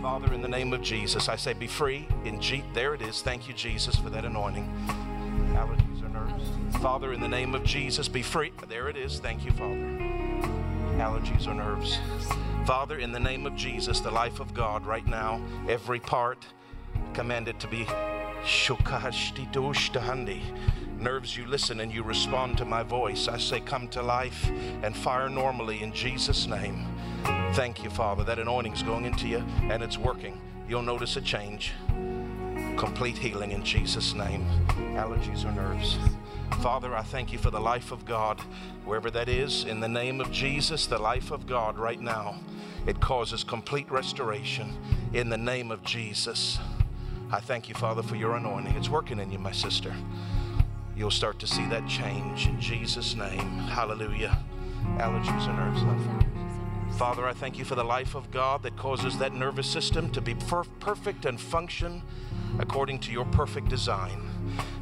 [0.00, 2.06] Father, in the name of Jesus, I say, be free.
[2.24, 3.20] In G- there it is.
[3.20, 4.68] Thank you, Jesus, for that anointing.
[5.54, 6.78] Allergies or nerves.
[6.80, 8.52] Father, in the name of Jesus, be free.
[8.68, 9.18] There it is.
[9.18, 9.74] Thank you, Father.
[10.98, 11.98] Allergies or nerves.
[12.66, 15.38] Father, in the name of Jesus, the life of God right now,
[15.68, 16.46] every part
[17.12, 17.86] commanded to be.
[20.98, 23.28] Nerves, you listen and you respond to my voice.
[23.28, 24.50] I say, come to life
[24.82, 26.86] and fire normally in Jesus' name.
[27.52, 28.24] Thank you, Father.
[28.24, 30.40] That anointing's going into you and it's working.
[30.66, 31.72] You'll notice a change.
[32.76, 34.46] complete healing in Jesus' name.
[34.94, 35.98] Allergies or nerves.
[36.60, 38.40] Father, I thank you for the life of God,
[38.84, 42.40] wherever that is, in the name of Jesus, the life of God right now.
[42.86, 44.72] It causes complete restoration
[45.12, 46.58] in the name of Jesus.
[47.30, 48.76] I thank you, Father, for your anointing.
[48.76, 49.94] It's working in you, my sister.
[50.96, 53.58] You'll start to see that change in Jesus' name.
[53.58, 54.38] Hallelujah.
[54.98, 55.82] Allergies and nerves.
[55.82, 56.33] love.
[56.96, 60.20] Father, I thank you for the life of God that causes that nervous system to
[60.20, 62.02] be per- perfect and function
[62.60, 64.28] according to your perfect design.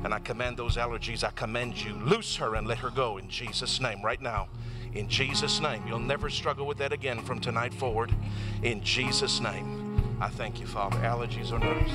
[0.05, 3.31] And I command those allergies, I command you, loose her and let her go in
[3.31, 4.49] Jesus' name right now.
[4.95, 5.83] In Jesus' name.
[5.87, 8.15] You'll never struggle with that again from tonight forward.
[8.63, 10.19] In Jesus' name.
[10.21, 10.99] I thank you, Father.
[10.99, 11.93] Allergies or nerves.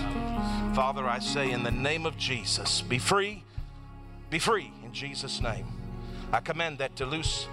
[0.76, 3.44] Father, I say in the name of Jesus, be free,
[4.32, 5.77] be free in Jesus' name.
[6.32, 7.48] I command that to loose,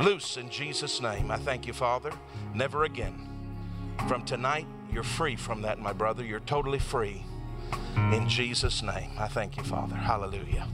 [0.00, 1.30] loose in Jesus' name.
[1.30, 2.12] I thank you, Father.
[2.54, 3.26] Never again.
[4.06, 6.24] From tonight, you're free from that, my brother.
[6.24, 7.24] You're totally free.
[8.12, 9.10] In Jesus' name.
[9.18, 9.96] I thank you, Father.
[9.96, 10.66] Hallelujah.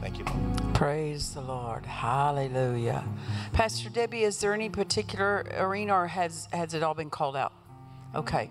[0.00, 0.74] Thank you, Lord.
[0.74, 1.84] Praise the Lord.
[1.84, 3.04] Hallelujah.
[3.52, 7.52] Pastor Debbie, is there any particular arena or has, has it all been called out?
[8.14, 8.50] Okay.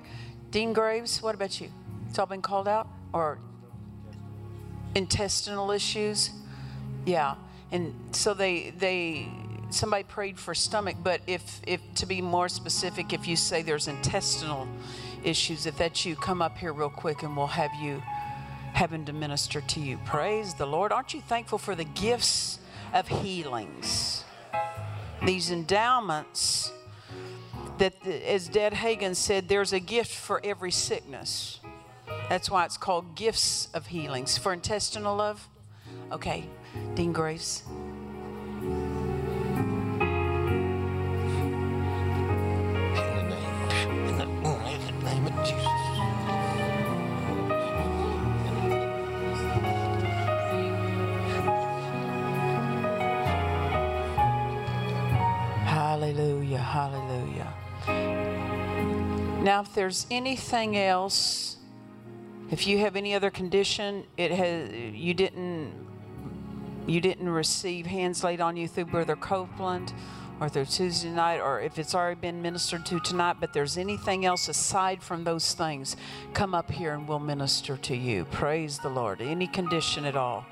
[0.51, 1.69] Dean Graves, what about you?
[2.07, 2.87] It's all been called out?
[3.13, 3.39] Or
[4.95, 6.29] intestinal issues?
[7.05, 7.35] Yeah.
[7.71, 9.27] And so they they
[9.69, 13.87] somebody prayed for stomach, but if if to be more specific, if you say there's
[13.87, 14.67] intestinal
[15.23, 18.01] issues, if that's you, come up here real quick and we'll have you
[18.73, 19.97] having to minister to you.
[20.05, 20.91] Praise the Lord.
[20.91, 22.59] Aren't you thankful for the gifts
[22.93, 24.23] of healings?
[25.25, 26.71] These endowments
[27.77, 31.59] that, as Dad Hagin said, there's a gift for every sickness.
[32.29, 34.37] That's why it's called gifts of healings.
[34.37, 35.47] For intestinal love?
[36.11, 36.45] Okay,
[36.95, 37.63] Dean Graves.
[59.49, 61.57] Now, if there's anything else,
[62.51, 65.88] if you have any other condition, it has you didn't
[66.89, 69.93] you didn't receive hands laid on you through Brother Copeland
[70.41, 74.25] or through Tuesday night, or if it's already been ministered to tonight, but there's anything
[74.25, 75.97] else aside from those things,
[76.33, 78.25] come up here and we'll minister to you.
[78.25, 79.21] Praise the Lord.
[79.21, 80.45] Any condition at all.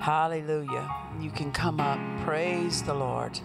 [0.00, 0.88] Hallelujah.
[1.20, 2.00] You can come up.
[2.24, 3.38] Praise the Lord.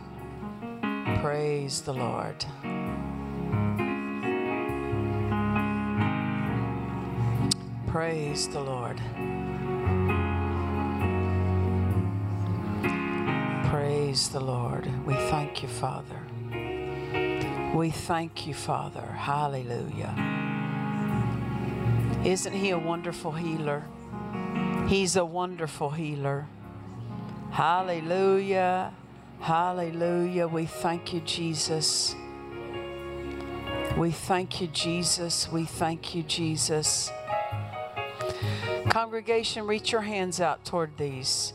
[1.19, 2.45] Praise the Lord.
[7.87, 8.99] Praise the Lord.
[13.73, 14.87] Praise the Lord.
[15.03, 16.19] We thank you, Father.
[17.73, 19.01] We thank you, Father.
[19.01, 20.13] Hallelujah.
[22.23, 23.83] Isn't He a wonderful healer?
[24.87, 26.45] He's a wonderful healer.
[27.49, 28.93] Hallelujah.
[29.39, 30.47] Hallelujah.
[30.47, 32.13] We thank you, Jesus.
[33.97, 35.51] We thank you, Jesus.
[35.51, 37.11] We thank you, Jesus.
[38.89, 41.53] Congregation, reach your hands out toward these.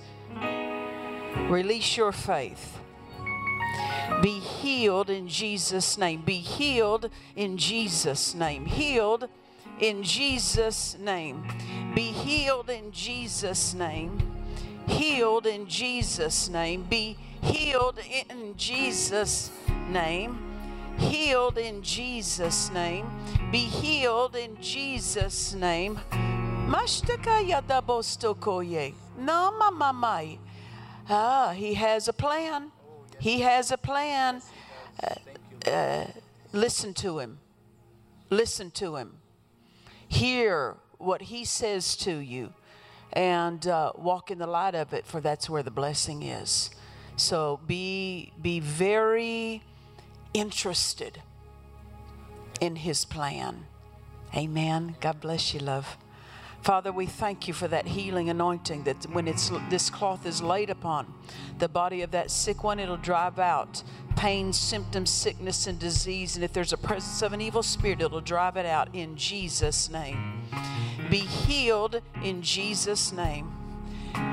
[1.48, 2.78] Release your faith.
[4.22, 6.22] Be healed in Jesus' name.
[6.22, 8.66] Be healed in Jesus' name.
[8.66, 9.28] Healed
[9.80, 11.44] in Jesus' name.
[11.94, 14.20] Be healed in Jesus' name.
[14.88, 16.84] Healed in Jesus' name.
[16.84, 18.00] Be healed
[18.30, 19.50] in Jesus'
[19.90, 20.38] name.
[20.98, 23.06] Healed in Jesus' name.
[23.52, 26.00] Be healed in Jesus' name.
[31.10, 32.70] Ah, he has a plan.
[33.18, 34.42] He has a plan.
[35.02, 36.06] Uh, uh,
[36.52, 37.38] listen to him.
[38.30, 39.16] Listen to him.
[40.06, 42.52] Hear what he says to you
[43.12, 46.70] and uh, walk in the light of it, for that's where the blessing is.
[47.16, 49.62] So be, be very
[50.34, 51.22] interested
[52.60, 53.66] in his plan.
[54.36, 54.96] Amen.
[55.00, 55.96] God bless you, love.
[56.62, 60.70] Father, we thank you for that healing anointing that when it's this cloth is laid
[60.70, 61.12] upon
[61.58, 63.82] the body of that sick one, it'll drive out
[64.16, 66.34] pain, symptoms, sickness, and disease.
[66.34, 69.88] And if there's a presence of an evil spirit, it'll drive it out in Jesus'
[69.88, 70.42] name.
[71.08, 73.52] Be healed in Jesus' name.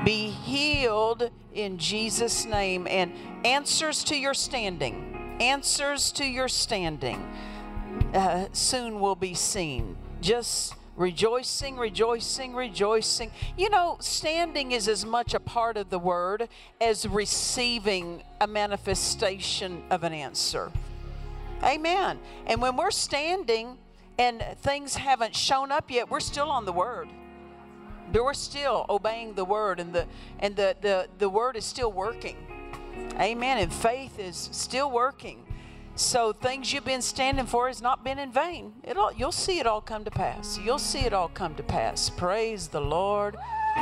[0.04, 2.86] Be healed in Jesus' name.
[2.88, 3.12] And
[3.44, 7.22] answers to your standing, answers to your standing
[8.12, 9.96] uh, soon will be seen.
[10.20, 13.30] Just rejoicing, rejoicing, rejoicing.
[13.56, 16.48] You know, standing is as much a part of the word
[16.80, 20.72] as receiving a manifestation of an answer.
[21.62, 22.18] Amen.
[22.46, 23.78] And when we're standing
[24.18, 27.08] and things haven't shown up yet, we're still on the word.
[28.12, 30.06] We're still obeying the word and the
[30.38, 32.36] and the, the, the word is still working.
[33.20, 33.58] Amen.
[33.58, 35.45] And faith is still working.
[35.96, 38.74] So things you've been standing for has not been in vain.
[38.84, 40.58] It'll you'll see it all come to pass.
[40.62, 42.10] You'll see it all come to pass.
[42.10, 43.34] Praise the Lord.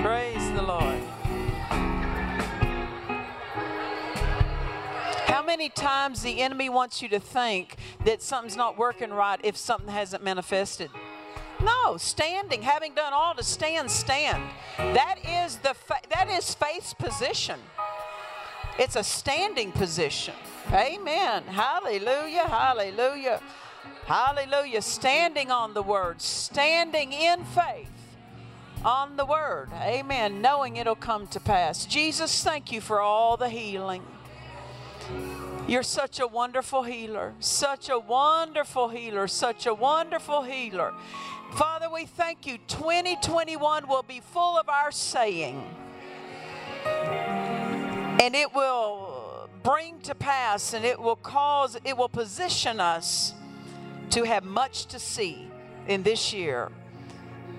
[0.00, 1.02] Praise the Lord.
[5.26, 7.76] How many times the enemy wants you to think
[8.06, 10.88] that something's not working right if something hasn't manifested?
[11.62, 14.42] No, standing, having done all to stand, stand.
[14.76, 17.58] That is the fa- that is faith's position.
[18.78, 20.34] It's a standing position.
[20.72, 21.44] Amen.
[21.44, 22.46] Hallelujah.
[22.48, 23.40] Hallelujah.
[24.06, 24.82] Hallelujah.
[24.82, 27.88] Standing on the word, standing in faith
[28.84, 29.68] on the word.
[29.74, 30.40] Amen.
[30.40, 31.86] Knowing it'll come to pass.
[31.86, 34.02] Jesus, thank you for all the healing.
[35.68, 40.92] You're such a wonderful healer, such a wonderful healer, such a wonderful healer.
[41.54, 42.56] Father, we thank you.
[42.66, 45.62] 2021 will be full of our saying,
[46.86, 53.34] and it will bring to pass, and it will cause, it will position us
[54.10, 55.46] to have much to see
[55.88, 56.70] in this year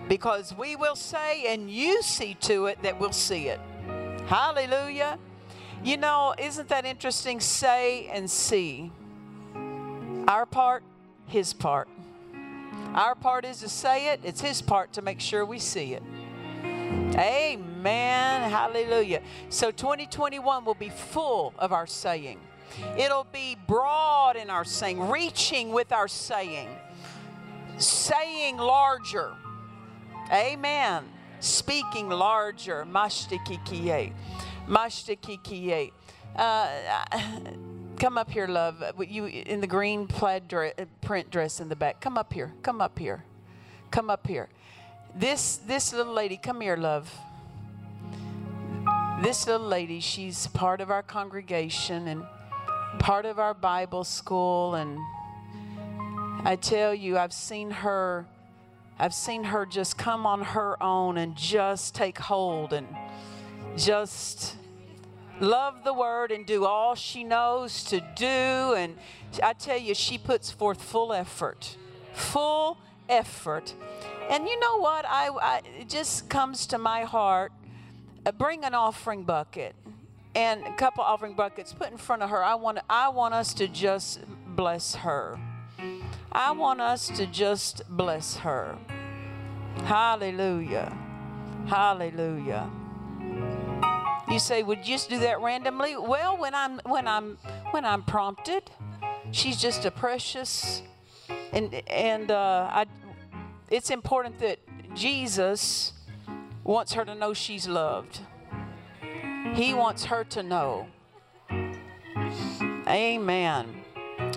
[0.08, 3.60] because we will say, and you see to it that we'll see it.
[4.26, 5.20] Hallelujah.
[5.84, 7.40] You know, isn't that interesting?
[7.40, 8.92] Say and see.
[10.28, 10.84] Our part,
[11.28, 11.88] His part.
[12.94, 16.04] Our part is to say it, it's His part to make sure we see it.
[17.16, 18.50] Amen.
[18.50, 19.22] Hallelujah.
[19.50, 22.40] So 2021 will be full of our saying.
[22.98, 26.70] It'll be broad in our saying, reaching with our saying,
[27.78, 29.34] saying larger.
[30.32, 31.04] Amen.
[31.40, 32.86] Speaking larger.
[32.90, 34.14] Mashtikikie.
[34.68, 35.92] Mashtikikie.
[36.36, 36.68] Uh,
[38.04, 38.84] come up here, love.
[38.84, 42.02] Uh, you in the green plaid dress, uh, print dress in the back.
[42.02, 42.52] Come up here.
[42.62, 43.24] Come up here.
[43.92, 44.50] Come up here.
[45.16, 46.36] This this little lady.
[46.36, 47.10] Come here, love.
[49.22, 50.02] This little lady.
[50.02, 52.26] She's part of our congregation and
[53.00, 54.76] part of our Bible school.
[54.76, 55.00] And
[56.44, 58.26] I tell you, I've seen her
[59.00, 62.88] I've seen her just come on her own and just take hold and
[63.78, 64.58] just
[65.40, 68.26] love the word and do all she knows to do.
[68.26, 68.96] And
[69.42, 71.78] I tell you, she puts forth full effort,
[72.14, 72.78] full
[73.10, 73.74] effort.
[74.30, 75.06] And you know what?
[75.06, 77.52] I, I it just comes to my heart.
[78.26, 79.76] Uh, bring an offering bucket
[80.36, 82.44] and a couple offering buckets put in front of her.
[82.44, 84.22] I want I want us to just
[84.56, 85.38] bless her.
[86.32, 88.78] I want us to just bless her.
[89.84, 90.98] Hallelujah.
[91.68, 92.70] Hallelujah.
[94.34, 95.96] You say, would you just do that randomly?
[95.96, 97.38] Well, when I'm when I'm
[97.70, 98.64] when I'm prompted,
[99.30, 100.82] she's just a precious
[101.52, 102.88] and and uh, I.
[103.70, 104.58] It's important that
[104.96, 105.94] Jesus
[106.64, 108.22] wants her to know she's loved.
[109.54, 110.88] He wants her to know.
[112.88, 113.84] Amen.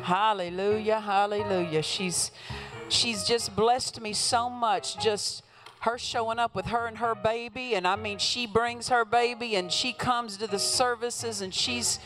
[0.02, 1.00] Hallelujah.
[1.00, 1.82] Hallelujah.
[1.82, 2.32] She's
[2.90, 5.42] she's just blessed me so much just
[5.86, 9.54] her showing up with her and her baby and i mean she brings her baby
[9.54, 12.00] and she comes to the services and she's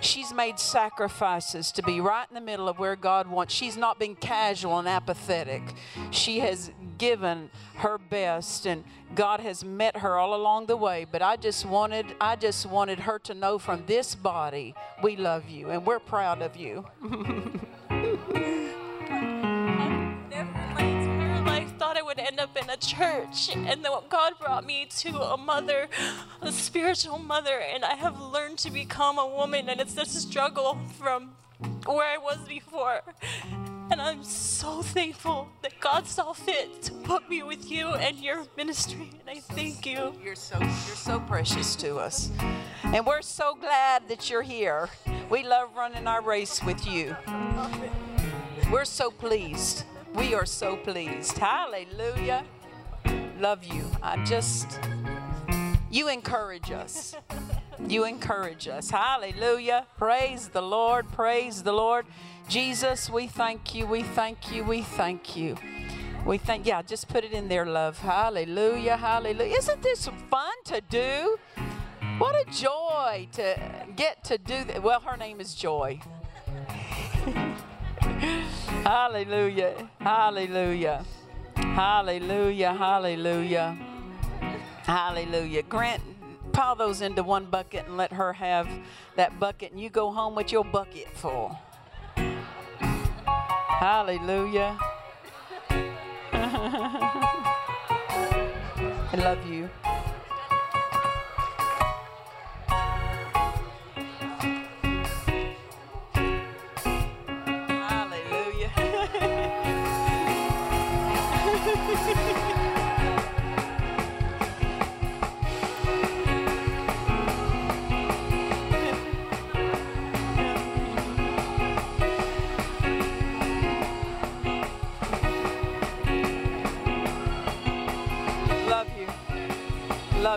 [0.00, 3.54] she's made sacrifices to be right in the middle of where god wants.
[3.54, 5.62] She's not been casual and apathetic.
[6.10, 8.82] She has given her best and
[9.14, 12.98] god has met her all along the way but i just wanted i just wanted
[12.98, 16.84] her to know from this body we love you and we're proud of you
[22.18, 23.54] would end up in a church.
[23.54, 25.88] And then God brought me to a mother,
[26.40, 29.68] a spiritual mother, and I have learned to become a woman.
[29.68, 31.30] And it's just a struggle from
[31.86, 33.02] where I was before.
[33.90, 38.44] And I'm so thankful that God saw fit to put me with you and your
[38.56, 39.10] ministry.
[39.20, 40.12] And I thank you.
[40.22, 42.30] You're so you're so precious to us.
[42.84, 44.90] And we're so glad that you're here.
[45.30, 47.16] We love running our race with you.
[48.70, 49.84] We're so pleased.
[50.18, 51.38] We are so pleased.
[51.38, 52.44] Hallelujah.
[53.38, 53.84] Love you.
[54.02, 54.80] I just
[55.92, 57.14] you encourage us.
[57.86, 58.90] You encourage us.
[58.90, 59.86] Hallelujah.
[59.96, 61.08] Praise the Lord.
[61.12, 62.04] Praise the Lord.
[62.48, 63.86] Jesus, we thank you.
[63.86, 64.64] We thank you.
[64.64, 65.56] We thank you.
[66.26, 67.98] We thank, yeah, just put it in there, love.
[67.98, 68.96] Hallelujah.
[68.96, 69.56] Hallelujah.
[69.56, 71.38] Isn't this fun to do?
[72.18, 73.56] What a joy to
[73.94, 74.82] get to do that.
[74.82, 76.00] Well, her name is Joy.
[78.84, 79.88] Hallelujah.
[80.00, 81.04] Hallelujah.
[81.56, 82.74] Hallelujah.
[82.74, 83.78] Hallelujah.
[84.84, 85.62] Hallelujah.
[85.62, 86.02] Grant,
[86.52, 88.68] pile those into one bucket and let her have
[89.16, 91.58] that bucket, and you go home with your bucket full.
[93.78, 94.78] Hallelujah.
[99.10, 99.68] I love you.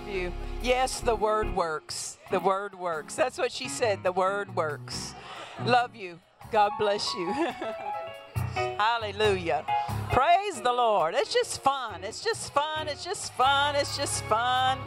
[0.02, 0.32] Love you.
[0.62, 2.18] Yes, the word works.
[2.30, 3.16] The word works.
[3.16, 4.04] That's what she said.
[4.04, 5.14] The word works.
[5.66, 6.20] Love you.
[6.52, 7.34] God bless you.
[8.56, 9.66] Hallelujah.
[10.12, 11.14] Praise the Lord.
[11.16, 12.04] It's just fun.
[12.04, 12.88] It's just fun.
[12.88, 13.76] It's just fun.
[13.76, 14.78] It's just fun.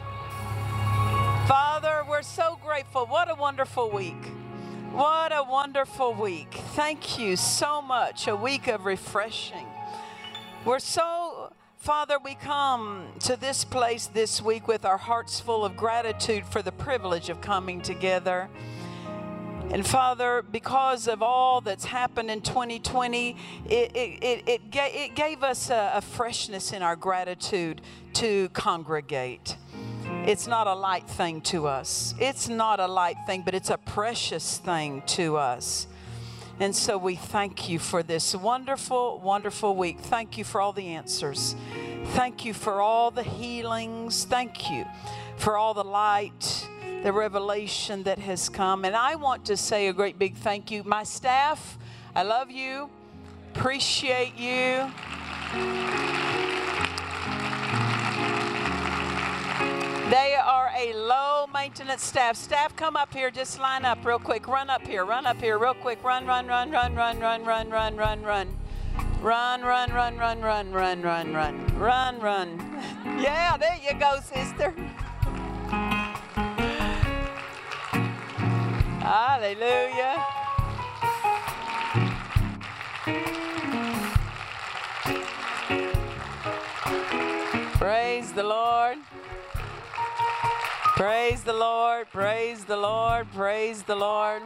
[1.47, 3.05] Father, we're so grateful.
[3.05, 4.23] What a wonderful week.
[4.91, 6.53] What a wonderful week.
[6.75, 8.27] Thank you so much.
[8.27, 9.65] A week of refreshing.
[10.63, 11.44] We're so
[11.77, 16.61] Father, we come to this place this week with our hearts full of gratitude for
[16.61, 18.49] the privilege of coming together.
[19.71, 23.35] And Father, because of all that's happened in 2020,
[23.67, 27.81] it, it, it, it, it gave us a, a freshness in our gratitude
[28.13, 29.57] to congregate.
[30.25, 32.15] It's not a light thing to us.
[32.19, 35.87] It's not a light thing, but it's a precious thing to us.
[36.59, 39.99] And so we thank you for this wonderful, wonderful week.
[39.99, 41.53] Thank you for all the answers.
[42.13, 44.23] Thank you for all the healings.
[44.23, 44.85] Thank you
[45.35, 46.67] for all the light,
[47.03, 48.85] the revelation that has come.
[48.85, 50.83] And I want to say a great big thank you.
[50.83, 51.77] My staff,
[52.15, 52.89] I love you,
[53.53, 54.89] appreciate you.
[60.09, 62.35] They are a low maintenance staff.
[62.35, 63.31] Staff, come up here.
[63.31, 64.47] Just line up real quick.
[64.47, 65.03] Run up here.
[65.03, 66.03] Run up here real quick.
[66.03, 68.47] Run, run, run, run, run, run, run, run, run, run.
[69.19, 71.79] Run, run, run, run, run, run, run, run.
[71.79, 72.81] Run, run.
[73.19, 74.75] Yeah, there you go, sister.
[79.01, 80.23] Hallelujah.
[87.79, 88.97] Praise the Lord.
[90.95, 94.41] Praise the Lord, praise the Lord, praise the Lord.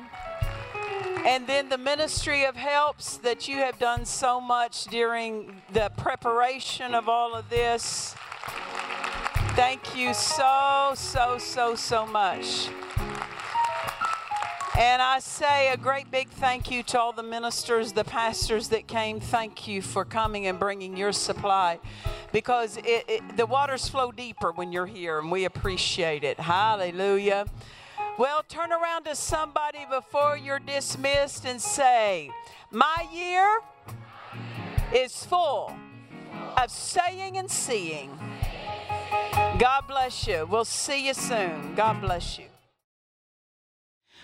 [1.24, 6.96] And then the ministry of helps that you have done so much during the preparation
[6.96, 8.16] of all of this.
[9.56, 12.70] Thank you so, so, so, so much.
[14.78, 18.88] And I say a great big thank you to all the ministers, the pastors that
[18.88, 19.20] came.
[19.20, 21.80] Thank you for coming and bringing your supply
[22.32, 26.40] because it, it, the waters flow deeper when you're here, and we appreciate it.
[26.40, 27.46] Hallelujah.
[28.20, 32.30] Well, turn around to somebody before you're dismissed and say,
[32.70, 33.62] My year
[34.94, 35.74] is full
[36.58, 38.12] of saying and seeing.
[39.58, 40.48] God bless you.
[40.50, 41.76] We'll see you soon.
[41.76, 42.49] God bless you.